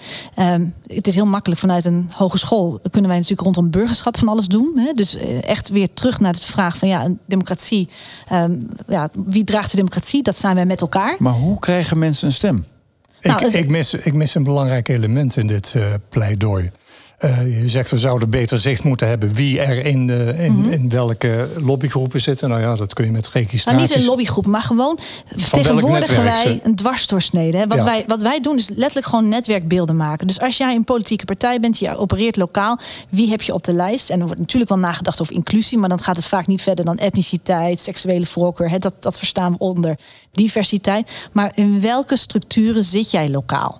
Um, 0.51 0.73
het 0.87 1.07
is 1.07 1.15
heel 1.15 1.25
makkelijk 1.25 1.59
vanuit 1.61 1.85
een 1.85 2.09
hogeschool. 2.13 2.79
Kunnen 2.91 3.09
wij 3.09 3.19
natuurlijk 3.19 3.41
rondom 3.41 3.71
burgerschap 3.71 4.17
van 4.17 4.27
alles 4.27 4.47
doen. 4.47 4.77
Hè? 4.77 4.91
Dus 4.91 5.15
eh, 5.15 5.43
echt 5.43 5.69
weer 5.69 5.93
terug 5.93 6.19
naar 6.19 6.33
de 6.33 6.39
vraag 6.39 6.77
van 6.77 6.87
ja, 6.87 7.05
een 7.05 7.19
democratie. 7.25 7.89
Um, 8.31 8.69
ja, 8.87 9.09
wie 9.25 9.43
draagt 9.43 9.71
de 9.71 9.77
democratie? 9.77 10.23
Dat 10.23 10.39
zijn 10.39 10.55
wij 10.55 10.65
met 10.65 10.81
elkaar. 10.81 11.15
Maar 11.19 11.33
hoe 11.33 11.59
krijgen 11.59 11.99
mensen 11.99 12.27
een 12.27 12.33
stem? 12.33 12.65
Nou, 13.21 13.45
ik, 13.45 13.53
ik, 13.53 13.69
mis, 13.69 13.93
ik 13.93 14.13
mis 14.13 14.35
een 14.35 14.43
belangrijk 14.43 14.87
element 14.87 15.37
in 15.37 15.47
dit 15.47 15.73
uh, 15.77 15.85
pleidooi. 16.09 16.71
Uh, 17.19 17.61
je 17.61 17.69
zegt 17.69 17.89
we 17.89 17.97
zouden 17.97 18.29
beter 18.29 18.59
zicht 18.59 18.83
moeten 18.83 19.07
hebben 19.07 19.33
wie 19.33 19.61
er 19.61 19.85
in, 19.85 20.07
de, 20.07 20.35
in, 20.37 20.51
mm 20.51 20.63
-hmm. 20.63 20.71
in, 20.71 20.89
welke 20.89 21.47
lobbygroepen 21.57 22.21
zitten. 22.21 22.49
Nou 22.49 22.61
ja, 22.61 22.75
dat 22.75 22.93
kun 22.93 23.05
je 23.05 23.11
met 23.11 23.29
registraties. 23.29 23.65
Nou, 23.65 23.81
niet 23.81 23.91
in 23.91 24.05
lobbygroepen, 24.05 24.51
maar 24.51 24.61
gewoon 24.61 24.99
vertegenwoordigen 25.35 26.23
wij 26.23 26.59
een 26.63 26.75
dwarsdoorsnede. 26.75 27.57
Hè? 27.57 27.67
Wat, 27.67 27.77
ja. 27.77 27.83
wij, 27.83 28.03
wat 28.07 28.21
wij 28.21 28.39
doen 28.39 28.57
is 28.57 28.69
letterlijk 28.69 29.05
gewoon 29.05 29.27
netwerkbeelden 29.27 29.97
maken. 29.97 30.27
Dus 30.27 30.39
als 30.39 30.57
jij 30.57 30.75
een 30.75 30.83
politieke 30.83 31.25
partij 31.25 31.59
bent, 31.59 31.79
je 31.79 31.97
opereert 31.97 32.35
lokaal, 32.35 32.79
wie 33.09 33.29
heb 33.29 33.41
je 33.41 33.53
op 33.53 33.63
de 33.63 33.73
lijst? 33.73 34.09
En 34.09 34.19
er 34.19 34.25
wordt 34.25 34.39
natuurlijk 34.39 34.69
wel 34.69 34.79
nagedacht 34.79 35.21
over 35.21 35.33
inclusie, 35.33 35.77
maar 35.77 35.89
dan 35.89 35.99
gaat 35.99 36.15
het 36.15 36.25
vaak 36.25 36.47
niet 36.47 36.61
verder 36.61 36.85
dan 36.85 36.97
etniciteit, 36.97 37.79
seksuele 37.79 38.25
voorkeur. 38.25 38.69
Hè? 38.69 38.79
Dat, 38.79 38.95
dat 38.99 39.17
verstaan 39.17 39.51
we 39.51 39.57
onder 39.57 39.97
diversiteit. 40.31 41.09
Maar 41.31 41.51
in 41.55 41.81
welke 41.81 42.17
structuren 42.17 42.83
zit 42.83 43.11
jij 43.11 43.29
lokaal? 43.29 43.79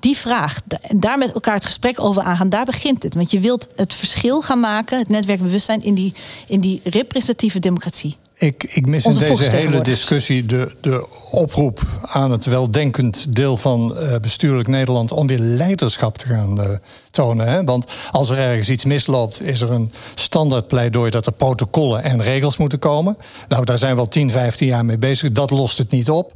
Die 0.00 0.16
vraag, 0.16 0.60
daar 0.88 1.18
met 1.18 1.32
elkaar 1.32 1.54
het 1.54 1.64
gesprek 1.64 2.00
over 2.00 2.22
aangaan, 2.22 2.48
daar 2.48 2.64
begint 2.64 3.02
het. 3.02 3.14
Want 3.14 3.30
je 3.30 3.40
wilt 3.40 3.66
het 3.74 3.94
verschil 3.94 4.42
gaan 4.42 4.60
maken, 4.60 4.98
het 4.98 5.08
netwerkbewustzijn, 5.08 5.82
in 5.82 5.94
die, 5.94 6.14
in 6.46 6.60
die 6.60 6.80
representatieve 6.84 7.58
democratie. 7.58 8.16
Ik, 8.40 8.64
ik 8.64 8.86
mis 8.86 9.04
in 9.04 9.14
deze 9.14 9.56
hele 9.56 9.80
discussie 9.80 10.46
de, 10.46 10.74
de 10.80 11.06
oproep 11.30 11.82
aan 12.02 12.30
het 12.30 12.44
weldenkend 12.44 13.36
deel 13.36 13.56
van 13.56 13.96
uh, 13.98 14.16
bestuurlijk 14.20 14.68
Nederland 14.68 15.12
om 15.12 15.26
weer 15.26 15.38
leiderschap 15.38 16.18
te 16.18 16.26
gaan 16.26 16.60
uh, 16.60 16.68
tonen. 17.10 17.46
Hè? 17.46 17.64
Want 17.64 17.86
als 18.10 18.30
er 18.30 18.38
ergens 18.38 18.68
iets 18.68 18.84
misloopt, 18.84 19.42
is 19.42 19.60
er 19.60 19.70
een 19.70 19.92
standaard 20.14 20.68
pleidooi 20.68 21.10
dat 21.10 21.26
er 21.26 21.32
protocollen 21.32 22.02
en 22.02 22.22
regels 22.22 22.56
moeten 22.56 22.78
komen. 22.78 23.16
Nou, 23.48 23.64
daar 23.64 23.78
zijn 23.78 23.94
we 23.94 24.00
al 24.00 24.08
10, 24.08 24.30
15 24.30 24.66
jaar 24.66 24.84
mee 24.84 24.98
bezig. 24.98 25.32
Dat 25.32 25.50
lost 25.50 25.78
het 25.78 25.90
niet 25.90 26.10
op. 26.10 26.32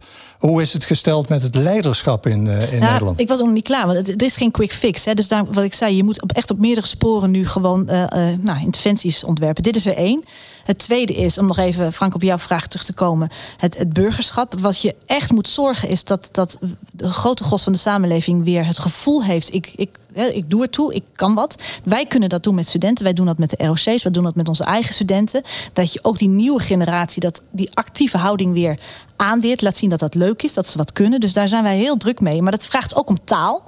Hoe 0.47 0.61
is 0.61 0.73
het 0.73 0.85
gesteld 0.85 1.29
met 1.29 1.43
het 1.43 1.55
leiderschap 1.55 2.27
in, 2.27 2.47
uh, 2.47 2.73
in 2.73 2.79
ja, 2.79 2.91
Nederland? 2.91 3.21
Ik 3.21 3.29
was 3.29 3.39
nog 3.39 3.51
niet 3.51 3.65
klaar, 3.65 3.87
want 3.87 3.99
het, 3.99 4.07
het, 4.07 4.23
is 4.23 4.37
geen 4.37 4.51
quick 4.51 4.73
fix. 4.73 5.05
Hè. 5.05 5.15
Dus 5.15 5.29
daar, 5.29 5.45
wat 5.45 5.65
ik 5.65 5.75
zei, 5.75 5.97
je 5.97 6.05
moet 6.05 6.23
op, 6.23 6.33
echt 6.33 6.51
op 6.51 6.59
meerdere 6.59 6.87
sporen 6.87 7.31
nu 7.31 7.47
gewoon 7.47 7.87
uh, 7.91 8.01
uh, 8.01 8.07
nou, 8.41 8.61
interventies 8.61 9.25
ontwerpen. 9.25 9.63
Dit 9.63 9.77
is 9.77 9.87
er 9.87 9.97
één. 9.97 10.25
Het 10.65 10.79
tweede 10.79 11.15
is, 11.15 11.39
om 11.39 11.47
nog 11.47 11.59
even, 11.59 11.93
Frank, 11.93 12.15
op 12.15 12.23
jouw 12.23 12.39
vraag 12.39 12.67
terug 12.67 12.85
te 12.85 12.93
komen, 12.93 13.29
het, 13.57 13.79
het 13.79 13.93
burgerschap. 13.93 14.61
Wat 14.61 14.81
je 14.81 14.95
echt 15.07 15.33
moet 15.33 15.49
zorgen 15.49 15.89
is 15.89 16.05
dat, 16.05 16.29
dat 16.33 16.59
de 16.93 17.13
grote 17.13 17.45
gros 17.45 17.63
van 17.63 17.73
de 17.73 17.79
samenleving 17.79 18.45
weer 18.45 18.67
het 18.67 18.79
gevoel 18.79 19.25
heeft: 19.25 19.55
ik, 19.55 19.73
ik, 19.77 19.99
ik 20.13 20.51
doe 20.51 20.63
het 20.63 20.73
toe, 20.73 20.95
ik 20.95 21.05
kan 21.13 21.35
wat. 21.35 21.57
Wij 21.85 22.07
kunnen 22.07 22.29
dat 22.29 22.43
doen 22.43 22.55
met 22.55 22.69
studenten, 22.69 23.05
wij 23.05 23.13
doen 23.13 23.27
dat 23.27 23.39
met 23.39 23.51
de 23.51 23.67
ROC's, 23.67 24.03
wij 24.03 24.13
doen 24.13 24.25
dat 24.25 24.35
met 24.35 24.49
onze 24.49 24.65
eigen 24.65 24.95
studenten. 24.95 25.43
Dat 25.73 25.93
je 25.93 25.99
ook 26.03 26.19
die 26.19 26.29
nieuwe 26.29 26.61
generatie, 26.61 27.21
dat 27.23 27.43
die 27.51 27.71
actieve 27.75 28.19
houding 28.19 28.53
weer 28.53 28.79
aandeert, 29.17 29.63
laat 29.63 29.77
zien 29.77 29.91
dat 29.91 29.99
dat 29.99 30.15
leuk 30.15 30.43
is, 30.43 30.55
dat 30.55 30.67
ze 30.67 30.79
wat 30.79 30.93
kunnen. 30.93 31.21
Dus 31.21 31.33
daar 31.33 31.49
zijn 31.49 31.63
wij 31.63 31.77
heel 31.77 31.97
druk 31.97 32.21
mee. 32.21 32.43
Maar 32.43 32.53
dat 32.53 32.65
vraagt 32.65 32.97
ook 32.97 33.09
om 33.09 33.25
taal. 33.25 33.63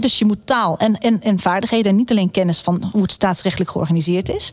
dus 0.00 0.18
je 0.18 0.24
moet 0.24 0.46
taal 0.46 0.78
en, 0.78 0.98
en, 0.98 1.22
en 1.22 1.38
vaardigheden 1.38 1.90
en 1.90 1.96
niet 1.96 2.10
alleen 2.10 2.30
kennis 2.30 2.60
van 2.60 2.88
hoe 2.92 3.02
het 3.02 3.12
staatsrechtelijk 3.12 3.70
georganiseerd 3.70 4.28
is. 4.28 4.52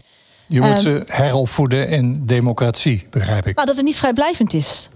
Je 0.51 0.61
moet 0.61 0.71
um, 0.71 0.79
ze 0.79 1.03
heropvoeden 1.07 1.89
in 1.89 2.25
democratie, 2.25 3.07
begrijp 3.09 3.47
ik. 3.47 3.55
Nou, 3.55 3.67
dat 3.67 3.75
het 3.75 3.85
niet 3.85 3.95
vrijblijvend 3.95 4.53
is. 4.53 4.89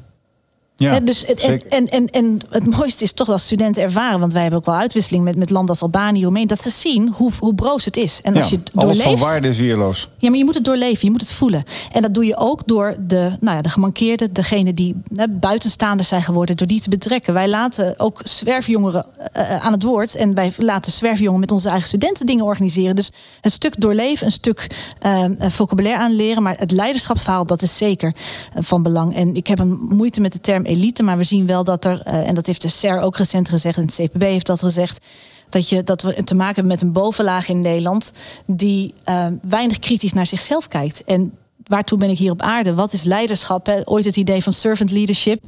Ja, 0.77 0.99
dus 0.99 1.25
en, 1.25 1.61
en, 1.69 1.87
en, 1.87 2.09
en, 2.09 2.39
het 2.49 2.77
mooiste 2.77 3.03
is 3.03 3.13
toch 3.13 3.27
dat 3.27 3.39
studenten 3.39 3.83
ervaren, 3.83 4.19
want 4.19 4.33
wij 4.33 4.41
hebben 4.41 4.59
ook 4.59 4.65
wel 4.65 4.75
uitwisseling 4.75 5.23
met, 5.23 5.35
met 5.35 5.49
landen 5.49 5.69
als 5.69 5.81
Albanië, 5.81 6.23
Roemenië, 6.23 6.45
dat 6.45 6.61
ze 6.61 6.69
zien 6.69 7.09
hoe, 7.09 7.31
hoe 7.39 7.53
broos 7.53 7.85
het 7.85 7.97
is. 7.97 8.19
En 8.23 8.35
als 8.35 8.49
je 8.49 8.55
het 8.55 8.71
doorleeft. 8.73 9.05
Alles 9.05 9.19
van 9.19 9.27
waarde 9.27 9.47
is 9.47 9.57
weerloos. 9.57 10.09
Ja, 10.17 10.29
maar 10.29 10.37
je 10.37 10.45
moet 10.45 10.55
het 10.55 10.65
doorleven, 10.65 10.99
je 11.01 11.11
moet 11.11 11.21
het 11.21 11.31
voelen. 11.31 11.63
En 11.91 12.01
dat 12.01 12.13
doe 12.13 12.25
je 12.25 12.37
ook 12.37 12.67
door 12.67 12.95
de, 13.07 13.31
nou 13.39 13.55
ja, 13.55 13.61
de 13.61 13.69
gemankeerden, 13.69 14.33
degene 14.33 14.73
die 14.73 14.95
hè, 15.15 15.29
buitenstaanders 15.29 16.07
zijn 16.07 16.23
geworden, 16.23 16.57
door 16.57 16.67
die 16.67 16.81
te 16.81 16.89
betrekken. 16.89 17.33
Wij 17.33 17.49
laten 17.49 17.99
ook 17.99 18.21
zwerfjongeren 18.23 19.05
uh, 19.37 19.65
aan 19.65 19.71
het 19.71 19.83
woord 19.83 20.15
en 20.15 20.33
wij 20.33 20.53
laten 20.57 20.91
zwerfjongeren 20.91 21.39
met 21.39 21.51
onze 21.51 21.69
eigen 21.69 21.87
studenten 21.87 22.25
dingen 22.25 22.45
organiseren. 22.45 22.95
Dus 22.95 23.11
een 23.41 23.51
stuk 23.51 23.81
doorleven, 23.81 24.25
een 24.25 24.31
stuk 24.31 24.67
uh, 25.05 25.25
vocabulaire 25.39 26.01
aanleren, 26.03 26.43
maar 26.43 26.57
het 26.57 26.71
leiderschapsverhaal, 26.71 27.45
dat 27.45 27.61
is 27.61 27.77
zeker 27.77 28.15
van 28.59 28.83
belang. 28.83 29.15
En 29.15 29.35
ik 29.35 29.47
heb 29.47 29.59
een 29.59 29.87
moeite 29.89 30.21
met 30.21 30.33
de 30.33 30.39
term 30.39 30.64
elite, 30.65 31.03
maar 31.03 31.17
we 31.17 31.23
zien 31.23 31.45
wel 31.45 31.63
dat 31.63 31.85
er, 31.85 32.01
uh, 32.07 32.27
en 32.27 32.35
dat 32.35 32.45
heeft 32.45 32.61
de 32.61 32.67
SER 32.67 32.99
ook 32.99 33.17
recent 33.17 33.49
gezegd, 33.49 33.77
en 33.77 33.85
het 33.85 33.95
CPB 33.95 34.21
heeft 34.21 34.45
dat 34.45 34.59
gezegd, 34.59 35.05
dat, 35.49 35.69
je, 35.69 35.83
dat 35.83 36.01
we 36.01 36.23
te 36.23 36.35
maken 36.35 36.55
hebben 36.55 36.71
met 36.71 36.81
een 36.81 36.91
bovenlaag 36.91 37.49
in 37.49 37.61
Nederland 37.61 38.11
die 38.45 38.93
uh, 39.09 39.27
weinig 39.41 39.79
kritisch 39.79 40.13
naar 40.13 40.27
zichzelf 40.27 40.67
kijkt. 40.67 41.03
En 41.03 41.37
waartoe 41.63 41.97
ben 41.97 42.09
ik 42.09 42.17
hier 42.17 42.31
op 42.31 42.41
aarde? 42.41 42.73
Wat 42.73 42.93
is 42.93 43.03
leiderschap? 43.03 43.81
Ooit 43.83 44.05
het 44.05 44.15
idee 44.15 44.43
van 44.43 44.53
servant 44.53 44.91
leadership. 44.91 45.43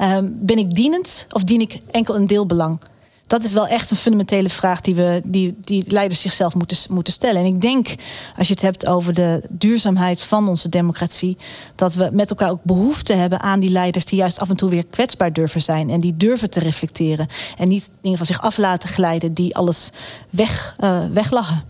Uh, 0.00 0.18
ben 0.22 0.58
ik 0.58 0.74
dienend 0.74 1.26
of 1.30 1.44
dien 1.44 1.60
ik 1.60 1.80
enkel 1.90 2.16
een 2.16 2.26
deelbelang? 2.26 2.78
Dat 3.26 3.44
is 3.44 3.52
wel 3.52 3.66
echt 3.66 3.90
een 3.90 3.96
fundamentele 3.96 4.50
vraag 4.50 4.80
die, 4.80 4.94
we, 4.94 5.20
die, 5.24 5.56
die 5.60 5.84
leiders 5.86 6.20
zichzelf 6.20 6.54
moeten, 6.54 6.76
moeten 6.88 7.12
stellen. 7.12 7.40
En 7.40 7.46
ik 7.46 7.60
denk, 7.60 7.94
als 8.36 8.46
je 8.46 8.52
het 8.52 8.62
hebt 8.62 8.86
over 8.86 9.14
de 9.14 9.46
duurzaamheid 9.50 10.22
van 10.22 10.48
onze 10.48 10.68
democratie, 10.68 11.36
dat 11.74 11.94
we 11.94 12.08
met 12.12 12.30
elkaar 12.30 12.50
ook 12.50 12.62
behoefte 12.62 13.12
hebben 13.12 13.40
aan 13.40 13.60
die 13.60 13.70
leiders 13.70 14.04
die 14.04 14.18
juist 14.18 14.40
af 14.40 14.48
en 14.48 14.56
toe 14.56 14.70
weer 14.70 14.86
kwetsbaar 14.86 15.32
durven 15.32 15.62
zijn 15.62 15.90
en 15.90 16.00
die 16.00 16.16
durven 16.16 16.50
te 16.50 16.60
reflecteren. 16.60 17.28
En 17.58 17.68
niet 17.68 17.90
dingen 18.00 18.18
van 18.18 18.26
zich 18.26 18.42
af 18.42 18.56
laten 18.56 18.88
glijden 18.88 19.34
die 19.34 19.56
alles 19.56 19.90
weg, 20.30 20.76
uh, 20.80 21.04
weglachen. 21.12 21.64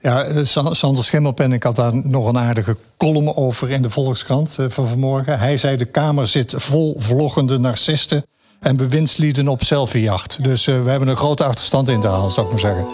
Ja, 0.00 0.24
eh, 0.24 0.44
Sander 0.72 1.04
Schimmelpen, 1.04 1.52
ik 1.52 1.62
had 1.62 1.76
daar 1.76 1.94
nog 1.94 2.26
een 2.26 2.38
aardige 2.38 2.76
column 2.96 3.36
over 3.36 3.70
in 3.70 3.82
de 3.82 3.90
Volkskrant 3.90 4.58
eh, 4.58 4.66
van 4.68 4.88
vanmorgen. 4.88 5.38
Hij 5.38 5.56
zei: 5.56 5.76
De 5.76 5.84
Kamer 5.84 6.26
zit 6.26 6.54
vol 6.56 6.96
vloggende 6.98 7.58
narcisten 7.58 8.24
en 8.62 8.76
bewindslieden 8.76 9.48
op 9.48 9.62
selfiejacht. 9.62 10.44
Dus 10.44 10.66
uh, 10.66 10.82
we 10.82 10.90
hebben 10.90 11.08
een 11.08 11.16
grote 11.16 11.44
achterstand 11.44 11.88
in 11.88 12.00
te 12.00 12.08
halen, 12.08 12.30
zou 12.30 12.46
ik 12.46 12.52
maar 12.52 12.60
zeggen. 12.60 12.86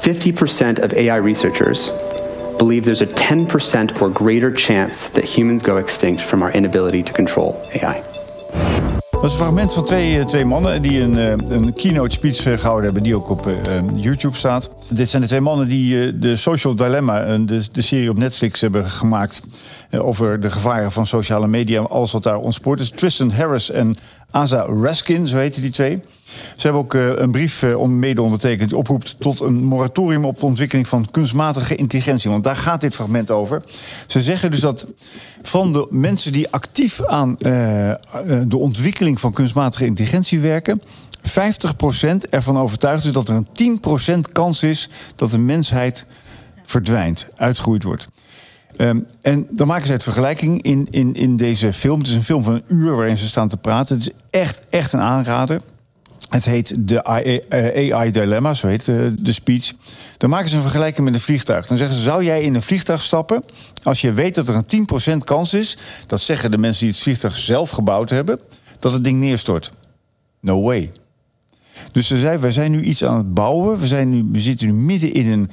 Fifty 0.00 0.32
percent 0.32 0.82
of 0.82 0.92
AI 0.94 1.20
researchers 1.20 1.90
believe 2.58 2.84
there's 2.84 3.02
a 3.02 3.06
10% 3.06 4.00
or 4.00 4.10
greater 4.10 4.50
chance 4.54 5.10
that 5.12 5.24
humans 5.24 5.62
go 5.62 5.76
extinct 5.76 6.22
from 6.22 6.42
our 6.42 6.50
inability 6.52 7.02
to 7.02 7.12
control 7.12 7.60
AI. 7.74 8.15
Is 9.26 9.32
een 9.32 9.38
fragment 9.38 9.72
van 9.72 9.84
twee, 9.84 10.18
eh, 10.18 10.24
twee 10.24 10.44
mannen 10.44 10.82
die 10.82 11.00
een, 11.00 11.18
eh, 11.18 11.30
een 11.48 11.74
keynote 11.74 12.14
speech 12.14 12.42
gehouden 12.42 12.84
hebben, 12.84 13.02
die 13.02 13.16
ook 13.16 13.30
op 13.30 13.48
YouTube 13.94 14.36
staat. 14.36 14.70
Dit 14.88 15.08
zijn 15.08 15.22
de 15.22 15.28
twee 15.28 15.40
mannen 15.40 15.68
die 15.68 16.18
de 16.18 16.36
Social 16.36 16.74
Dilemma, 16.74 17.38
de, 17.38 17.64
de 17.72 17.82
serie 17.82 18.10
op 18.10 18.18
Netflix, 18.18 18.60
hebben 18.60 18.90
gemaakt. 18.90 19.42
Eh, 19.90 20.06
over 20.06 20.40
de 20.40 20.50
gevaren 20.50 20.92
van 20.92 21.06
sociale 21.06 21.46
media, 21.46 21.80
alles 21.80 22.12
wat 22.12 22.22
daar 22.22 22.38
ontspoort 22.38 22.80
is. 22.80 22.90
Tristan 22.90 23.30
Harris 23.30 23.70
en 23.70 23.96
Asa 24.30 24.62
Raskin, 24.62 25.26
zo 25.28 25.36
heten 25.36 25.62
die 25.62 25.70
twee. 25.70 26.02
Ze 26.56 26.62
hebben 26.62 26.82
ook 26.82 26.94
eh, 26.94 27.08
een 27.14 27.30
brief 27.30 27.62
eh, 27.62 27.82
mede 27.82 28.22
ondertekend 28.22 28.68
die 28.68 28.78
oproept 28.78 29.16
tot 29.18 29.40
een 29.40 29.64
moratorium 29.64 30.24
op 30.24 30.38
de 30.38 30.46
ontwikkeling 30.46 30.88
van 30.88 31.10
kunstmatige 31.10 31.76
intelligentie. 31.76 32.30
Want 32.30 32.44
daar 32.44 32.56
gaat 32.56 32.80
dit 32.80 32.94
fragment 32.94 33.30
over. 33.30 33.62
Ze 34.06 34.20
zeggen 34.20 34.50
dus 34.50 34.60
dat 34.60 34.86
van 35.42 35.72
de 35.72 35.86
mensen 35.90 36.32
die 36.32 36.50
actief 36.50 37.04
aan 37.04 37.36
de 37.38 38.56
ontwikkeling 38.56 39.20
van 39.20 39.32
kunstmatige 39.32 39.84
intelligentie 39.84 40.40
werken, 40.40 40.82
50% 41.26 42.28
ervan 42.30 42.58
overtuigd 42.58 43.04
is 43.04 43.12
dat 43.12 43.28
er 43.28 43.44
een 43.54 43.78
10% 44.28 44.32
kans 44.32 44.62
is 44.62 44.88
dat 45.14 45.30
de 45.30 45.38
mensheid 45.38 46.06
verdwijnt, 46.64 47.30
uitgegroeid 47.36 47.82
wordt. 47.82 48.08
Um, 48.78 49.06
en 49.22 49.46
dan 49.50 49.66
maken 49.66 49.86
ze 49.86 49.92
het 49.92 50.02
vergelijking 50.02 50.62
in, 50.62 50.86
in, 50.90 51.14
in 51.14 51.36
deze 51.36 51.72
film. 51.72 51.98
Het 51.98 52.08
is 52.08 52.14
een 52.14 52.22
film 52.22 52.44
van 52.44 52.54
een 52.54 52.64
uur 52.66 52.96
waarin 52.96 53.18
ze 53.18 53.26
staan 53.26 53.48
te 53.48 53.56
praten. 53.56 53.96
Het 53.96 54.06
is 54.06 54.40
echt, 54.40 54.62
echt 54.70 54.92
een 54.92 55.00
aanrader. 55.00 55.60
Het 56.28 56.44
heet 56.44 56.74
de 56.78 57.04
AI 57.04 57.40
eh, 57.48 58.12
Dilemma, 58.12 58.54
zo 58.54 58.66
heet 58.66 58.84
de, 58.84 59.14
de 59.18 59.32
speech. 59.32 59.72
Dan 60.16 60.30
maken 60.30 60.50
ze 60.50 60.56
een 60.56 60.62
vergelijking 60.62 61.04
met 61.04 61.14
een 61.14 61.20
vliegtuig. 61.20 61.66
Dan 61.66 61.76
zeggen 61.76 61.96
ze: 61.96 62.02
Zou 62.02 62.24
jij 62.24 62.42
in 62.42 62.54
een 62.54 62.62
vliegtuig 62.62 63.02
stappen 63.02 63.42
als 63.82 64.00
je 64.00 64.12
weet 64.12 64.34
dat 64.34 64.48
er 64.48 64.64
een 64.66 65.14
10% 65.14 65.24
kans 65.24 65.54
is, 65.54 65.76
dat 66.06 66.20
zeggen 66.20 66.50
de 66.50 66.58
mensen 66.58 66.84
die 66.84 66.94
het 66.94 67.02
vliegtuig 67.02 67.36
zelf 67.36 67.70
gebouwd 67.70 68.10
hebben, 68.10 68.40
dat 68.78 68.92
het 68.92 69.04
ding 69.04 69.20
neerstort? 69.20 69.70
No 70.40 70.62
way. 70.62 70.92
Dus 71.92 72.06
ze 72.06 72.18
zei: 72.18 72.38
Wij 72.38 72.52
zijn 72.52 72.70
nu 72.70 72.82
iets 72.82 73.04
aan 73.04 73.16
het 73.16 73.34
bouwen. 73.34 73.78
We, 73.78 73.86
zijn 73.86 74.10
nu, 74.10 74.28
we 74.32 74.40
zitten 74.40 74.66
nu 74.66 74.72
midden 74.72 75.12
in 75.12 75.26
een 75.26 75.50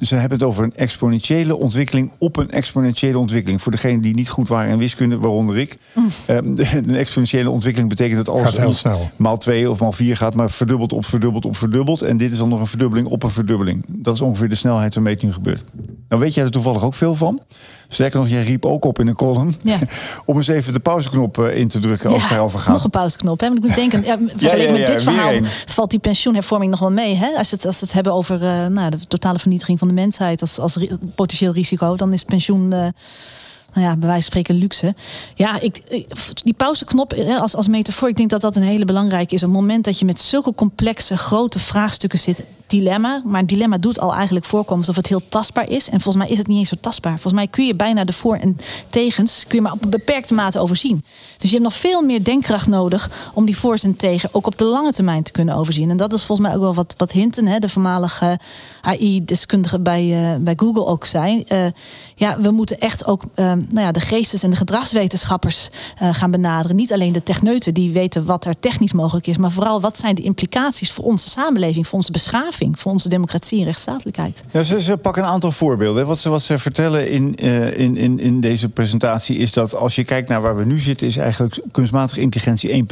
ze 0.00 0.14
hebben 0.14 0.38
het 0.38 0.48
over 0.48 0.64
een 0.64 0.74
exponentiële 0.74 1.56
ontwikkeling 1.56 2.10
op 2.18 2.36
een 2.36 2.50
exponentiële 2.50 3.18
ontwikkeling. 3.18 3.62
Voor 3.62 3.72
degenen 3.72 4.00
die 4.00 4.14
niet 4.14 4.28
goed 4.28 4.48
waren 4.48 4.70
in 4.70 4.78
wiskunde, 4.78 5.18
waaronder 5.18 5.58
ik. 5.58 5.76
Mm. 5.92 6.10
een 6.86 6.94
exponentiële 6.94 7.50
ontwikkeling 7.50 7.88
betekent 7.90 8.26
dat 8.26 8.34
alles 8.34 8.56
heel 8.56 8.74
snel. 8.74 9.10
maal 9.16 9.38
2 9.38 9.70
of 9.70 9.80
maal 9.80 9.92
4 9.92 10.16
gaat, 10.16 10.34
maar 10.34 10.50
verdubbeld 10.50 10.92
op 10.92 11.06
verdubbeld 11.06 11.44
op 11.44 11.56
verdubbeld. 11.56 12.02
En 12.02 12.16
dit 12.16 12.32
is 12.32 12.38
dan 12.38 12.48
nog 12.48 12.60
een 12.60 12.66
verdubbeling 12.66 13.08
op 13.08 13.22
een 13.22 13.30
verdubbeling. 13.30 13.84
Dat 13.88 14.14
is 14.14 14.20
ongeveer 14.20 14.48
de 14.48 14.54
snelheid 14.54 14.94
waarmee 14.94 15.14
het 15.14 15.22
nu 15.22 15.32
gebeurt. 15.32 15.64
Nou 16.08 16.22
weet 16.22 16.34
jij 16.34 16.44
er 16.44 16.50
toevallig 16.50 16.84
ook 16.84 16.94
veel 16.94 17.14
van. 17.14 17.40
Sterker 17.88 18.20
nog, 18.20 18.28
jij 18.28 18.42
riep 18.42 18.64
ook 18.64 18.84
op 18.84 18.98
in 18.98 19.06
een 19.06 19.14
column 19.14 19.54
ja. 19.62 19.78
om 20.24 20.36
eens 20.36 20.48
even 20.48 20.72
de 20.72 20.80
pauzeknop 20.80 21.38
eh, 21.38 21.56
in 21.56 21.68
te 21.68 21.78
drukken 21.78 22.10
als 22.10 22.22
het 22.22 22.32
erover 22.32 22.58
gaat. 22.58 22.72
Nog 22.72 22.84
een 22.84 22.90
pauzeknop. 22.90 23.40
Hè? 23.40 23.46
Want 23.46 23.58
ik 23.58 23.66
moet 23.66 23.76
denken, 23.76 24.02
ja, 24.02 24.18
vergeleken 24.36 24.72
met 24.72 24.86
dit 24.86 25.02
verhaal 25.02 25.32
valt 25.66 25.90
die 25.90 25.98
pensioenhervorming 25.98 26.70
nog 26.70 26.80
wel 26.80 26.90
mee. 26.90 27.14
Hè? 27.14 27.28
Als, 27.36 27.50
het, 27.50 27.66
als 27.66 27.80
het 27.80 27.92
hebben 27.92 28.12
over 28.12 28.42
uh, 28.42 28.66
nou, 28.66 28.90
de 28.90 29.06
totale 29.08 29.38
vernietiging 29.46 29.78
van 29.78 29.88
de 29.88 29.94
mensheid 29.94 30.40
als, 30.40 30.58
als 30.58 30.78
potentieel 31.14 31.52
risico, 31.52 31.96
dan 31.96 32.12
is 32.12 32.24
pensioen. 32.24 32.92
Nou 33.76 33.88
ja, 33.88 33.96
bij 33.96 34.08
wijze 34.08 34.30
van 34.30 34.40
spreken 34.40 34.54
luxe. 34.54 34.94
Ja, 35.34 35.60
ik, 35.60 36.04
die 36.42 36.54
pauzeknop 36.54 37.12
als, 37.12 37.56
als 37.56 37.68
metafoor, 37.68 38.08
ik 38.08 38.16
denk 38.16 38.30
dat 38.30 38.40
dat 38.40 38.56
een 38.56 38.62
hele 38.62 38.84
belangrijke 38.84 39.34
is. 39.34 39.40
Het 39.40 39.50
moment 39.50 39.84
dat 39.84 39.98
je 39.98 40.04
met 40.04 40.20
zulke 40.20 40.54
complexe, 40.54 41.16
grote 41.16 41.58
vraagstukken 41.58 42.18
zit, 42.18 42.44
dilemma. 42.66 43.22
Maar 43.24 43.40
een 43.40 43.46
dilemma 43.46 43.78
doet 43.78 44.00
al 44.00 44.14
eigenlijk 44.14 44.44
voorkomen 44.44 44.78
alsof 44.78 44.96
het 44.96 45.06
heel 45.06 45.22
tastbaar 45.28 45.70
is. 45.70 45.88
En 45.88 46.00
volgens 46.00 46.24
mij 46.24 46.32
is 46.32 46.38
het 46.38 46.46
niet 46.46 46.58
eens 46.58 46.68
zo 46.68 46.76
tastbaar. 46.80 47.12
Volgens 47.12 47.32
mij 47.32 47.46
kun 47.46 47.66
je 47.66 47.74
bijna 47.74 48.04
de 48.04 48.12
voor- 48.12 48.36
en 48.36 48.56
tegens 48.90 49.44
kun 49.46 49.56
je 49.56 49.62
maar 49.62 49.72
op 49.72 49.84
een 49.84 49.90
beperkte 49.90 50.34
mate 50.34 50.58
overzien. 50.58 51.04
Dus 51.38 51.50
je 51.50 51.56
hebt 51.56 51.68
nog 51.68 51.80
veel 51.80 52.02
meer 52.02 52.24
denkkracht 52.24 52.66
nodig 52.66 53.30
om 53.34 53.46
die 53.46 53.58
voor's 53.58 53.84
en 53.84 53.96
tegen 53.96 54.28
ook 54.32 54.46
op 54.46 54.58
de 54.58 54.64
lange 54.64 54.92
termijn 54.92 55.22
te 55.22 55.32
kunnen 55.32 55.54
overzien. 55.54 55.90
En 55.90 55.96
dat 55.96 56.12
is 56.12 56.24
volgens 56.24 56.48
mij 56.48 56.56
ook 56.56 56.62
wel 56.62 56.74
wat, 56.74 56.94
wat 56.96 57.12
Hinten, 57.12 57.46
hè, 57.46 57.58
de 57.58 57.68
voormalige 57.68 58.38
AI-deskundige 58.80 59.80
bij, 59.80 60.32
uh, 60.32 60.36
bij 60.40 60.54
Google 60.56 60.84
ook 60.86 61.04
zei. 61.04 61.44
Uh, 61.48 61.66
ja, 62.14 62.40
we 62.40 62.50
moeten 62.50 62.80
echt 62.80 63.06
ook 63.06 63.22
uh, 63.36 63.52
nou 63.68 63.86
ja, 63.86 63.92
de 63.92 64.00
geestes- 64.00 64.42
en 64.42 64.50
de 64.50 64.56
gedragswetenschappers 64.56 65.70
gaan 65.98 66.30
benaderen. 66.30 66.76
Niet 66.76 66.92
alleen 66.92 67.12
de 67.12 67.22
techneuten 67.22 67.74
die 67.74 67.90
weten 67.90 68.24
wat 68.24 68.44
er 68.44 68.54
technisch 68.60 68.92
mogelijk 68.92 69.26
is, 69.26 69.36
maar 69.36 69.50
vooral 69.50 69.80
wat 69.80 69.98
zijn 69.98 70.14
de 70.14 70.22
implicaties 70.22 70.92
voor 70.92 71.04
onze 71.04 71.30
samenleving, 71.30 71.86
voor 71.86 71.98
onze 71.98 72.12
beschaving 72.12 72.76
voor 72.76 72.92
onze 72.92 73.08
democratie 73.08 73.58
en 73.58 73.64
rechtsstatelijkheid. 73.64 74.42
Ja, 74.50 74.62
ze, 74.62 74.82
ze 74.82 74.96
pakken 74.96 75.22
een 75.22 75.28
aantal 75.28 75.52
voorbeelden. 75.52 76.06
Wat 76.06 76.18
ze, 76.18 76.28
wat 76.28 76.42
ze 76.42 76.58
vertellen 76.58 77.10
in, 77.10 77.44
uh, 77.44 77.78
in, 77.78 77.96
in, 77.96 78.20
in 78.20 78.40
deze 78.40 78.68
presentatie 78.68 79.36
is 79.36 79.52
dat 79.52 79.74
als 79.74 79.94
je 79.94 80.04
kijkt 80.04 80.28
naar 80.28 80.42
waar 80.42 80.56
we 80.56 80.64
nu 80.64 80.78
zitten, 80.78 81.06
is 81.06 81.16
eigenlijk 81.16 81.60
kunstmatige 81.72 82.20
intelligentie 82.20 82.86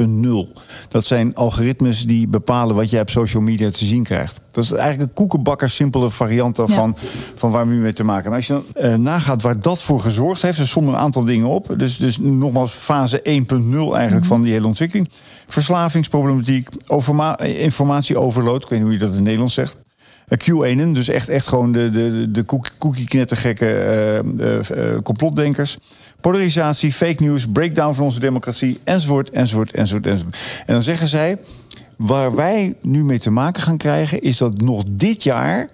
1.0. 0.57 0.63
Dat 0.89 1.05
zijn 1.05 1.35
algoritmes 1.35 2.07
die 2.07 2.29
bepalen 2.29 2.77
wat 2.77 2.91
jij 2.91 3.01
op 3.01 3.11
social 3.11 3.43
media 3.43 3.71
te 3.71 3.85
zien 3.85 4.03
krijgt. 4.03 4.41
Dat 4.51 4.65
is 4.65 4.73
eigenlijk 4.73 5.09
een 5.09 5.15
koekenbakker 5.15 5.71
simpele 5.71 6.11
variant 6.11 6.57
daarvan 6.57 6.97
van 7.35 7.51
waar 7.51 7.69
we 7.69 7.75
nu 7.75 7.81
mee 7.81 7.93
te 7.93 8.05
maken 8.05 8.23
hebben. 8.23 8.41
Als 8.41 8.47
je 8.47 8.63
dan 8.75 8.91
uh, 8.91 8.95
nagaat 8.95 9.43
waar 9.43 9.61
dat 9.61 9.83
voor 9.83 10.01
gezorgd 10.01 10.43
heeft, 10.43 10.54
er 10.59 10.69
sommen 10.69 10.95
een 10.95 11.01
aantal 11.01 11.25
dingen 11.25 11.47
op. 11.47 11.75
Dus, 11.77 11.97
dus 11.97 12.19
nogmaals 12.19 12.73
fase 12.73 13.19
1.0 13.19 13.25
eigenlijk 13.95 14.25
van 14.25 14.43
die 14.43 14.53
hele 14.53 14.67
ontwikkeling. 14.67 15.09
Verslavingsproblematiek, 15.47 16.69
informatieoverload. 17.39 18.63
Ik 18.63 18.69
weet 18.69 18.79
niet 18.79 18.89
hoe 18.89 18.93
je 18.93 18.99
dat 18.99 19.09
in 19.09 19.15
het 19.15 19.25
Nederlands 19.25 19.55
zegt. 19.55 19.77
Q1'en, 20.29 20.93
dus 20.93 21.09
echt, 21.09 21.29
echt 21.29 21.47
gewoon 21.47 21.73
de, 21.73 21.91
de, 21.91 22.31
de 22.31 22.45
cookie-knettergekke 22.79 24.23
uh, 24.37 24.95
uh, 24.95 24.99
complotdenkers. 25.03 25.77
Polarisatie, 26.21 26.93
fake 26.93 27.23
news, 27.23 27.47
breakdown 27.53 27.95
van 27.95 28.05
onze 28.05 28.21
democratie, 28.21 28.81
enzovoort, 28.85 29.31
enzovoort, 29.31 29.71
enzovoort, 29.71 30.07
enzovoort. 30.07 30.37
En 30.67 30.75
dan 30.75 30.83
zeggen 30.83 31.09
zij, 31.09 31.39
waar 31.97 32.35
wij 32.35 32.75
nu 32.81 33.05
mee 33.05 33.19
te 33.19 33.31
maken 33.31 33.63
gaan 33.63 33.77
krijgen... 33.77 34.23
is 34.23 34.37
dat 34.37 34.61
nog 34.61 34.85
dit 34.89 35.23
jaar 35.23 35.69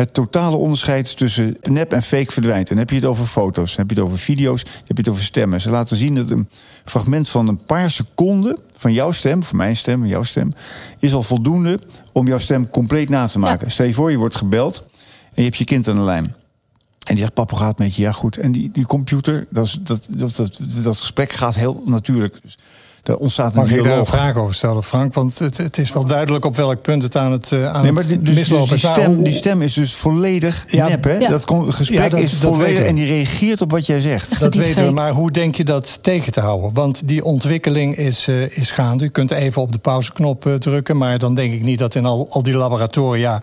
het 0.00 0.14
totale 0.14 0.56
onderscheid 0.56 1.16
tussen 1.16 1.56
nep 1.62 1.92
en 1.92 2.02
fake 2.02 2.32
verdwijnt. 2.32 2.68
En 2.68 2.74
dan 2.74 2.78
heb 2.78 2.90
je 2.90 2.96
het 2.96 3.04
over 3.04 3.26
foto's, 3.26 3.76
dan 3.76 3.86
heb 3.86 3.96
je 3.96 4.02
het 4.02 4.10
over 4.10 4.18
video's, 4.18 4.64
dan 4.64 4.72
heb 4.72 4.96
je 4.96 5.02
het 5.02 5.08
over 5.08 5.24
stemmen. 5.24 5.60
Ze 5.60 5.70
laten 5.70 5.96
zien 5.96 6.14
dat 6.14 6.30
een 6.30 6.48
fragment 6.84 7.28
van 7.28 7.48
een 7.48 7.64
paar 7.64 7.90
seconden 7.90 8.58
van 8.76 8.92
jouw 8.92 9.10
stem, 9.10 9.42
van 9.42 9.56
mijn 9.56 9.76
stem, 9.76 10.06
jouw 10.06 10.22
stem, 10.22 10.52
is 10.98 11.14
al 11.14 11.22
voldoende 11.22 11.80
om 12.12 12.26
jouw 12.26 12.38
stem 12.38 12.68
compleet 12.68 13.08
na 13.08 13.26
te 13.26 13.38
maken. 13.38 13.70
Stel 13.70 13.86
je 13.86 13.94
voor, 13.94 14.10
je 14.10 14.16
wordt 14.16 14.36
gebeld 14.36 14.86
en 15.28 15.32
je 15.34 15.42
hebt 15.42 15.56
je 15.56 15.64
kind 15.64 15.88
aan 15.88 15.96
de 15.96 16.02
lijn. 16.02 16.24
En 16.24 17.14
die 17.14 17.18
zegt, 17.18 17.34
papa 17.34 17.56
gaat 17.56 17.78
met 17.78 17.96
je. 17.96 18.02
Ja, 18.02 18.12
goed. 18.12 18.36
En 18.36 18.52
die, 18.52 18.70
die 18.70 18.86
computer, 18.86 19.46
dat, 19.50 19.64
is, 19.64 19.78
dat, 19.82 20.08
dat, 20.10 20.36
dat, 20.36 20.58
dat 20.82 20.96
gesprek 20.96 21.32
gaat 21.32 21.54
heel 21.54 21.82
natuurlijk. 21.84 22.38
Dus 22.42 22.58
daar 23.02 23.16
ontstaat 23.16 23.56
een 23.56 23.60
Mag 23.60 23.64
ik 23.64 23.70
daar 23.70 23.78
een 23.78 23.84
dialoog. 23.84 24.08
vraag 24.08 24.36
over 24.36 24.54
stellen, 24.54 24.82
Frank? 24.82 25.14
Want 25.14 25.38
het, 25.38 25.56
het 25.56 25.78
is 25.78 25.92
wel 25.92 26.04
duidelijk 26.04 26.44
op 26.44 26.56
welk 26.56 26.82
punt 26.82 27.02
het 27.02 27.16
aan 27.16 27.32
het, 27.32 27.50
uh, 27.50 27.66
aan 27.74 27.82
Nee, 27.82 27.92
maar 27.92 28.06
die, 28.06 28.16
het 28.16 28.24
dus, 28.24 28.48
dus 28.48 28.68
die, 28.68 28.78
stem, 28.78 29.22
die 29.22 29.32
stem 29.32 29.62
is 29.62 29.74
dus 29.74 29.94
volledig 29.94 30.64
Ja, 30.68 30.88
nep, 30.88 31.04
hè? 31.04 31.18
ja. 31.18 31.28
Dat 31.28 31.44
gesprek 31.68 31.98
Ja, 32.02 32.08
dat- 32.08 32.20
is 32.20 32.40
dat 32.40 32.54
volledig 32.54 32.86
en 32.86 32.94
die 32.94 33.06
reageert 33.06 33.60
op 33.60 33.70
wat 33.70 33.86
jij 33.86 34.00
zegt. 34.00 34.30
Echt 34.30 34.40
Dat 34.40 34.54
weten 34.54 34.84
we, 34.86 34.90
maar 34.92 35.10
hoe 35.12 35.30
denk 35.30 35.54
je 35.54 35.64
dat 35.64 35.98
tegen 36.02 36.32
te 36.32 36.40
houden? 36.40 36.70
Want 36.74 37.08
die 37.08 37.24
ontwikkeling 37.24 37.96
is, 37.96 38.28
eh, 38.28 38.58
is 38.58 38.70
gaande. 38.70 39.04
U 39.04 39.08
kunt 39.08 39.30
even 39.30 39.62
op 39.62 39.72
de 39.72 39.78
pauzeknop 39.78 40.46
eh, 40.46 40.54
drukken, 40.54 40.96
maar 40.96 41.18
dan 41.18 41.34
denk 41.34 41.52
ik 41.52 41.62
niet 41.62 41.78
dat 41.78 41.94
in 41.94 42.04
al, 42.04 42.26
al 42.30 42.42
die 42.42 42.54
laboratoria 42.56 43.42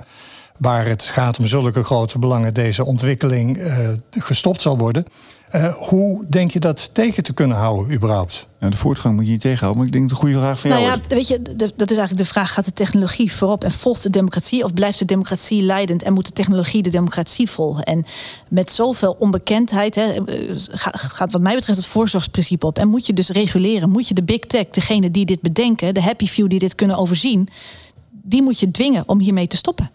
waar 0.58 0.86
het 0.88 1.03
gaat 1.03 1.39
om 1.39 1.45
zulke 1.47 1.84
grote 1.84 2.20
belangen 2.20 2.53
deze 2.53 2.86
ontwikkeling 2.86 3.58
eh, 3.58 3.89
gestopt 4.10 4.62
zal 4.62 4.78
worden. 4.78 5.05
Eh, 5.47 5.74
hoe 5.74 6.26
denk 6.30 6.51
je 6.51 6.60
dat 6.60 6.89
tegen 6.93 7.24
te 7.24 7.34
kunnen 7.34 7.58
houden, 7.58 7.93
überhaupt? 7.95 8.47
Nou, 8.60 8.72
de 8.72 8.78
voortgang 8.78 9.16
moet 9.16 9.26
je 9.26 9.32
niet 9.32 9.41
tegenhouden, 9.41 9.78
maar 9.78 9.88
ik 9.88 9.93
denk 9.93 10.10
dat 10.10 10.18
de 10.20 10.26
goede 10.26 10.39
vraag 10.39 10.60
van 10.60 10.70
Nou 10.70 10.82
jou 10.82 10.93
ja, 10.95 11.01
is. 11.08 11.16
weet 11.16 11.28
je, 11.28 11.41
de- 11.41 11.72
dat 11.76 11.91
is 11.91 11.97
eigenlijk 11.97 12.18
de 12.28 12.34
vraag: 12.34 12.53
gaat 12.53 12.66
de 12.66 12.74
technologie 12.74 13.34
voorop 13.34 13.64
en 13.64 13.72
volgt 13.72 14.03
de 14.03 14.10
democratie? 14.10 14.64
Of 14.64 14.74
blijft 14.74 14.99
de 14.99 15.05
democratie 15.05 15.62
leidend 15.64 16.03
en 16.03 16.14
moet 16.14 16.26
de 16.26 16.32
technologie 16.34 16.84
de 16.84 16.89
democratie 16.89 17.49
volgen? 17.49 17.84
En 17.84 18.05
met 18.47 18.72
zoveel 18.72 19.16
onbekendheid 19.20 19.95
hè, 19.95 20.03
eh, 20.03 20.53
ga- 20.72 20.93
gaat, 20.95 21.32
wat 21.32 21.41
mij 21.41 21.55
betreft, 21.55 21.78
het 21.80 21.88
voorzorgsprincipe 21.88 22.66
op. 22.66 22.78
En 22.78 22.88
moet 22.88 23.05
je 23.05 23.14
dus 23.14 23.30
reguleren? 23.30 23.89
Moet 23.89 24.08
je 24.08 24.14
de 24.14 24.24
big 24.24 24.39
tech, 24.39 24.66
degene 24.72 25.12
die 25.12 25.26
dit 25.26 25.41
bedenken, 25.41 25.93
de 25.93 26.01
happy 26.01 26.28
few 26.28 26.47
die 26.49 26.60
dit 26.60 26.76
kunnen 26.76 26.97
overzien, 26.97 27.47
die 28.30 28.41
moet 28.41 28.59
je 28.59 28.71
dwingen 28.71 29.03
om 29.05 29.19
hiermee 29.19 29.47
te 29.47 29.57
stoppen. 29.57 29.91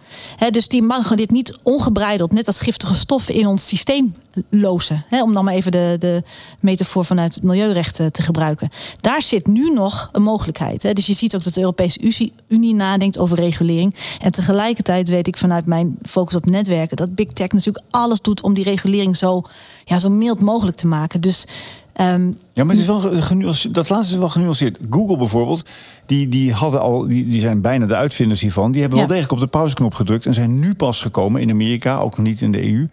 Dus 0.50 0.68
die 0.68 0.82
mogen 0.82 1.16
dit 1.16 1.30
niet 1.30 1.58
ongebreideld, 1.62 2.32
net 2.32 2.46
als 2.46 2.60
giftige 2.60 2.94
stoffen, 2.94 3.34
in 3.34 3.46
ons 3.46 3.66
systeem 3.66 4.14
lozen. 4.48 5.04
Om 5.10 5.34
dan 5.34 5.44
maar 5.44 5.54
even 5.54 5.72
de, 5.72 5.96
de 5.98 6.22
metafoor 6.60 7.04
vanuit 7.04 7.34
het 7.34 7.44
milieurecht 7.44 7.94
te 7.94 8.22
gebruiken. 8.22 8.70
Daar 9.00 9.22
zit 9.22 9.46
nu 9.46 9.70
nog 9.70 10.08
een 10.12 10.22
mogelijkheid. 10.22 10.94
Dus 10.96 11.06
je 11.06 11.12
ziet 11.12 11.34
ook 11.34 11.42
dat 11.42 11.54
de 11.54 11.60
Europese 11.60 12.30
Unie 12.48 12.74
nadenkt 12.74 13.18
over 13.18 13.36
regulering. 13.36 13.94
En 14.20 14.32
tegelijkertijd 14.32 15.08
weet 15.08 15.26
ik 15.26 15.36
vanuit 15.36 15.66
mijn 15.66 15.98
focus 16.02 16.36
op 16.36 16.46
netwerken 16.46 16.96
dat 16.96 17.14
Big 17.14 17.32
Tech 17.32 17.48
natuurlijk 17.48 17.84
alles 17.90 18.20
doet 18.20 18.42
om 18.42 18.54
die 18.54 18.64
regulering 18.64 19.16
zo, 19.16 19.42
ja, 19.84 19.98
zo 19.98 20.10
mild 20.10 20.40
mogelijk 20.40 20.76
te 20.76 20.86
maken. 20.86 21.20
Dus. 21.20 21.44
Ehm, 21.92 22.26
Ja, 22.52 22.64
maar 22.64 22.74
het 22.74 22.78
is 22.78 22.86
wel 22.86 23.00
genuanceerd. 23.00 23.74
Dat 23.74 23.88
laatste 23.88 24.12
is 24.14 24.18
wel 24.20 24.28
genuanceerd. 24.28 24.78
Google 24.90 25.16
bijvoorbeeld, 25.16 25.68
die, 26.06 26.28
die, 26.28 26.52
hadden 26.52 26.80
al, 26.80 27.06
die, 27.06 27.26
die 27.26 27.40
zijn 27.40 27.60
bijna 27.60 27.86
de 27.86 27.94
uitvinders 27.96 28.40
hiervan. 28.40 28.72
Die 28.72 28.80
hebben 28.80 28.98
Ja. 28.98 29.06
wel 29.06 29.14
degelijk 29.16 29.40
op 29.42 29.50
de 29.50 29.58
pauzeknop 29.58 29.94
gedrukt 29.94 30.26
en 30.26 30.34
zijn 30.34 30.58
nu 30.58 30.74
pas 30.74 31.00
gekomen 31.00 31.40
in 31.40 31.50
Amerika, 31.50 31.96
ook 31.98 32.16
nog 32.16 32.26
niet 32.26 32.40
in 32.40 32.52
de 32.52 32.72
EU. 32.72 32.88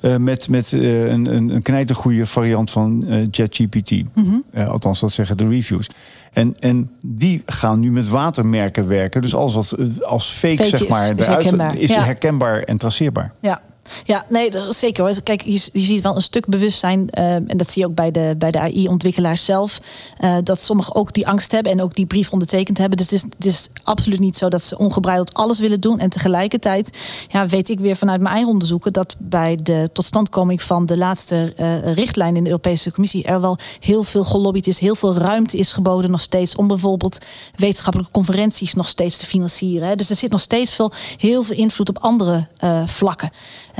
eh, 0.00 0.16
met 0.16 0.48
met 0.48 0.72
eh, 0.72 1.06
een, 1.10 1.26
een, 1.36 1.48
een 1.54 1.62
knijtergoeie 1.62 2.26
variant 2.26 2.70
van 2.70 3.04
eh 3.08 3.26
ChatGPT. 3.30 3.90
Mhm. 4.14 4.68
Althans, 4.68 5.00
dat 5.00 5.12
zeggen 5.12 5.36
de 5.36 5.48
reviews. 5.48 5.86
En, 6.32 6.56
en 6.60 6.90
die 7.00 7.42
gaan 7.46 7.80
nu 7.80 7.90
met 7.90 8.08
watermerken 8.08 8.86
werken. 8.88 9.22
Dus 9.22 9.34
alles 9.34 9.54
wat 9.54 9.74
als 10.02 10.28
fake, 10.30 10.56
Fake 10.56 10.68
zeg 10.68 10.82
is- 10.82 10.88
maar, 10.88 11.02
is 11.18 11.26
eruit- 11.26 11.42
herkenbaar. 11.42 11.76
is 11.78 11.90
Ja. 11.90 12.02
herkenbaar 12.02 12.58
en 12.62 12.76
traceerbaar. 12.76 13.32
Ja. 13.40 13.60
Ja, 14.04 14.24
nee, 14.28 14.50
zeker 14.68 15.04
hoor. 15.04 15.22
Kijk, 15.22 15.42
je, 15.42 15.58
ziet 15.72 16.02
wel 16.02 16.16
een 16.16 16.22
stuk 16.22 16.46
bewustzijn, 16.46 17.10
eh, 17.10 17.34
en 17.34 17.56
dat 17.56 17.70
zie 17.70 17.82
je 17.82 17.88
ook 17.88 17.94
bij 17.94 18.10
de, 18.10 18.34
bij 18.38 18.50
de 18.50 18.58
AI-ontwikkelaars 18.60 19.44
zelf, 19.44 19.80
eh, 20.18 20.36
dat 20.42 20.62
sommigen 20.62 20.94
ook 20.94 21.12
die 21.12 21.28
angst 21.28 21.52
hebben 21.52 21.72
en 21.72 21.82
ook 21.82 21.94
die 21.94 22.06
brief 22.06 22.30
ondertekend 22.30 22.78
hebben. 22.78 22.96
Dus 22.96 23.10
het 23.10 23.14
is, 23.14 23.22
het 23.36 23.44
is 23.44 23.68
absoluut 23.82 24.18
niet 24.18 24.36
zo 24.36 24.48
dat 24.48 24.62
ze 24.62 24.78
ongebreideld 24.78 25.34
alles 25.34 25.58
willen 25.58 25.80
doen. 25.80 25.98
En 25.98 26.10
tegelijkertijd 26.10 26.98
ja, 27.28 27.46
weet 27.46 27.68
ik 27.68 27.80
weer 27.80 27.96
vanuit 27.96 28.20
mijn 28.20 28.32
eigen 28.34 28.52
onderzoeken 28.52 28.92
dat 28.92 29.16
bij 29.18 29.58
de 29.62 29.90
totstandkoming 29.92 30.62
van 30.62 30.86
de 30.86 30.96
laatste 30.96 31.52
eh, 31.56 31.92
richtlijn 31.92 32.36
in 32.36 32.44
de 32.44 32.50
Europese 32.50 32.92
Commissie 32.92 33.24
er 33.24 33.40
wel 33.40 33.58
heel 33.80 34.02
veel 34.02 34.24
gelobbyd 34.24 34.66
is, 34.66 34.78
heel 34.78 34.94
veel 34.94 35.14
ruimte 35.14 35.56
is 35.56 35.72
geboden 35.72 36.10
nog 36.10 36.20
steeds 36.20 36.56
om 36.56 36.68
bijvoorbeeld 36.68 37.18
wetenschappelijke 37.56 38.12
conferenties 38.12 38.74
nog 38.74 38.88
steeds 38.88 39.16
te 39.16 39.26
financieren. 39.26 39.88
Hè. 39.88 39.94
Dus 39.94 40.10
er 40.10 40.16
zit 40.16 40.30
nog 40.30 40.40
steeds 40.40 40.72
veel, 40.72 40.92
heel 41.16 41.42
veel 41.42 41.56
invloed 41.56 41.88
op 41.88 41.98
andere 41.98 42.48
vlakken. 42.86 43.30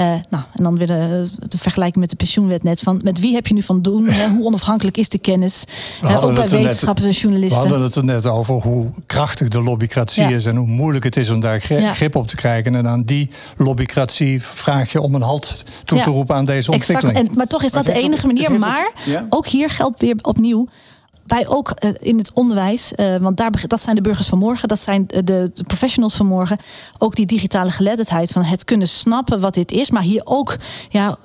Eh, 0.01 0.07
nou, 0.30 0.42
en 0.57 0.62
dan 0.62 0.78
weer 0.78 0.86
de, 0.86 1.28
de 1.48 1.59
vergelijking 1.59 2.01
met 2.01 2.11
de 2.11 2.16
pensioenwet 2.16 2.62
net. 2.62 2.80
Van 2.80 3.01
met 3.05 3.20
wie 3.20 3.34
heb 3.34 3.46
je 3.46 3.55
nu 3.55 3.62
van 3.62 3.82
doen? 3.82 4.05
Hè? 4.11 4.28
Hoe 4.28 4.44
onafhankelijk 4.44 4.96
is 4.96 5.09
de 5.09 5.18
kennis? 5.18 5.64
We 6.01 6.07
Hè, 6.07 6.12
hadden 6.12 6.30
ook 6.30 6.36
bij 6.36 6.44
er 6.44 6.51
wetenschappers 6.51 7.07
en 7.07 7.12
We 7.12 7.18
journalisten. 7.18 7.59
hadden 7.59 7.82
het 7.82 7.94
er 7.94 8.05
net 8.05 8.26
over 8.26 8.55
hoe 8.55 8.86
krachtig 9.07 9.48
de 9.48 9.62
lobbycratie 9.62 10.22
Ja. 10.22 10.28
is 10.28 10.46
en 10.46 10.57
hoe 10.57 10.66
moeilijk 10.66 11.05
het 11.05 11.16
is 11.16 11.30
om 11.30 11.40
daar 11.40 11.61
gri- 11.61 11.76
Ja. 11.80 11.92
grip 11.92 12.16
op 12.16 12.28
te 12.28 12.36
krijgen. 12.36 12.74
En 12.74 12.88
aan 12.88 13.03
die 13.03 13.30
lobbycratie 13.57 14.42
vraag 14.42 14.92
je 14.92 15.01
om 15.01 15.14
een 15.14 15.22
halt 15.22 15.64
toe 15.84 15.96
Ja, 15.98 16.03
te 16.05 16.11
roepen 16.11 16.36
aan 16.36 16.44
deze 16.44 16.72
Exact. 16.72 16.92
ontwikkeling. 16.94 17.28
En, 17.30 17.36
maar 17.36 17.46
toch 17.46 17.62
is 17.62 17.72
dat 17.72 17.86
de 17.86 17.92
enige 17.92 18.26
manier. 18.26 18.59
Maar 18.59 18.90
ja? 19.05 19.26
ook 19.28 19.46
hier 19.46 19.70
geldt 19.70 20.01
weer 20.01 20.16
opnieuw. 20.22 20.66
Wij 21.31 21.49
ook 21.49 21.70
eh, 21.70 21.91
in 22.01 22.18
het 22.18 22.33
onderwijs, 22.33 22.95
eh, 22.95 23.16
want 23.16 23.37
daar, 23.37 23.51
dat 23.66 23.83
zijn 23.83 23.97
de 23.97 24.03
burgers 24.03 24.28
van 24.28 24.39
morgen, 24.39 24.68
dat 24.68 24.81
zijn 24.81 25.05
de, 25.07 25.24
de 25.24 25.53
professionals 25.66 26.14
van 26.14 26.26
morgen. 26.26 26.59
Ook 26.99 27.14
die 27.14 27.26
digitale 27.26 27.70
geletterdheid 27.70 28.31
van 28.31 28.43
het 28.43 28.64
kunnen 28.64 28.89
snappen 28.89 29.41
wat 29.41 29.55
dit 29.55 29.72
is, 29.72 29.91
maar 29.91 30.03
hier 30.03 30.22
ook 30.24 30.57
ja, 30.89 31.18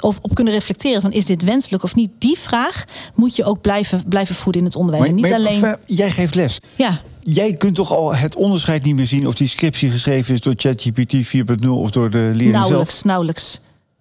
op, 0.00 0.18
op 0.20 0.34
kunnen 0.34 0.52
reflecteren 0.52 1.00
van 1.00 1.12
is 1.12 1.26
dit 1.26 1.42
wenselijk 1.42 1.82
of 1.82 1.94
niet. 1.94 2.10
Die 2.18 2.38
vraag 2.38 2.84
moet 3.14 3.36
je 3.36 3.44
ook 3.44 3.60
blijven, 3.60 4.04
blijven 4.08 4.34
voeden 4.34 4.60
in 4.60 4.66
het 4.66 4.76
onderwijs. 4.76 5.06
en 5.06 5.14
niet 5.14 5.24
maar 5.24 5.34
alleen. 5.34 5.76
jij 5.86 6.10
geeft 6.10 6.34
les. 6.34 6.60
Ja, 6.74 7.00
Jij 7.30 7.52
kunt 7.54 7.74
toch 7.74 7.92
al 7.92 8.14
het 8.14 8.36
onderscheid 8.36 8.84
niet 8.84 8.94
meer 8.94 9.06
zien 9.06 9.26
of 9.26 9.34
die 9.34 9.48
scriptie 9.48 9.90
geschreven 9.90 10.34
is 10.34 10.40
door 10.40 10.54
ChatGPT 10.56 11.14
4.0 11.14 11.68
of 11.68 11.90
door 11.90 12.10
de 12.10 12.18
leerling 12.18 12.52
nauwelijks, 12.52 12.92
zelf. 12.92 13.04
nauwelijks. 13.04 13.04
Nauwelijks. 13.04 13.60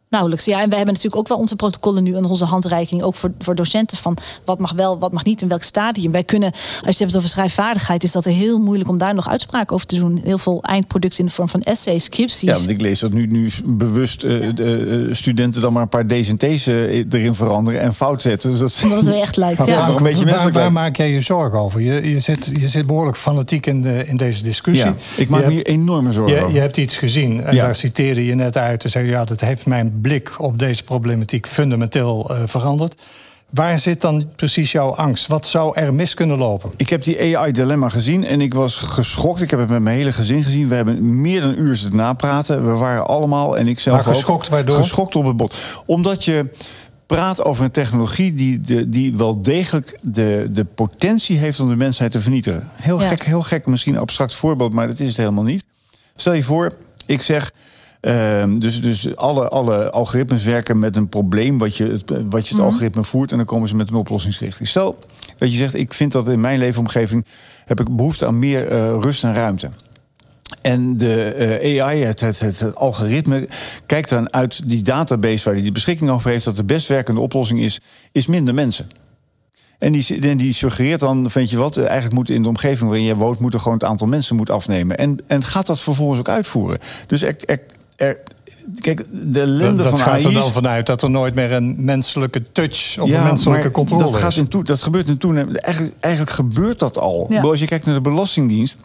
Ja, 0.10 0.20
en 0.20 0.70
wij 0.70 0.78
hebben 0.78 0.86
natuurlijk 0.86 1.16
ook 1.16 1.28
wel 1.28 1.38
onze 1.38 1.56
protocollen 1.56 2.04
nu 2.04 2.16
en 2.16 2.26
onze 2.26 2.46
handreiking 2.46 3.02
ook 3.04 3.16
voor, 3.16 3.32
voor 3.40 3.56
docenten 3.56 3.98
van 3.98 4.18
wat 4.46 4.60
mag 4.60 4.72
wel, 4.72 5.00
wat 5.00 5.12
mag 5.12 5.24
niet, 5.24 5.42
in 5.42 5.48
welk 5.48 5.64
stadium. 5.64 6.12
Wij 6.12 6.24
kunnen, 6.24 6.52
als 6.52 6.82
je 6.82 6.88
het 6.90 7.00
hebt 7.00 7.16
over 7.16 7.30
schrijfvaardigheid, 7.30 8.04
is 8.04 8.12
dat 8.12 8.24
heel 8.24 8.60
moeilijk 8.60 8.90
om 8.90 8.98
daar 8.98 9.14
nog 9.14 9.30
uitspraak 9.30 9.72
over 9.72 9.86
te 9.86 9.96
doen. 9.96 10.20
Heel 10.24 10.38
veel 10.38 10.64
eindproducten 10.64 11.20
in 11.20 11.26
de 11.26 11.32
vorm 11.32 11.50
van 11.50 11.62
essays, 11.62 12.04
scripties. 12.04 12.42
Ja, 12.50 12.54
want 12.54 12.70
ik 12.70 12.82
lees 12.82 13.00
dat 13.00 13.14
nu, 13.14 13.26
nu 13.26 13.50
bewust 13.66 14.24
eh, 14.24 14.56
de, 14.56 15.06
eh, 15.08 15.16
studenten 15.16 15.62
dan 15.62 15.74
maar 15.74 15.82
een 15.82 15.90
paar 15.90 16.08
D's 16.08 16.30
en 16.30 16.38
T's 16.38 16.68
eh, 16.68 17.06
erin 17.12 17.34
veranderen 17.34 17.82
en 17.82 17.94
fout 17.94 18.22
zetten. 18.22 18.52
Dus 18.52 18.60
dat 18.60 18.80
Omdat 18.84 18.98
het 18.98 19.08
weer 19.08 19.22
echt 19.22 19.36
lijkt. 19.36 19.56
Ja. 19.68 19.74
Ja. 19.74 19.74
Frank, 19.74 19.88
nog 19.88 19.98
een 19.98 20.26
beetje 20.26 20.52
waar, 20.52 20.72
maak 20.72 20.96
jij 20.96 21.12
je 21.12 21.22
zorgen 21.22 21.60
over? 21.60 21.82
Je, 21.82 22.10
je, 22.10 22.20
zit, 22.20 22.52
je 22.60 22.70
zit 22.70 22.86
behoorlijk 22.86 23.18
fanatiek 23.18 23.66
in, 23.66 23.82
de, 23.82 24.04
in 24.08 24.18
deze 24.18 24.44
discussie. 24.44 24.86
ja, 24.86 24.96
ik 25.16 25.30
maak 25.30 25.42
je, 25.42 25.48
me 25.48 25.54
hier 25.54 25.66
enorme 25.66 26.12
zorgen 26.12 26.36
je, 26.36 26.42
over. 26.42 26.54
je 26.54 26.60
hebt 26.60 26.78
iets 26.78 26.98
gezien 26.98 27.44
en 27.44 27.56
Ja. 27.56 27.64
daar 27.66 27.76
citeerde 27.76 28.26
je 28.26 28.36
net 28.36 28.58
uit. 28.58 28.84
En 28.84 28.90
zei 28.90 29.10
ja, 29.10 29.26
dat 29.26 29.42
heeft 29.42 29.66
mijn 29.66 29.97
blik 30.02 30.36
op 30.38 30.60
deze 30.60 30.84
problematiek 30.84 31.48
fundamenteel 31.48 32.30
eh, 32.30 32.42
veranderd. 32.46 33.02
Waar 33.50 33.80
zit 33.80 34.02
dan 34.02 34.30
precies 34.36 34.72
jouw 34.72 34.90
angst? 34.90 35.28
Wat 35.28 35.48
zou 35.48 35.76
er 35.76 35.94
mis 35.94 36.14
kunnen 36.14 36.38
lopen? 36.38 36.72
Ik 36.78 36.90
heb 36.90 37.04
die 37.04 37.38
AI-dilemma 37.38 37.90
gezien 37.90 38.26
en 38.26 38.42
ik 38.42 38.54
was 38.54 38.76
geschokt. 38.76 39.42
Ik 39.42 39.50
heb 39.50 39.60
het 39.60 39.70
met 39.70 39.82
mijn 39.82 39.98
hele 39.98 40.12
gezin 40.12 40.44
gezien. 40.44 40.68
We 40.68 40.76
hebben 40.76 41.22
meer 41.22 41.42
dan 41.42 41.50
een 41.50 41.60
uur 41.60 41.76
zitten 41.76 41.98
napraten. 42.00 42.66
We 42.66 42.72
waren 42.72 43.08
allemaal, 43.08 43.58
en 43.58 43.68
ik 43.68 43.80
zelf 43.80 43.98
Maar 43.98 44.08
ook, 44.08 44.14
geschokt 44.14 44.50
waardoor? 44.50 44.76
Geschokt 44.76 45.16
op 45.16 45.26
het 45.26 45.38
bot. 45.38 45.56
Omdat 45.86 46.26
je 46.26 46.50
praat 47.06 47.44
over 47.44 47.64
een 47.64 47.72
technologie 47.72 48.34
die, 48.34 48.62
de, 48.62 48.90
die 48.90 49.16
wel 49.16 49.42
degelijk 49.42 50.00
de, 50.02 50.48
de 50.52 50.66
potentie 50.66 51.38
heeft 51.38 51.60
om 51.60 51.70
de 51.70 51.76
mensheid 51.76 52.12
te 52.12 52.22
vernietigen. 52.22 52.68
Heel 52.76 53.02
Ja. 53.02 53.08
gek, 53.08 53.24
heel 53.24 53.42
gek, 53.42 53.66
misschien 53.66 53.94
een 53.94 54.02
abstract 54.02 54.36
voorbeeld, 54.36 54.74
maar 54.74 54.88
dat 54.88 55.00
is 55.00 55.08
het 55.08 55.18
helemaal 55.18 55.44
niet. 55.44 55.66
Stel 56.16 56.34
je 56.34 56.44
voor, 56.44 56.74
ik 57.06 57.22
zeg. 57.22 57.52
Ehm, 58.08 58.60
dus 58.60 58.82
dus 58.82 59.16
alle, 59.16 59.48
alle 59.48 59.92
algoritmes 59.92 60.44
werken 60.44 60.80
met 60.80 60.96
een 60.96 61.10
probleem 61.10 61.58
wat 61.58 61.78
je, 61.78 61.86
het, 61.86 62.04
wat 62.30 62.48
je 62.48 62.56
het 62.56 62.64
algoritme 62.64 63.04
voert. 63.04 63.32
En 63.32 63.38
dan 63.38 63.46
komen 63.46 63.70
ze 63.70 63.76
met 63.76 63.90
een 63.90 63.96
oplossingsrichting. 63.96 64.68
Stel 64.68 64.98
dat 65.38 65.52
je 65.52 65.58
zegt, 65.58 65.74
ik 65.74 65.94
vind 65.94 66.12
dat 66.12 66.28
in 66.28 66.42
mijn 66.42 66.60
leefomgeving 66.60 67.26
heb 67.66 67.80
ik 67.80 67.96
behoefte 67.96 68.26
aan 68.26 68.40
meer 68.40 68.68
eh, 68.68 68.98
rust 69.00 69.24
en 69.24 69.34
ruimte. 69.34 69.70
En 70.62 70.98
de 70.98 71.24
eh, 71.24 71.84
AI, 71.84 72.04
het, 72.04 72.20
het, 72.20 72.40
het, 72.40 72.76
algoritme, 72.76 73.48
kijkt 73.86 74.10
dan 74.10 74.34
uit 74.34 74.70
die 74.70 74.82
database 74.82 75.44
waar 75.44 75.54
hij 75.54 75.64
de 75.64 75.72
beschikking 75.72 76.10
over 76.10 76.30
heeft, 76.30 76.46
dat 76.46 76.56
de 76.56 76.64
best 76.64 76.88
werkende 76.88 77.20
oplossing 77.20 77.62
is, 77.62 77.82
is 78.12 78.28
minder 78.28 78.54
mensen. 78.54 78.90
En 79.78 79.92
die, 79.92 80.20
en 80.22 80.38
die 80.38 80.54
suggereert 80.54 81.00
dan, 81.00 81.30
weet 81.34 81.50
je 81.50 81.58
wat, 81.58 81.78
eh, 81.78 81.86
eigenlijk 81.86 82.14
moet 82.14 82.30
in 82.30 82.42
de 82.42 82.50
omgeving 82.50 82.90
waarin 82.90 83.06
je 83.06 83.16
woont, 83.16 83.40
moet 83.40 83.54
er 83.54 83.60
gewoon 83.60 83.78
het 83.78 83.88
aantal 83.88 84.08
mensen 84.08 84.36
moet 84.36 84.50
afnemen. 84.50 84.98
En, 84.98 85.20
en 85.28 85.44
gaat 85.44 85.66
dat 85.66 85.80
vervolgens 85.80 86.20
ook 86.20 86.30
uitvoeren. 86.30 86.80
Dus 87.08 87.22
er, 87.22 87.36
er, 87.46 87.60
er- 87.98 88.18
kijk, 88.82 89.06
de 89.12 89.42
ellende 89.42 89.84
dat 89.84 89.90
van 89.92 90.00
gaat 90.00 90.24
er 90.24 90.34
dan 90.34 90.52
vanuit 90.52 90.86
dat 90.86 91.02
er 91.02 91.10
nooit 91.10 91.36
meer 91.36 91.52
een 91.52 91.76
menselijke 91.78 92.44
touch 92.52 92.98
of 93.00 93.12
een 93.12 93.24
menselijke 93.24 93.64
maar 93.64 93.72
controle 93.72 94.04
dat 94.04 94.16
gaat 94.16 94.32
is. 94.32 94.38
in 94.38 94.48
toe, 94.48 94.64
dat 94.64 94.84
gebeurt 94.84 95.08
in 95.08 95.18
toenemende. 95.18 95.60
Eigenlijk, 95.60 95.96
eigenlijk 96.00 96.36
gebeurt 96.36 96.80
dat 96.80 96.98
al. 96.98 97.26
Ja. 97.30 97.42
Als 97.42 97.60
je 97.60 97.66
kijkt 97.66 97.86
naar 97.86 97.96
de 97.96 98.02
Belastingdienst. 98.02 98.78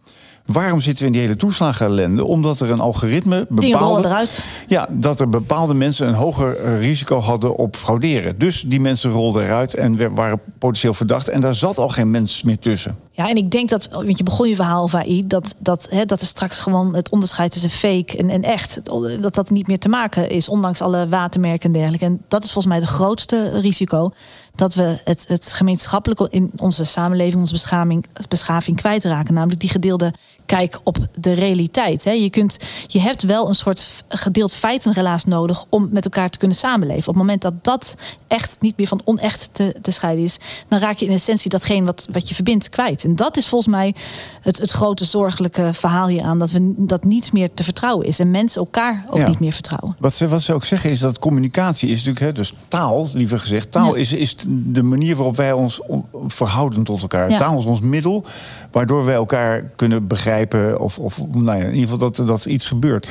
Waarom 0.46 0.80
zitten 0.80 1.00
we 1.00 1.06
in 1.06 1.12
die 1.12 1.20
hele 1.20 1.36
toeslagenellende? 1.36 2.24
Omdat 2.24 2.60
er 2.60 2.70
een 2.70 2.80
algoritme 2.80 3.46
bepaalde... 3.48 4.08
eruit. 4.08 4.44
Ja, 4.66 4.88
dat 4.90 5.20
er 5.20 5.28
bepaalde 5.28 5.74
mensen 5.74 6.08
een 6.08 6.14
hoger 6.14 6.78
risico 6.78 7.20
hadden 7.20 7.56
op 7.56 7.76
frauderen. 7.76 8.38
Dus 8.38 8.64
die 8.66 8.80
mensen 8.80 9.10
rolden 9.10 9.44
eruit 9.44 9.74
en 9.74 10.14
waren 10.14 10.40
potentieel 10.58 10.94
verdacht. 10.94 11.28
En 11.28 11.40
daar 11.40 11.54
zat 11.54 11.78
al 11.78 11.88
geen 11.88 12.10
mens 12.10 12.42
meer 12.42 12.58
tussen. 12.58 12.96
Ja, 13.14 13.28
en 13.28 13.36
ik 13.36 13.50
denk 13.50 13.68
dat, 13.68 13.88
want 13.90 14.18
je 14.18 14.24
begon 14.24 14.48
je 14.48 14.54
verhaal 14.54 14.82
over 14.82 15.28
dat, 15.28 15.56
dat, 15.58 15.88
dat 16.06 16.20
er 16.20 16.26
straks 16.26 16.60
gewoon 16.60 16.94
het 16.94 17.08
onderscheid 17.08 17.52
tussen 17.52 17.70
fake 17.70 18.16
en, 18.16 18.30
en 18.30 18.42
echt, 18.42 18.80
dat 19.20 19.34
dat 19.34 19.50
niet 19.50 19.66
meer 19.66 19.78
te 19.78 19.88
maken 19.88 20.30
is, 20.30 20.48
ondanks 20.48 20.80
alle 20.80 21.08
watermerken 21.08 21.66
en 21.66 21.72
dergelijke. 21.72 22.04
En 22.04 22.22
dat 22.28 22.44
is 22.44 22.52
volgens 22.52 22.74
mij 22.74 22.82
de 22.82 22.92
grootste 22.92 23.60
risico 23.60 24.12
dat 24.54 24.74
we 24.74 25.00
het, 25.04 25.24
het 25.28 25.52
gemeenschappelijke 25.52 26.26
in 26.30 26.52
onze 26.56 26.84
samenleving, 26.84 27.40
onze 27.40 27.52
beschaving, 27.52 28.06
beschaving 28.28 28.76
kwijtraken. 28.76 29.34
Namelijk 29.34 29.60
die 29.60 29.70
gedeelde 29.70 30.12
kijk 30.46 30.80
op 30.84 30.96
de 31.14 31.32
realiteit. 31.32 32.02
Je, 32.02 32.30
kunt, 32.30 32.56
je 32.86 33.00
hebt 33.00 33.22
wel 33.22 33.48
een 33.48 33.54
soort 33.54 34.04
gedeeld 34.08 34.52
feitenrelaas 34.52 35.24
nodig 35.24 35.64
om 35.68 35.88
met 35.90 36.04
elkaar 36.04 36.30
te 36.30 36.38
kunnen 36.38 36.56
samenleven. 36.56 37.08
Op 37.08 37.14
het 37.14 37.16
moment 37.16 37.42
dat 37.42 37.64
dat 37.64 37.94
echt 38.28 38.56
niet 38.60 38.76
meer 38.76 38.86
van 38.86 39.00
onecht 39.04 39.48
te, 39.52 39.74
te 39.82 39.90
scheiden 39.90 40.24
is, 40.24 40.38
dan 40.68 40.78
raak 40.78 40.96
je 40.96 41.06
in 41.06 41.12
essentie 41.12 41.50
datgene 41.50 41.86
wat, 41.86 42.08
wat 42.10 42.28
je 42.28 42.34
verbindt 42.34 42.68
kwijt. 42.68 43.04
En 43.04 43.16
dat 43.16 43.36
is 43.36 43.48
volgens 43.48 43.74
mij 43.74 43.94
het, 44.40 44.58
het 44.58 44.70
grote 44.70 45.04
zorgelijke 45.04 45.70
verhaal 45.72 46.06
hier 46.06 46.22
aan. 46.22 46.38
Dat, 46.38 46.50
we, 46.50 46.74
dat 46.76 47.04
niets 47.04 47.30
meer 47.30 47.54
te 47.54 47.64
vertrouwen 47.64 48.06
is. 48.06 48.18
En 48.18 48.30
mensen 48.30 48.60
elkaar 48.60 49.06
ook 49.10 49.26
niet 49.28 49.40
meer 49.40 49.52
vertrouwen. 49.52 49.96
Wat 49.98 50.14
ze, 50.14 50.28
wat 50.28 50.42
ze 50.42 50.52
ook 50.52 50.64
zeggen 50.64 50.90
is 50.90 50.98
dat 50.98 51.18
communicatie 51.18 51.88
is 51.88 51.96
natuurlijk, 51.96 52.26
hè, 52.26 52.32
dus 52.32 52.52
taal, 52.68 53.08
liever 53.12 53.38
gezegd, 53.38 53.72
taal 53.72 53.94
is, 53.94 54.12
is 54.12 54.36
de 54.46 54.82
manier 54.82 55.16
waarop 55.16 55.36
wij 55.36 55.52
ons 55.52 55.80
verhouden 56.26 56.82
tot 56.84 57.02
elkaar. 57.02 57.36
Taal 57.36 57.58
is 57.58 57.64
ons 57.64 57.80
middel 57.80 58.24
waardoor 58.72 59.04
wij 59.04 59.14
elkaar 59.14 59.62
kunnen 59.76 60.06
begrijpen 60.06 60.80
of, 60.80 60.98
of 60.98 61.20
nou 61.32 61.58
ja, 61.58 61.64
in 61.64 61.74
ieder 61.74 61.88
geval 61.88 62.10
dat, 62.10 62.26
dat 62.26 62.44
iets 62.44 62.66
gebeurt. 62.66 63.08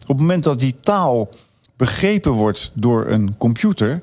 Op 0.00 0.08
het 0.08 0.18
moment 0.18 0.44
dat 0.44 0.58
die 0.58 0.76
taal 0.80 1.28
begrepen 1.76 2.32
wordt 2.32 2.70
door 2.74 3.06
een 3.06 3.34
computer, 3.38 4.02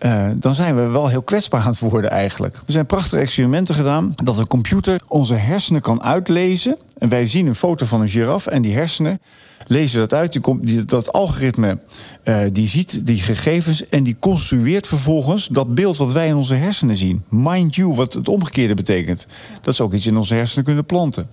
uh, 0.00 0.26
dan 0.36 0.54
zijn 0.54 0.76
we 0.76 0.86
wel 0.86 1.08
heel 1.08 1.22
kwetsbaar 1.22 1.60
aan 1.60 1.70
het 1.70 1.78
worden 1.78 2.10
eigenlijk. 2.10 2.56
Er 2.56 2.72
zijn 2.72 2.86
prachtige 2.86 3.18
experimenten 3.18 3.74
gedaan 3.74 4.12
dat 4.14 4.38
een 4.38 4.46
computer 4.46 5.00
onze 5.08 5.34
hersenen 5.34 5.80
kan 5.80 6.02
uitlezen. 6.02 6.76
En 6.98 7.08
wij 7.08 7.26
zien 7.26 7.46
een 7.46 7.54
foto 7.54 7.86
van 7.86 8.00
een 8.00 8.08
giraf 8.08 8.46
en 8.46 8.62
die 8.62 8.74
hersenen 8.74 9.20
lezen 9.66 10.00
dat 10.00 10.14
uit. 10.14 10.40
Die, 10.60 10.84
dat 10.84 11.12
algoritme 11.12 11.78
uh, 12.24 12.40
die 12.52 12.68
ziet 12.68 13.06
die 13.06 13.16
gegevens 13.16 13.88
en 13.88 14.02
die 14.02 14.16
construeert 14.18 14.86
vervolgens 14.86 15.46
dat 15.46 15.74
beeld 15.74 15.96
wat 15.96 16.12
wij 16.12 16.28
in 16.28 16.34
onze 16.34 16.54
hersenen 16.54 16.96
zien. 16.96 17.24
Mind 17.28 17.74
you, 17.74 17.94
wat 17.94 18.12
het 18.12 18.28
omgekeerde 18.28 18.74
betekent. 18.74 19.26
Dat 19.60 19.74
is 19.74 19.80
ook 19.80 19.92
iets 19.92 20.06
in 20.06 20.16
onze 20.16 20.34
hersenen 20.34 20.64
kunnen 20.64 20.84
planten. 20.84 21.28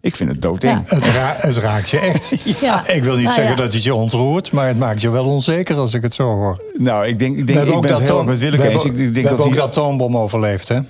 Ik 0.00 0.16
vind 0.16 0.30
het 0.30 0.42
doodeng. 0.42 0.88
Het, 0.88 1.04
het, 1.42 1.56
raakt 1.56 1.90
je 1.90 1.98
echt. 1.98 2.34
ja. 2.60 2.88
Ik 2.88 3.04
wil 3.04 3.14
niet 3.14 3.24
nou 3.24 3.36
zeggen 3.36 3.56
dat 3.56 3.72
het 3.72 3.82
je 3.82 3.94
ontroert, 3.94 4.52
maar 4.52 4.66
het 4.66 4.78
maakt 4.78 5.00
je 5.00 5.10
wel 5.10 5.24
onzeker 5.24 5.76
als 5.76 5.94
ik 5.94 6.02
het 6.02 6.14
zo 6.14 6.24
hoor. 6.24 6.62
Nou, 6.78 7.06
ik 7.06 7.18
denk, 7.18 7.36
ik 7.36 7.46
denk 7.46 7.58
ik 7.58 7.80
ben 7.80 7.94
het 7.94 8.02
heel 8.02 8.24
met 8.24 8.38
Willeke 8.38 8.68
eens. 8.68 8.84
Ik 8.84 8.96
denk 8.96 9.28
we 9.28 9.36
dat 9.36 9.46
ook 9.46 9.54
dat 9.54 9.68
atoombom 9.68 10.16
overleefd, 10.16 10.68
hè? 10.68 10.80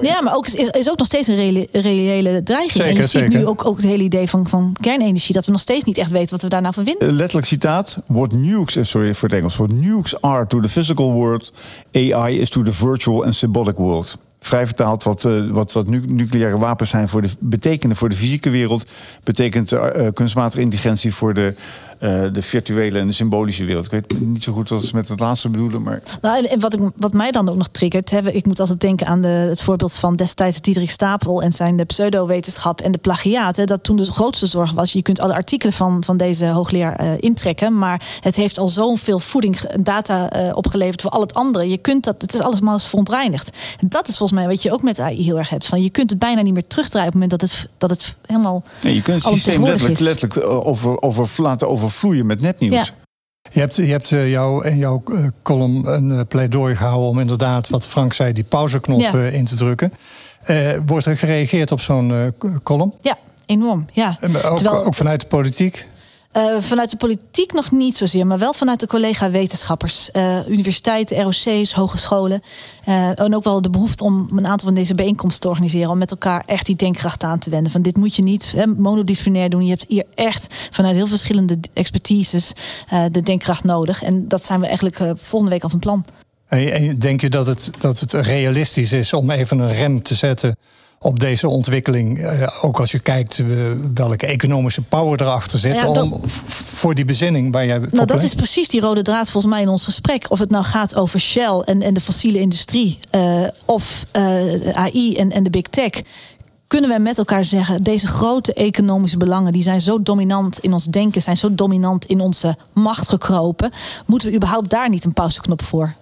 Ja, 0.00 0.20
maar 0.20 0.34
ook, 0.34 0.46
is, 0.46 0.68
is 0.68 0.90
ook 0.90 0.98
nog 0.98 1.06
steeds 1.06 1.28
een 1.28 1.34
reële, 1.34 1.68
reële 1.72 2.42
dreiging. 2.42 2.72
Zeker, 2.72 2.90
en 2.90 2.96
je 2.96 3.06
ziet 3.06 3.28
nu 3.28 3.46
ook, 3.46 3.64
ook 3.64 3.76
het 3.76 3.86
hele 3.86 4.02
idee 4.02 4.28
van, 4.28 4.46
van 4.46 4.76
kernenergie... 4.80 5.34
dat 5.34 5.46
we 5.46 5.52
nog 5.52 5.60
steeds 5.60 5.84
niet 5.84 5.98
echt 5.98 6.10
weten 6.10 6.30
wat 6.30 6.42
we 6.42 6.48
daar 6.48 6.60
nou 6.60 6.74
van 6.74 6.84
vinden. 6.84 7.12
Letterlijk 7.12 7.46
citaat. 7.46 7.98
What 8.06 8.32
nukes, 8.32 8.76
eh, 8.76 8.82
sorry 8.82 9.14
voor 9.14 9.28
het 9.28 9.38
Engels. 9.38 9.56
What 9.56 9.72
nukes 9.72 10.20
are 10.20 10.46
to 10.46 10.60
the 10.60 10.68
physical 10.68 11.12
world... 11.12 11.52
AI 11.92 12.40
is 12.40 12.50
to 12.50 12.62
the 12.62 12.72
virtual 12.72 13.24
and 13.24 13.34
symbolic 13.34 13.76
world 13.76 14.18
vrij 14.40 14.66
vertaald 14.66 15.02
wat, 15.02 15.24
uh, 15.24 15.50
wat, 15.50 15.72
wat 15.72 15.88
nucleaire 15.88 16.58
wapens 16.58 16.90
zijn 16.90 17.08
voor 17.08 17.22
de, 17.22 17.28
betekenen 17.38 17.96
voor 17.96 18.08
de 18.08 18.14
fysieke 18.14 18.50
wereld, 18.50 18.84
betekent 19.24 19.72
uh, 19.72 20.06
kunstmatige 20.14 20.62
intelligentie 20.62 21.14
voor 21.14 21.34
de 21.34 21.54
uh, 22.00 22.24
de 22.32 22.42
virtuele 22.42 22.98
en 22.98 23.06
de 23.06 23.12
symbolische 23.12 23.64
wereld. 23.64 23.84
Ik 23.84 23.90
weet 23.90 24.20
niet 24.20 24.44
zo 24.44 24.52
goed 24.52 24.68
wat 24.68 24.84
ze 24.84 24.96
met 24.96 25.08
het 25.08 25.20
laatste 25.20 25.48
bedoelen. 25.48 25.82
Maar... 25.82 26.02
Nou, 26.20 26.46
en 26.46 26.60
wat, 26.60 26.74
ik, 26.74 26.80
wat 26.96 27.12
mij 27.12 27.30
dan 27.30 27.48
ook 27.48 27.56
nog 27.56 27.68
triggert, 27.68 28.10
hè, 28.10 28.30
ik 28.30 28.46
moet 28.46 28.60
altijd 28.60 28.80
denken 28.80 29.06
aan 29.06 29.20
de, 29.20 29.28
het 29.28 29.60
voorbeeld 29.62 29.92
van 29.92 30.16
destijds 30.16 30.60
Diederik 30.60 30.90
Stapel 30.90 31.42
en 31.42 31.52
zijn 31.52 31.76
de 31.76 31.84
pseudowetenschap 31.84 32.80
en 32.80 32.92
de 32.92 32.98
plagiaten. 32.98 33.66
Dat 33.66 33.84
toen 33.84 33.96
de 33.96 34.04
grootste 34.04 34.46
zorg 34.46 34.72
was, 34.72 34.92
je 34.92 35.02
kunt 35.02 35.20
alle 35.20 35.32
artikelen 35.32 35.72
van, 35.72 36.04
van 36.04 36.16
deze 36.16 36.46
hoogleraar 36.46 37.04
uh, 37.04 37.10
intrekken, 37.18 37.78
maar 37.78 38.02
het 38.20 38.36
heeft 38.36 38.58
al 38.58 38.68
zoveel 38.68 39.18
voeding, 39.18 39.60
data 39.80 40.46
uh, 40.46 40.56
opgeleverd 40.56 41.02
voor 41.02 41.10
al 41.10 41.20
het 41.20 41.34
andere. 41.34 41.68
Je 41.68 41.78
kunt 41.78 42.04
dat, 42.04 42.22
het 42.22 42.34
is 42.34 42.40
allemaal 42.40 42.78
verontreinigd. 42.78 43.56
En 43.80 43.88
dat 43.88 44.08
is 44.08 44.16
volgens 44.16 44.38
mij 44.38 44.48
wat 44.48 44.62
je 44.62 44.72
ook 44.72 44.82
met 44.82 44.98
AI 44.98 45.24
heel 45.24 45.38
erg 45.38 45.48
hebt. 45.48 45.66
Van 45.66 45.82
je 45.82 45.90
kunt 45.90 46.10
het 46.10 46.18
bijna 46.18 46.42
niet 46.42 46.52
meer 46.52 46.66
terugdraaien 46.66 47.08
op 47.08 47.20
het 47.20 47.22
moment 47.22 47.40
dat 47.40 47.50
het, 47.50 47.70
dat 47.78 47.90
het 47.90 48.16
helemaal. 48.26 48.62
Nee, 48.82 48.94
je 48.94 49.02
kunt 49.02 49.24
het 49.24 49.32
systeem 49.32 49.64
letterlijk, 49.64 50.00
letterlijk 50.00 50.46
over, 50.46 51.02
over, 51.02 51.28
laten 51.36 51.68
over 51.68 51.89
vloeien 51.90 52.26
met 52.26 52.40
nepnieuws. 52.40 52.92
Je 53.52 53.60
hebt, 53.60 53.76
je 53.76 53.82
hebt 53.82 54.10
uh, 54.10 54.30
jou, 54.30 54.68
in 54.68 54.76
jouw 54.76 55.02
uh, 55.08 55.26
column 55.42 55.86
een 55.86 56.10
uh, 56.10 56.20
pleidooi 56.28 56.74
gehouden 56.76 57.08
om 57.08 57.18
inderdaad, 57.18 57.68
wat 57.68 57.86
Frank 57.86 58.12
zei, 58.12 58.32
die 58.32 58.44
pauzeknop 58.44 59.14
in 59.14 59.44
te 59.44 59.54
drukken. 59.54 59.92
wordt 60.86 61.06
er 61.06 61.16
gereageerd 61.16 61.72
op 61.72 61.80
zo'n 61.80 62.34
column? 62.62 62.94
Ja, 63.00 63.18
enorm. 63.46 63.86
Ja. 63.92 64.18
Ook, 64.44 64.56
Terwijl... 64.56 64.84
ook 64.84 64.94
vanuit 64.94 65.20
de 65.20 65.26
politiek? 65.26 65.86
Uh, 66.36 66.56
vanuit 66.60 66.90
de 66.90 66.96
politiek 66.96 67.52
nog 67.52 67.70
niet 67.70 67.96
zozeer, 67.96 68.26
maar 68.26 68.38
wel 68.38 68.52
vanuit 68.52 68.80
de 68.80 68.86
collega-wetenschappers. 68.86 70.10
Uh, 70.12 70.48
universiteiten, 70.48 71.22
ROC's, 71.22 71.72
hogescholen. 71.72 72.42
Uh, 72.88 73.18
en 73.20 73.34
ook 73.34 73.44
wel 73.44 73.62
de 73.62 73.70
behoefte 73.70 74.04
om 74.04 74.28
een 74.36 74.46
aantal 74.46 74.66
van 74.66 74.74
deze 74.74 74.94
bijeenkomsten 74.94 75.40
te 75.40 75.48
organiseren. 75.48 75.90
Om 75.90 75.98
met 75.98 76.10
elkaar 76.10 76.42
echt 76.46 76.66
die 76.66 76.76
denkkracht 76.76 77.22
aan 77.22 77.38
te 77.38 77.50
wenden. 77.50 77.72
Van 77.72 77.82
dit 77.82 77.96
moet 77.96 78.14
je 78.14 78.22
niet 78.22 78.64
monodisciplinair 78.76 79.50
doen. 79.50 79.64
Je 79.64 79.70
hebt 79.70 79.84
hier 79.88 80.04
echt 80.14 80.54
vanuit 80.70 80.96
heel 80.96 81.06
verschillende 81.06 81.58
expertises 81.72 82.52
de 83.10 83.22
denkkracht 83.22 83.64
nodig. 83.64 84.02
En 84.02 84.28
dat 84.28 84.44
zijn 84.44 84.60
we 84.60 84.66
eigenlijk 84.66 84.96
volgende 85.16 85.54
week 85.54 85.62
al 85.62 85.68
van 85.68 85.78
plan. 85.78 86.04
En 86.46 86.94
denk 86.94 87.20
je 87.20 87.28
dat 87.28 87.46
het, 87.46 87.70
dat 87.78 88.00
het 88.00 88.12
realistisch 88.12 88.92
is 88.92 89.12
om 89.12 89.30
even 89.30 89.58
een 89.58 89.72
rem 89.72 90.02
te 90.02 90.14
zetten 90.14 90.56
op 91.02 91.20
deze 91.20 91.48
ontwikkeling. 91.48 92.18
Uh, 92.18 92.46
ook 92.62 92.80
als 92.80 92.90
je 92.90 92.98
kijkt 92.98 93.38
uh, 93.38 93.70
welke 93.94 94.26
economische 94.26 94.82
power 94.82 95.20
erachter 95.20 95.58
zit. 95.58 95.74
Ja, 95.74 95.92
dat, 95.92 96.02
om, 96.02 96.20
voor 96.28 96.94
die 96.94 97.04
bezinning 97.04 97.52
waar 97.52 97.66
jij. 97.66 97.78
Nou, 97.90 98.06
dat 98.06 98.22
is 98.22 98.34
precies 98.34 98.68
die 98.68 98.80
rode 98.80 99.02
draad 99.02 99.30
volgens 99.30 99.52
mij 99.52 99.62
in 99.62 99.68
ons 99.68 99.84
gesprek. 99.84 100.26
Of 100.28 100.38
het 100.38 100.50
nou 100.50 100.64
gaat 100.64 100.94
over 100.94 101.20
Shell 101.20 101.58
en, 101.64 101.82
en 101.82 101.94
de 101.94 102.00
fossiele 102.00 102.38
industrie. 102.38 102.98
Uh, 103.14 103.46
of 103.64 104.06
AI 104.72 105.16
en, 105.16 105.32
en 105.32 105.42
de 105.42 105.50
big 105.50 105.62
tech 105.62 105.90
kunnen 106.66 106.90
we 106.90 106.98
met 106.98 107.18
elkaar 107.18 107.44
zeggen: 107.44 107.82
deze 107.82 108.06
grote 108.06 108.54
economische 108.54 109.16
belangen 109.16 109.52
die 109.52 109.62
zijn 109.62 109.80
zo 109.80 110.02
dominant 110.02 110.58
in 110.58 110.72
ons 110.72 110.84
denken, 110.84 111.22
zijn 111.22 111.36
zo 111.36 111.54
dominant 111.54 112.04
in 112.04 112.20
onze 112.20 112.56
macht 112.72 113.08
gekropen. 113.08 113.72
Moeten 114.06 114.28
we 114.28 114.34
überhaupt 114.34 114.70
daar 114.70 114.88
niet 114.88 115.04
een 115.04 115.12
pauzeknop 115.12 115.62
voor 115.62 115.94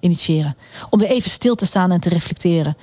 initiëren? 0.00 0.56
Om 0.90 0.98
weer 0.98 1.08
even 1.08 1.30
stil 1.30 1.54
te 1.54 1.66
staan 1.66 1.90
en 1.90 2.00
te 2.00 2.08
reflecteren 2.08 2.76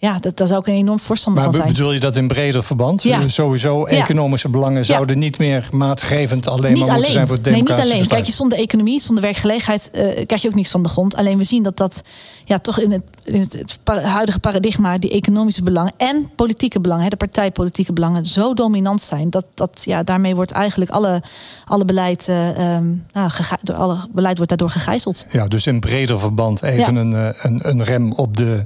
ja, 0.00 0.18
dat, 0.18 0.36
daar 0.36 0.46
zou 0.46 0.60
ik 0.60 0.66
een 0.66 0.74
enorm 0.74 1.00
voorstander 1.00 1.42
maar 1.42 1.52
van 1.52 1.60
zijn. 1.60 1.74
bedoel 1.74 1.92
je 1.92 2.00
dat 2.00 2.16
in 2.16 2.28
breder 2.28 2.62
verband? 2.62 3.02
Ja. 3.02 3.20
Dus 3.20 3.34
sowieso 3.34 3.84
economische 3.84 4.48
belangen 4.48 4.84
zouden 4.84 5.18
niet 5.18 5.38
meer 5.38 5.68
maatgevend 5.72 6.46
alleen 6.46 6.72
niet 6.72 6.86
maar 6.86 6.94
moeten 6.94 7.12
zijn 7.12 7.26
voor 7.26 7.36
het 7.36 7.44
Nee, 7.44 7.60
niet 7.60 7.70
alleen. 7.70 8.06
Kijk, 8.06 8.26
je 8.26 8.32
zonder 8.32 8.58
economie, 8.58 9.00
zonder 9.00 9.24
werkgelegenheid 9.24 9.90
uh, 9.92 10.26
krijg 10.26 10.42
je 10.42 10.48
ook 10.48 10.54
niks 10.54 10.70
van 10.70 10.82
de 10.82 10.88
grond. 10.88 11.16
Alleen 11.16 11.38
we 11.38 11.44
zien 11.44 11.62
dat 11.62 11.76
dat 11.76 12.02
ja, 12.48 12.58
toch 12.58 12.80
in 12.80 12.92
het, 12.92 13.02
in 13.24 13.40
het, 13.40 13.78
huidige 13.84 14.40
paradigma 14.40 14.98
die 14.98 15.10
economische 15.10 15.62
belangen 15.62 15.92
en 15.96 16.30
politieke 16.36 16.80
belangen, 16.80 17.10
de 17.10 17.16
partijpolitieke 17.16 17.92
belangen, 17.92 18.26
zo 18.26 18.54
dominant 18.54 19.02
zijn. 19.02 19.30
Dat, 19.30 19.46
dat 19.54 19.82
ja, 19.84 20.02
daarmee 20.02 20.34
wordt 20.34 20.50
eigenlijk 20.50 20.90
alle, 20.90 21.22
alle 21.64 21.84
beleid, 21.84 22.26
uh, 22.28 22.76
um, 22.76 23.06
nou, 23.12 23.30
door 23.62 23.76
alle 23.76 23.98
beleid 24.10 24.36
wordt 24.36 24.48
daardoor 24.48 24.70
gegijzeld. 24.70 25.26
Ja, 25.30 25.48
dus 25.48 25.66
in 25.66 25.80
breder 25.80 26.20
verband 26.20 26.62
even 26.62 26.96
een, 26.96 27.14
eh, 27.14 27.28
een, 27.42 27.60
een 27.68 27.84
rem 27.84 28.12
op 28.12 28.36
de 28.36 28.64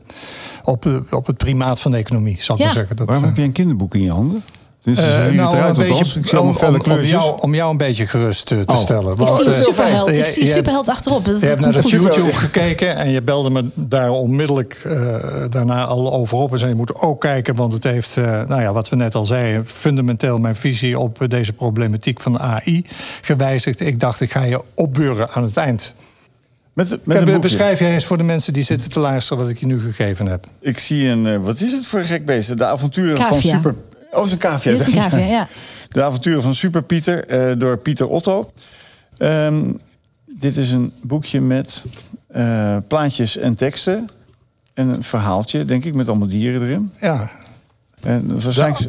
op, 0.64 1.04
op 1.10 1.26
het 1.26 1.36
primaat 1.36 1.80
van 1.80 1.90
de 1.90 1.96
economie, 1.96 2.36
zal 2.42 2.56
ik 2.56 2.64
maar 2.64 2.72
zeggen. 2.72 2.96
Dat, 2.96 3.06
Waarom 3.06 3.24
heb 3.24 3.36
je 3.36 3.42
een 3.42 3.52
kinderboek 3.52 3.94
in 3.94 4.02
je 4.02 4.10
handen? 4.10 4.42
Dus 4.82 4.98
uh, 4.98 5.30
nou, 5.30 5.56
een 5.56 5.72
beetje, 5.72 6.20
ik 6.20 6.32
om, 6.32 6.56
om, 6.56 6.80
om, 6.90 7.04
jou, 7.04 7.40
om 7.40 7.54
jou 7.54 7.70
een 7.70 7.76
beetje 7.76 8.06
gerust 8.06 8.50
uh, 8.50 8.60
te 8.60 8.72
oh. 8.72 8.78
stellen. 8.78 9.16
Want, 9.16 9.30
ik 9.30 9.44
zie 9.44 9.52
uh, 9.52 9.64
superheld, 9.64 10.08
ik 10.08 10.24
zie 10.24 10.46
superheld 10.46 10.88
achterop. 10.88 11.24
Dat 11.24 11.40
je 11.40 11.46
hebt 11.46 11.60
naar 11.60 11.72
de 11.72 11.88
YouTube 11.88 12.32
gekeken 12.32 12.96
en 12.96 13.10
je 13.10 13.22
belde 13.22 13.50
me 13.50 13.68
daar 13.74 14.10
onmiddellijk 14.10 14.86
daarna 15.50 15.84
al 15.84 16.12
over 16.12 16.38
op. 16.38 16.52
En 16.52 16.58
zei 16.58 16.70
je 16.70 16.76
moet 16.76 16.94
ook 16.94 17.20
kijken, 17.20 17.54
want 17.54 17.72
het 17.72 17.84
heeft, 17.84 18.16
nou 18.16 18.60
ja, 18.60 18.72
wat 18.72 18.88
we 18.88 18.96
net 18.96 19.14
al 19.14 19.24
zeiden... 19.24 19.66
fundamenteel 19.66 20.38
mijn 20.38 20.56
visie 20.56 20.98
op 20.98 21.24
deze 21.28 21.52
problematiek 21.52 22.20
van 22.20 22.38
AI 22.38 22.84
gewijzigd. 23.20 23.80
Ik 23.80 24.00
dacht, 24.00 24.20
ik 24.20 24.32
ga 24.32 24.42
je 24.42 24.60
opbeuren 24.74 25.30
aan 25.30 25.42
het 25.42 25.56
eind 25.56 25.94
met, 26.72 27.06
met 27.06 27.40
beschrijf 27.40 27.78
jij 27.78 27.94
eens 27.94 28.04
voor 28.04 28.18
de 28.18 28.24
mensen 28.24 28.52
die 28.52 28.62
zitten 28.62 28.90
te 28.90 29.00
luisteren 29.00 29.42
wat 29.42 29.52
ik 29.52 29.58
je 29.58 29.66
nu 29.66 29.80
gegeven 29.80 30.26
heb. 30.26 30.46
Ik 30.60 30.78
zie 30.78 31.08
een, 31.08 31.26
uh, 31.26 31.36
wat 31.36 31.60
is 31.60 31.72
het 31.72 31.86
voor 31.86 31.98
een 31.98 32.04
gek 32.04 32.24
beest? 32.24 32.58
De 32.58 32.64
avonturen 32.64 33.16
van 33.16 33.40
Super... 33.40 33.74
Oh, 34.12 34.26
is 34.26 34.32
een 34.32 34.38
cavia. 34.38 34.72
Is 34.72 34.86
een 34.86 34.92
cavia, 34.92 35.18
ja. 35.26 35.48
De 35.88 36.02
avonturen 36.02 36.42
van 36.42 36.54
Super 36.54 36.82
Pieter 36.82 37.50
uh, 37.50 37.58
door 37.60 37.76
Pieter 37.78 38.08
Otto. 38.08 38.50
Um, 39.18 39.80
dit 40.26 40.56
is 40.56 40.72
een 40.72 40.92
boekje 41.02 41.40
met 41.40 41.84
uh, 42.36 42.76
plaatjes 42.88 43.36
en 43.36 43.54
teksten. 43.54 44.08
En 44.74 44.88
een 44.88 45.04
verhaaltje, 45.04 45.64
denk 45.64 45.84
ik, 45.84 45.94
met 45.94 46.08
allemaal 46.08 46.28
dieren 46.28 46.62
erin. 46.62 46.92
Ja, 47.00 47.30
En 48.02 48.40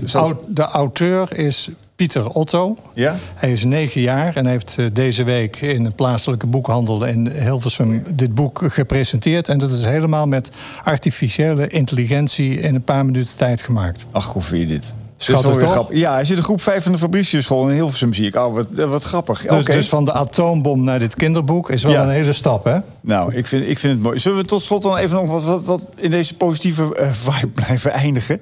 zat- 0.04 0.38
de 0.48 0.62
auteur 0.62 1.38
is 1.38 1.70
Pieter 1.96 2.28
Otto. 2.30 2.78
Ja? 2.94 3.18
Hij 3.36 3.52
is 3.52 3.64
negen 3.64 4.02
jaar 4.02 4.36
en 4.36 4.46
heeft 4.46 4.76
eh, 4.78 4.86
deze 4.94 5.24
week 5.24 5.62
in 5.62 5.86
een 5.86 5.94
plaatselijke 5.96 6.48
boekhandel 6.48 7.06
in 7.06 7.28
Hilversum 7.28 8.04
dit 8.16 8.36
boek 8.36 8.62
gepresenteerd. 8.66 9.50
En 9.50 9.58
dat 9.58 9.72
is 9.72 9.86
helemaal 9.86 10.28
met 10.28 10.50
artificiële 10.84 11.68
intelligentie 11.68 12.60
in 12.60 12.76
een 12.76 12.84
paar 12.84 13.06
minuten 13.06 13.38
tijd 13.38 13.62
gemaakt. 13.62 14.06
Ach, 14.12 14.28
hoe 14.34 14.42
vind 14.42 14.62
je 14.62 14.68
dit? 14.68 14.94
Schattig, 15.24 15.58
toch? 15.58 15.72
grappig. 15.72 15.98
Ja, 15.98 16.14
hij 16.14 16.26
zit 16.26 16.38
in 16.38 16.44
groep 16.44 16.62
5 16.62 16.84
van 16.84 16.92
de 16.92 16.98
Fabricius 16.98 17.44
School 17.44 17.68
in 17.68 17.74
Hilversum, 17.74 18.14
zie 18.14 18.28
ik. 18.28 18.36
Oh, 18.36 18.54
wat, 18.54 18.68
eh, 18.78 18.86
wat 18.90 19.04
grappig. 19.04 19.42
Dus, 19.42 19.66
dus 19.66 19.90
van 19.90 20.06
de 20.06 20.14
atoombom 20.14 20.84
naar 20.84 21.00
dit 21.00 21.16
kinderboek 21.16 21.70
is 21.70 21.84
wel 21.84 21.92
Ja. 21.92 22.04
een 22.04 22.10
hele 22.10 22.34
stap, 22.34 22.64
hè? 22.64 22.78
Nou, 23.02 23.36
ik 23.36 23.48
vind, 23.48 23.68
ik 23.68 23.80
vind 23.80 23.94
het 23.94 24.02
mooi. 24.04 24.20
Zullen 24.20 24.38
we 24.38 24.46
tot 24.46 24.62
slot 24.62 24.82
dan 24.84 24.98
even 24.98 25.16
nog 25.16 25.28
wat, 25.28 25.44
wat, 25.44 25.66
wat 25.66 25.82
in 26.00 26.10
deze 26.10 26.34
positieve 26.36 26.96
eh, 26.96 27.12
vibe 27.24 27.48
blijven 27.48 27.92
eindigen? 27.92 28.42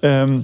Ehm, 0.00 0.38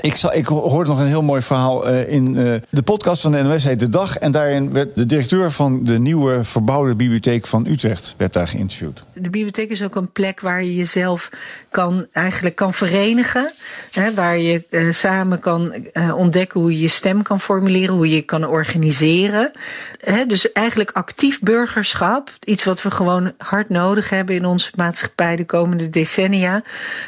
ik, 0.00 0.14
zal, 0.14 0.34
ik 0.34 0.46
hoorde 0.46 0.90
nog 0.90 1.00
een 1.00 1.06
heel 1.06 1.22
mooi 1.22 1.42
verhaal 1.42 1.88
eh, 1.88 2.12
in 2.12 2.36
eh, 2.36 2.54
de 2.70 2.82
podcast 2.82 3.22
van 3.22 3.32
de 3.32 3.42
NOS 3.42 3.64
heet 3.64 3.80
De 3.80 3.88
Dag. 3.88 4.16
En 4.18 4.32
daarin 4.32 4.72
werd 4.72 4.94
de 4.94 5.06
directeur 5.06 5.50
van 5.50 5.84
de 5.84 5.98
nieuwe 5.98 6.44
verbouwde 6.44 6.94
bibliotheek 6.94 7.46
van 7.46 7.66
Utrecht 7.66 8.14
werd 8.16 8.32
daar 8.32 8.48
geïnterviewd. 8.48 9.04
De 9.12 9.20
bibliotheek 9.20 9.70
is 9.70 9.82
ook 9.82 9.96
een 9.96 10.12
plek 10.12 10.40
waar 10.40 10.64
je 10.64 10.74
jezelf 10.74 11.30
kan, 11.70 12.06
eigenlijk 12.12 12.56
kan 12.56 12.74
verenigen. 12.74 13.52
Hè, 13.90 14.14
waar 14.14 14.38
je 14.38 14.64
eh, 14.70 14.92
samen 14.92 15.40
kan 15.40 15.74
ontdekken 16.16 16.60
hoe 16.60 16.72
je 16.72 16.80
je 16.80 16.88
stem 16.88 17.22
kan 17.22 17.40
formuleren, 17.40 17.94
hoe 17.94 18.10
je 18.10 18.22
kan 18.22 18.46
organiseren. 18.46 19.50
Hè, 20.00 20.26
dus 20.26 20.52
eigenlijk 20.52 20.90
actief 20.90 21.40
burgerschap, 21.40 22.30
iets 22.44 22.64
wat 22.64 22.82
we 22.82 22.90
gewoon 22.90 23.32
hard 23.38 23.68
nodig 23.68 24.10
hebben 24.10 24.34
in 24.34 24.44
onze 24.44 24.70
maatschappij 24.74 25.36
de 25.36 25.44
komende 25.44 25.90
decennia. 25.90 26.62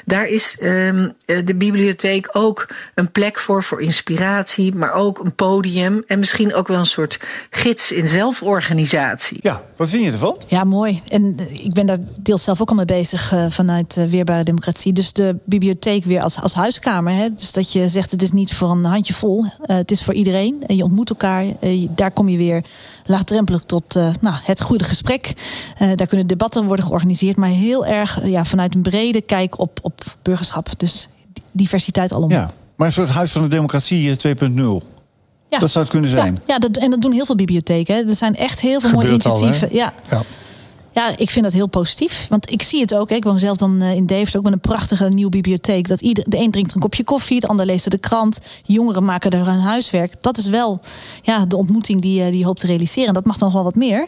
Daar 0.05 0.26
is 0.26 0.59
ehm, 0.59 1.09
eh, 1.26 1.47
de 1.47 1.55
bibliotheek 1.55 2.28
ook 2.32 2.66
een 2.95 3.11
plek 3.12 3.39
voor, 3.39 3.62
voor 3.62 3.81
inspiratie, 3.81 4.74
maar 4.74 4.93
ook 4.93 5.18
een 5.18 5.35
podium 5.35 6.03
en 6.07 6.18
misschien 6.18 6.55
ook 6.55 6.68
wel 6.68 6.79
een 6.79 6.87
soort 6.87 7.20
gids 7.51 7.93
in 7.93 8.09
zelforganisatie. 8.09 9.39
Ja, 9.41 9.62
wat 9.76 9.89
vind 9.89 10.05
je 10.05 10.11
ervan? 10.11 10.37
Ja, 10.47 10.64
mooi. 10.64 11.03
En 11.09 11.35
eh, 11.37 11.64
ik 11.64 11.72
ben 11.72 11.87
daar 11.87 11.99
deels 12.20 12.45
zelf 12.45 12.61
ook 12.61 12.68
al 12.68 12.76
mee 12.76 12.85
bezig 12.85 13.33
eh, 13.33 13.47
vanuit 13.51 13.97
eh, 13.97 14.05
Weerbare 14.05 14.45
Democratie. 14.45 14.93
Dus 14.93 15.12
de 15.12 15.37
bibliotheek 15.45 16.05
weer 16.05 16.22
als, 16.22 16.41
als 16.41 16.55
huiskamer. 16.55 17.12
Hè? 17.12 17.35
Dus 17.35 17.53
dat 17.53 17.72
je 17.72 17.89
zegt 17.89 18.11
het 18.11 18.22
is 18.22 18.33
niet 18.33 18.55
voor 18.55 18.70
een 18.70 18.85
handjevol. 18.85 19.45
eh 19.62 19.76
het 19.76 19.91
is 19.91 20.03
voor 20.03 20.14
iedereen. 20.14 20.62
En 20.66 20.76
je 20.76 20.85
ontmoet 20.85 21.11
elkaar. 21.11 21.45
Daar 21.95 22.11
kom 22.11 22.29
je 22.29 22.37
weer 22.37 22.64
laagdrempelig 23.05 23.62
tot 23.66 23.97
eh, 23.97 24.11
nou, 24.20 24.37
het 24.43 24.61
goede 24.61 24.85
gesprek. 24.85 25.33
Eh, 25.79 25.91
daar 25.95 26.07
kunnen 26.07 26.26
debatten 26.26 26.66
worden 26.66 26.85
georganiseerd. 26.85 27.37
Maar 27.37 27.49
heel 27.49 27.87
erg 27.87 28.26
ja, 28.26 28.45
vanuit 28.45 28.74
een 28.74 28.83
brede 28.83 29.20
kijk 29.20 29.59
op, 29.59 29.79
op 29.83 30.16
burgerschap. 30.22 30.68
Dus 30.76 31.09
diversiteit 31.53 32.12
alom. 32.12 32.31
Ja, 32.31 32.51
maar 32.79 32.87
een 32.87 32.93
soort 32.93 33.09
huis 33.09 33.33
van 33.33 33.43
de 33.43 33.49
democratie 33.49 34.16
eh, 34.16 34.35
2.0. 34.37 34.87
Ja. 35.51 35.59
Dat 35.59 35.70
zou 35.70 35.85
het 35.85 35.93
kunnen 35.93 36.11
zijn. 36.11 36.35
Ja, 36.35 36.41
ja 36.55 36.59
dat, 36.59 36.76
en 36.76 36.91
dat 36.91 37.03
doen 37.03 37.12
heel 37.12 37.26
veel 37.26 37.35
bibliotheken. 37.35 37.95
hè. 37.95 38.03
Er 38.09 38.16
zijn 38.16 38.37
echt 38.37 38.61
heel 38.61 38.81
veel 38.81 38.91
mooie 38.91 39.05
Gebeurt 39.05 39.24
al, 39.26 39.37
initiatieven. 39.43 39.76
ja. 39.76 39.93
Ja. 40.11 40.22
Ja, 40.93 41.16
ik 41.16 41.31
vind 41.31 41.45
dat 41.45 41.55
heel 41.55 41.66
positief. 41.66 42.26
Want 42.29 42.51
ik 42.51 42.62
zie 42.62 42.81
het 42.81 42.95
ook. 42.95 43.11
hè. 43.11 43.16
Ik 43.16 43.24
woon 43.24 43.39
zelf 43.39 43.57
dan 43.57 43.81
eh, 43.83 43.95
in 43.95 44.07
Deventer 44.07 44.39
ook 44.39 44.45
met 44.45 44.53
een 44.53 44.61
prachtige 44.61 45.09
nieuwe 45.09 45.31
bibliotheek. 45.31 45.89
Dat 45.89 46.01
ieder, 46.01 46.24
de 46.29 46.37
een 46.39 46.51
drinkt 46.51 46.74
een 46.74 46.81
kopje 46.81 47.05
koffie, 47.05 47.41
de 47.41 47.47
ander 47.47 47.66
leest 47.66 47.91
de 47.91 47.99
krant. 47.99 48.39
Jongeren 48.64 49.05
maken 49.05 49.31
er 49.31 49.47
hun 49.47 49.59
huiswerk. 49.61 50.22
Dat 50.22 50.39
is 50.39 50.47
wel 50.47 50.81
ja, 51.22 51.47
de 51.47 51.57
ontmoeting 51.57 52.01
die, 52.01 52.22
je- 52.22 52.31
die 52.31 52.39
je 52.39 52.45
hoopt 52.45 52.61
te 52.61 52.66
realiseren. 52.66 53.09
En 53.09 53.14
dat 53.14 53.24
mag 53.24 53.37
dan 53.39 53.53
wel 53.53 53.64
wat 53.64 53.74
meer. 53.74 54.07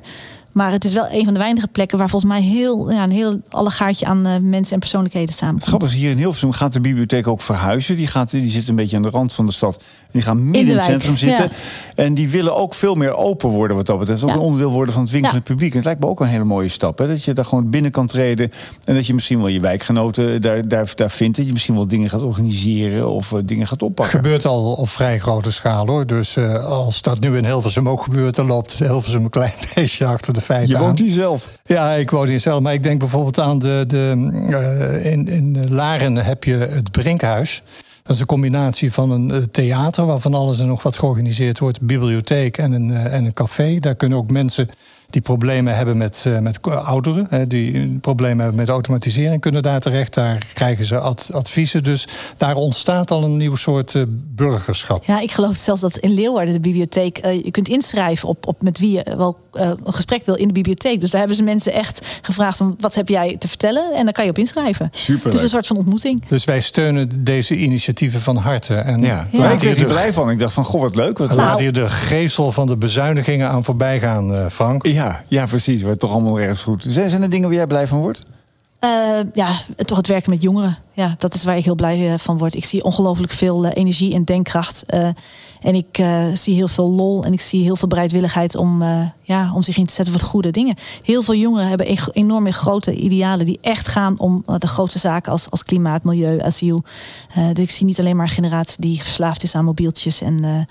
Maar 0.52 0.72
het 0.72 0.84
is 0.84 0.92
wel 0.92 1.06
een 1.10 1.24
van 1.24 1.32
de 1.32 1.38
weinige 1.38 1.66
plekken 1.66 1.98
waar 1.98 2.08
volgens 2.08 2.30
mij 2.32 2.40
heel, 2.42 2.90
ja, 2.90 3.02
een 3.02 3.10
heel 3.10 3.40
allegaartje 3.48 4.06
aan 4.06 4.26
eh, 4.26 4.36
mensen 4.40 4.72
en 4.74 4.78
persoonlijkheden 4.78 5.28
Het 5.28 5.38
samenkomt. 5.38 5.66
grappige 5.66 5.92
is, 5.94 6.00
hier 6.00 6.10
in 6.10 6.16
Hilversum 6.16 6.52
gaat 6.52 6.72
de 6.72 6.80
bibliotheek 6.80 7.26
ook 7.26 7.40
verhuizen. 7.40 7.96
Die, 7.96 8.06
gaat, 8.06 8.30
die 8.30 8.48
zit 8.48 8.68
een 8.68 8.74
beetje 8.76 8.96
aan 8.96 9.02
de 9.02 9.10
rand 9.10 9.32
van 9.34 9.46
de 9.46 9.52
stad. 9.52 9.76
En 9.76 10.08
die 10.12 10.22
gaan 10.22 10.44
midden 10.50 10.70
in, 10.70 10.76
het 10.76 10.84
centrum 10.84 11.16
zitten. 11.16 11.44
ja. 11.44 11.50
En 12.04 12.14
die 12.14 12.28
willen 12.30 12.56
ook 12.56 12.74
veel 12.74 12.94
meer 12.94 13.16
open 13.16 13.48
worden 13.48 13.76
wat 13.76 13.86
dat 13.86 13.98
betreft. 13.98 14.22
Ook 14.22 14.28
Ja. 14.28 14.34
een 14.34 14.40
onderdeel 14.40 14.70
worden 14.70 14.94
van 14.94 15.02
het 15.02 15.12
winkelend 15.12 15.46
Ja. 15.46 15.52
publiek. 15.54 15.70
En 15.70 15.76
het 15.76 15.84
lijkt 15.84 16.00
me 16.00 16.06
ook 16.06 16.20
een 16.20 16.26
hele 16.26 16.44
mooie 16.44 16.68
stap. 16.68 16.98
Hè? 16.98 17.06
Dat 17.08 17.24
je 17.24 17.32
daar 17.32 17.44
gewoon 17.44 17.70
binnen 17.70 17.90
kan 17.90 18.06
treden. 18.06 18.52
En 18.84 18.94
dat 18.94 19.06
je 19.06 19.14
misschien 19.14 19.38
wel 19.38 19.48
je 19.48 19.60
wijkgenoten 19.60 20.42
daar, 20.42 20.68
daar, 20.68 20.92
daar 20.94 21.10
vindt. 21.10 21.36
Dat 21.36 21.46
je 21.46 21.52
misschien 21.52 21.74
wel 21.74 21.86
dingen 21.88 22.10
gaat 22.10 22.20
organiseren 22.20 23.08
of 23.10 23.32
eh, 23.32 23.38
dingen 23.44 23.66
gaat 23.66 23.82
oppakken. 23.82 24.14
gebeurt 24.18 24.46
al 24.46 24.72
op 24.72 24.88
vrij 24.88 25.18
grote 25.18 25.52
schaal 25.52 25.86
hoor. 25.86 26.06
Dus 26.06 26.36
eh, 26.36 26.64
als 26.64 27.02
dat 27.02 27.20
nu 27.20 27.36
in 27.36 27.44
Hilversum 27.44 27.88
ook 27.88 28.02
gebeurt, 28.02 28.34
dan 28.34 28.46
loopt 28.46 28.72
Hilversum 28.72 29.24
een 29.24 29.30
klein 29.30 29.52
beetje 29.74 30.06
achter 30.06 30.32
de 30.32 30.39
feiten 30.40 30.76
Je 30.76 30.82
woont 30.82 30.98
hier 30.98 31.12
zelf. 31.12 31.58
Ja, 31.64 31.92
ik 31.92 32.10
woon 32.10 32.28
hier 32.28 32.40
zelf. 32.40 32.60
Maar 32.60 32.72
ik 32.72 32.82
denk 32.82 32.98
bijvoorbeeld 32.98 33.38
aan 33.38 33.58
de. 33.58 33.84
de 33.86 34.28
eh, 34.50 35.12
in, 35.12 35.28
in 35.28 35.74
Laren 35.74 36.16
heb 36.16 36.44
je 36.44 36.54
het 36.54 36.90
Brinkhuis. 36.90 37.62
Dat 38.10 38.18
is 38.18 38.20
een 38.20 38.34
combinatie 38.34 38.92
van 38.92 39.10
een 39.10 39.30
eh, 39.30 39.42
theater, 39.50 40.06
waarvan 40.06 40.34
alles 40.34 40.60
en 40.60 40.66
nog 40.66 40.82
wat 40.82 40.98
georganiseerd 40.98 41.58
wordt, 41.58 41.80
een 41.80 41.86
bibliotheek 41.86 42.58
en 42.58 42.72
een, 42.72 42.90
eh, 42.90 43.14
en 43.14 43.24
een 43.24 43.32
café. 43.32 43.78
Daar 43.78 43.94
kunnen 43.94 44.18
ook 44.18 44.30
mensen 44.30 44.68
die 45.10 45.22
problemen 45.22 45.76
hebben 45.76 45.96
met, 45.96 46.24
eh, 46.26 46.38
met 46.38 46.62
ouderen, 46.62 47.26
hè, 47.28 47.46
die 47.46 47.98
problemen 48.00 48.38
hebben 48.38 48.56
met 48.56 48.68
automatisering, 48.68 49.40
kunnen 49.40 49.62
daar 49.62 49.80
terecht. 49.80 50.14
Daar 50.14 50.46
krijgen 50.54 50.84
ze 50.84 50.98
ad- 50.98 51.30
adviezen. 51.32 51.82
Dus 51.82 52.08
daar 52.36 52.54
ontstaat 52.54 53.10
al 53.10 53.24
een 53.24 53.36
nieuw 53.36 53.56
soort 53.56 54.04
burgerschap. 54.34 55.04
Ja, 55.04 55.20
ik 55.20 55.30
geloof 55.30 55.56
zelfs 55.56 55.80
dat 55.80 55.96
in 55.96 56.10
Leeuwarden 56.10 56.54
de 56.54 56.60
bibliotheek... 56.60 57.26
je 57.26 57.50
kunt 57.50 57.68
inschrijven 57.68 58.28
op, 58.28 58.46
op 58.46 58.62
met 58.62 58.78
wie 58.78 58.92
je 58.92 59.14
wel 59.16 59.38
eh, 59.52 59.68
een 59.84 59.92
gesprek 59.92 60.26
wil 60.26 60.34
in 60.34 60.46
de 60.46 60.52
bibliotheek. 60.52 61.00
Dus 61.00 61.10
daar 61.10 61.18
hebben 61.20 61.36
ze 61.38 61.42
mensen 61.42 61.72
echt 61.72 62.06
gevraagd 62.22 62.56
van 62.56 62.76
wat 62.80 62.94
heb 62.94 63.08
jij 63.08 63.36
te 63.38 63.48
vertellen? 63.48 63.94
En 63.94 64.04
dan 64.04 64.12
kan 64.12 64.24
je 64.24 64.30
op 64.30 64.38
inschrijven. 64.38 64.88
Superleuk. 64.92 65.32
Dus 65.32 65.42
een 65.42 65.48
soort 65.48 65.66
van 65.66 65.76
ontmoeting. 65.76 66.22
Dus 66.28 66.44
wij 66.44 66.60
steunen 66.60 67.24
deze 67.24 67.56
initiatieven 67.56 68.20
van 68.20 68.36
harte. 68.36 68.74
En 68.74 69.00
Ja. 69.00 69.26
Ja. 69.30 69.50
Ik 69.50 69.60
hier 69.60 69.70
er 69.70 69.76
de- 69.78 69.84
blij 69.86 70.12
van. 70.12 70.30
Ik 70.30 70.38
dacht 70.38 70.52
van, 70.52 70.64
goh, 70.64 70.80
wat 70.80 70.94
leuk. 70.94 71.18
Wat 71.18 71.34
Laat 71.34 71.58
hier 71.60 71.72
de 71.72 71.88
geestel 71.88 72.52
van 72.52 72.66
de 72.66 72.76
bezuinigingen 72.76 73.48
aan 73.48 73.64
voorbij 73.64 74.00
gaan, 74.00 74.34
eh, 74.34 74.46
Frank. 74.46 74.86
Ja, 74.86 75.24
ja, 75.28 75.46
precies. 75.46 75.82
Wordt 75.82 76.00
toch 76.00 76.12
allemaal 76.12 76.40
ergens 76.40 76.62
goed. 76.62 76.84
Zijn, 76.88 77.10
zijn 77.10 77.22
er 77.22 77.30
dingen 77.30 77.48
waar 77.48 77.56
jij 77.56 77.66
blij 77.66 77.86
van 77.86 77.98
wordt? 77.98 78.22
Eh, 78.78 78.90
ja, 79.34 79.48
toch 79.76 79.96
het 79.96 80.06
werken 80.06 80.30
met 80.30 80.42
jongeren. 80.42 80.78
Ja, 80.92 81.14
dat 81.18 81.34
is 81.34 81.44
waar 81.44 81.56
ik 81.56 81.64
heel 81.64 81.74
blij 81.74 82.14
van 82.18 82.38
word. 82.38 82.54
Ik 82.54 82.64
zie 82.64 82.84
ongelooflijk 82.84 83.32
veel 83.32 83.66
energie 83.66 84.14
en 84.14 84.22
denkkracht. 84.24 84.82
eh, 84.86 85.08
en 85.60 85.74
ik 85.74 85.98
eh, 85.98 86.24
zie 86.34 86.54
heel 86.54 86.68
veel 86.68 86.90
lol 86.90 87.24
en 87.24 87.32
ik 87.32 87.40
zie 87.40 87.62
heel 87.62 87.76
veel 87.76 87.88
bereidwilligheid 87.88 88.56
om, 88.56 88.82
eh, 88.82 89.06
ja, 89.22 89.54
om 89.54 89.62
zich 89.62 89.76
in 89.76 89.86
te 89.86 89.92
zetten 89.92 90.12
voor 90.12 90.22
de 90.22 90.28
goede 90.28 90.50
dingen. 90.50 90.76
Heel 91.02 91.22
veel 91.22 91.34
jongeren 91.34 91.68
hebben 91.68 91.98
enorme 92.12 92.52
grote 92.52 92.94
idealen 92.94 93.46
die 93.46 93.58
echt 93.60 93.88
gaan 93.88 94.18
om 94.18 94.42
eh, 94.46 94.54
de 94.58 94.68
grootste 94.68 94.98
zaken 94.98 95.32
als, 95.32 95.50
als 95.50 95.64
klimaat, 95.64 96.04
milieu, 96.04 96.40
asiel. 96.40 96.82
Dus 97.52 97.62
ik 97.62 97.70
zie 97.70 97.86
niet 97.86 98.00
alleen 98.00 98.16
maar 98.16 98.26
een 98.26 98.32
generatie 98.32 98.80
die 98.80 99.02
verslaafd 99.02 99.42
is 99.42 99.54
aan 99.54 99.64
mobieltjes 99.64 100.20
en 100.20 100.66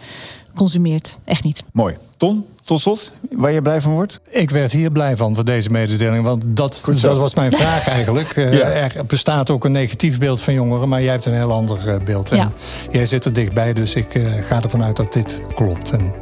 consumeert. 0.55 1.17
Echt 1.25 1.43
niet. 1.43 1.63
Mooi. 1.71 1.97
Ton, 2.17 2.45
tot 2.69 2.79
slot, 2.81 3.11
waar 3.31 3.51
je 3.51 3.61
blij 3.61 3.81
van 3.81 3.91
wordt? 3.91 4.19
Ik 4.27 4.49
werd 4.49 4.71
hier 4.71 4.91
blij 4.91 5.17
van, 5.17 5.35
voor 5.35 5.45
deze 5.45 5.69
mededeling. 5.69 6.23
Want 6.23 6.43
dat, 6.47 6.91
dat 7.01 7.17
was 7.17 7.33
mijn 7.33 7.51
vraag 7.51 7.87
eigenlijk. 7.97 8.33
Eh, 8.35 8.53
Ja. 8.53 8.67
Er 8.95 9.05
bestaat 9.05 9.49
ook 9.49 9.65
een 9.65 9.71
negatief 9.71 10.19
beeld 10.19 10.41
van 10.41 10.53
jongeren, 10.53 10.89
maar 10.89 11.01
jij 11.01 11.11
hebt 11.11 11.25
een 11.25 11.33
heel 11.33 11.51
ander 11.51 11.89
eh, 11.89 11.95
beeld. 12.05 12.31
En 12.31 12.37
Ja. 12.37 12.51
jij 12.91 13.05
zit 13.05 13.25
er 13.25 13.33
dichtbij, 13.33 13.73
dus 13.73 13.95
ik 13.95 14.15
eh, 14.15 14.23
ga 14.47 14.61
ervan 14.63 14.83
uit 14.83 14.95
dat 14.95 15.13
dit 15.13 15.41
klopt. 15.55 15.89
En 15.91 16.13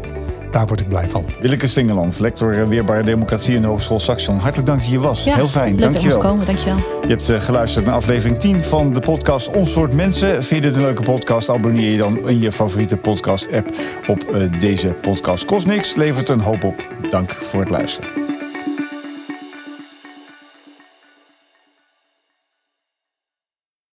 daar 0.52 0.66
word 0.68 0.80
ik 0.80 0.88
blij 0.88 1.08
van. 1.10 1.26
Willeke 1.42 1.68
Stingeland, 1.68 2.20
lector 2.20 2.68
Weerbare 2.68 3.04
Democratie 3.04 3.56
in 3.56 3.62
de 3.62 3.68
Hogeschool 3.68 4.00
Saxion. 4.00 4.38
Hartelijk 4.38 4.68
dank 4.68 4.80
dat 4.80 4.88
je 4.90 4.94
hier 4.96 5.04
was. 5.06 5.24
Ja, 5.24 5.36
Heel 5.36 5.48
fijn, 5.48 5.72
leuk 5.72 5.82
dat 5.82 5.92
dankjewel. 5.92 6.18
komen. 6.20 6.46
Dankjewel. 6.46 6.78
Je 7.02 7.08
hebt 7.08 7.30
eh, 7.30 7.40
geluisterd 7.42 7.86
naar 7.86 7.96
aflevering 7.96 8.40
10 8.40 8.64
van 8.64 8.94
de 8.94 9.00
podcast 9.00 9.50
Ons 9.52 9.72
Soort 9.72 9.94
Mensen. 9.94 10.28
Vind 10.44 10.50
je 10.50 10.62
dit 10.62 10.76
een 10.76 10.82
leuke 10.82 11.04
podcast? 11.04 11.50
Abonneer 11.50 11.92
je 11.92 11.98
dan 11.98 12.30
in 12.30 12.40
je 12.42 12.52
favoriete 12.52 12.98
podcast-app 12.98 13.70
op 14.08 14.24
eh, 14.24 14.42
deze 14.60 14.88
podcast. 14.88 15.46
Kost 15.46 15.66
niks, 15.66 15.96
levert 15.96 16.30
een 16.30 16.40
hoop 16.40 16.64
op. 16.64 16.84
Dank 17.10 17.32
voor 17.32 17.60
het 17.60 17.70
luisteren. 17.70 18.37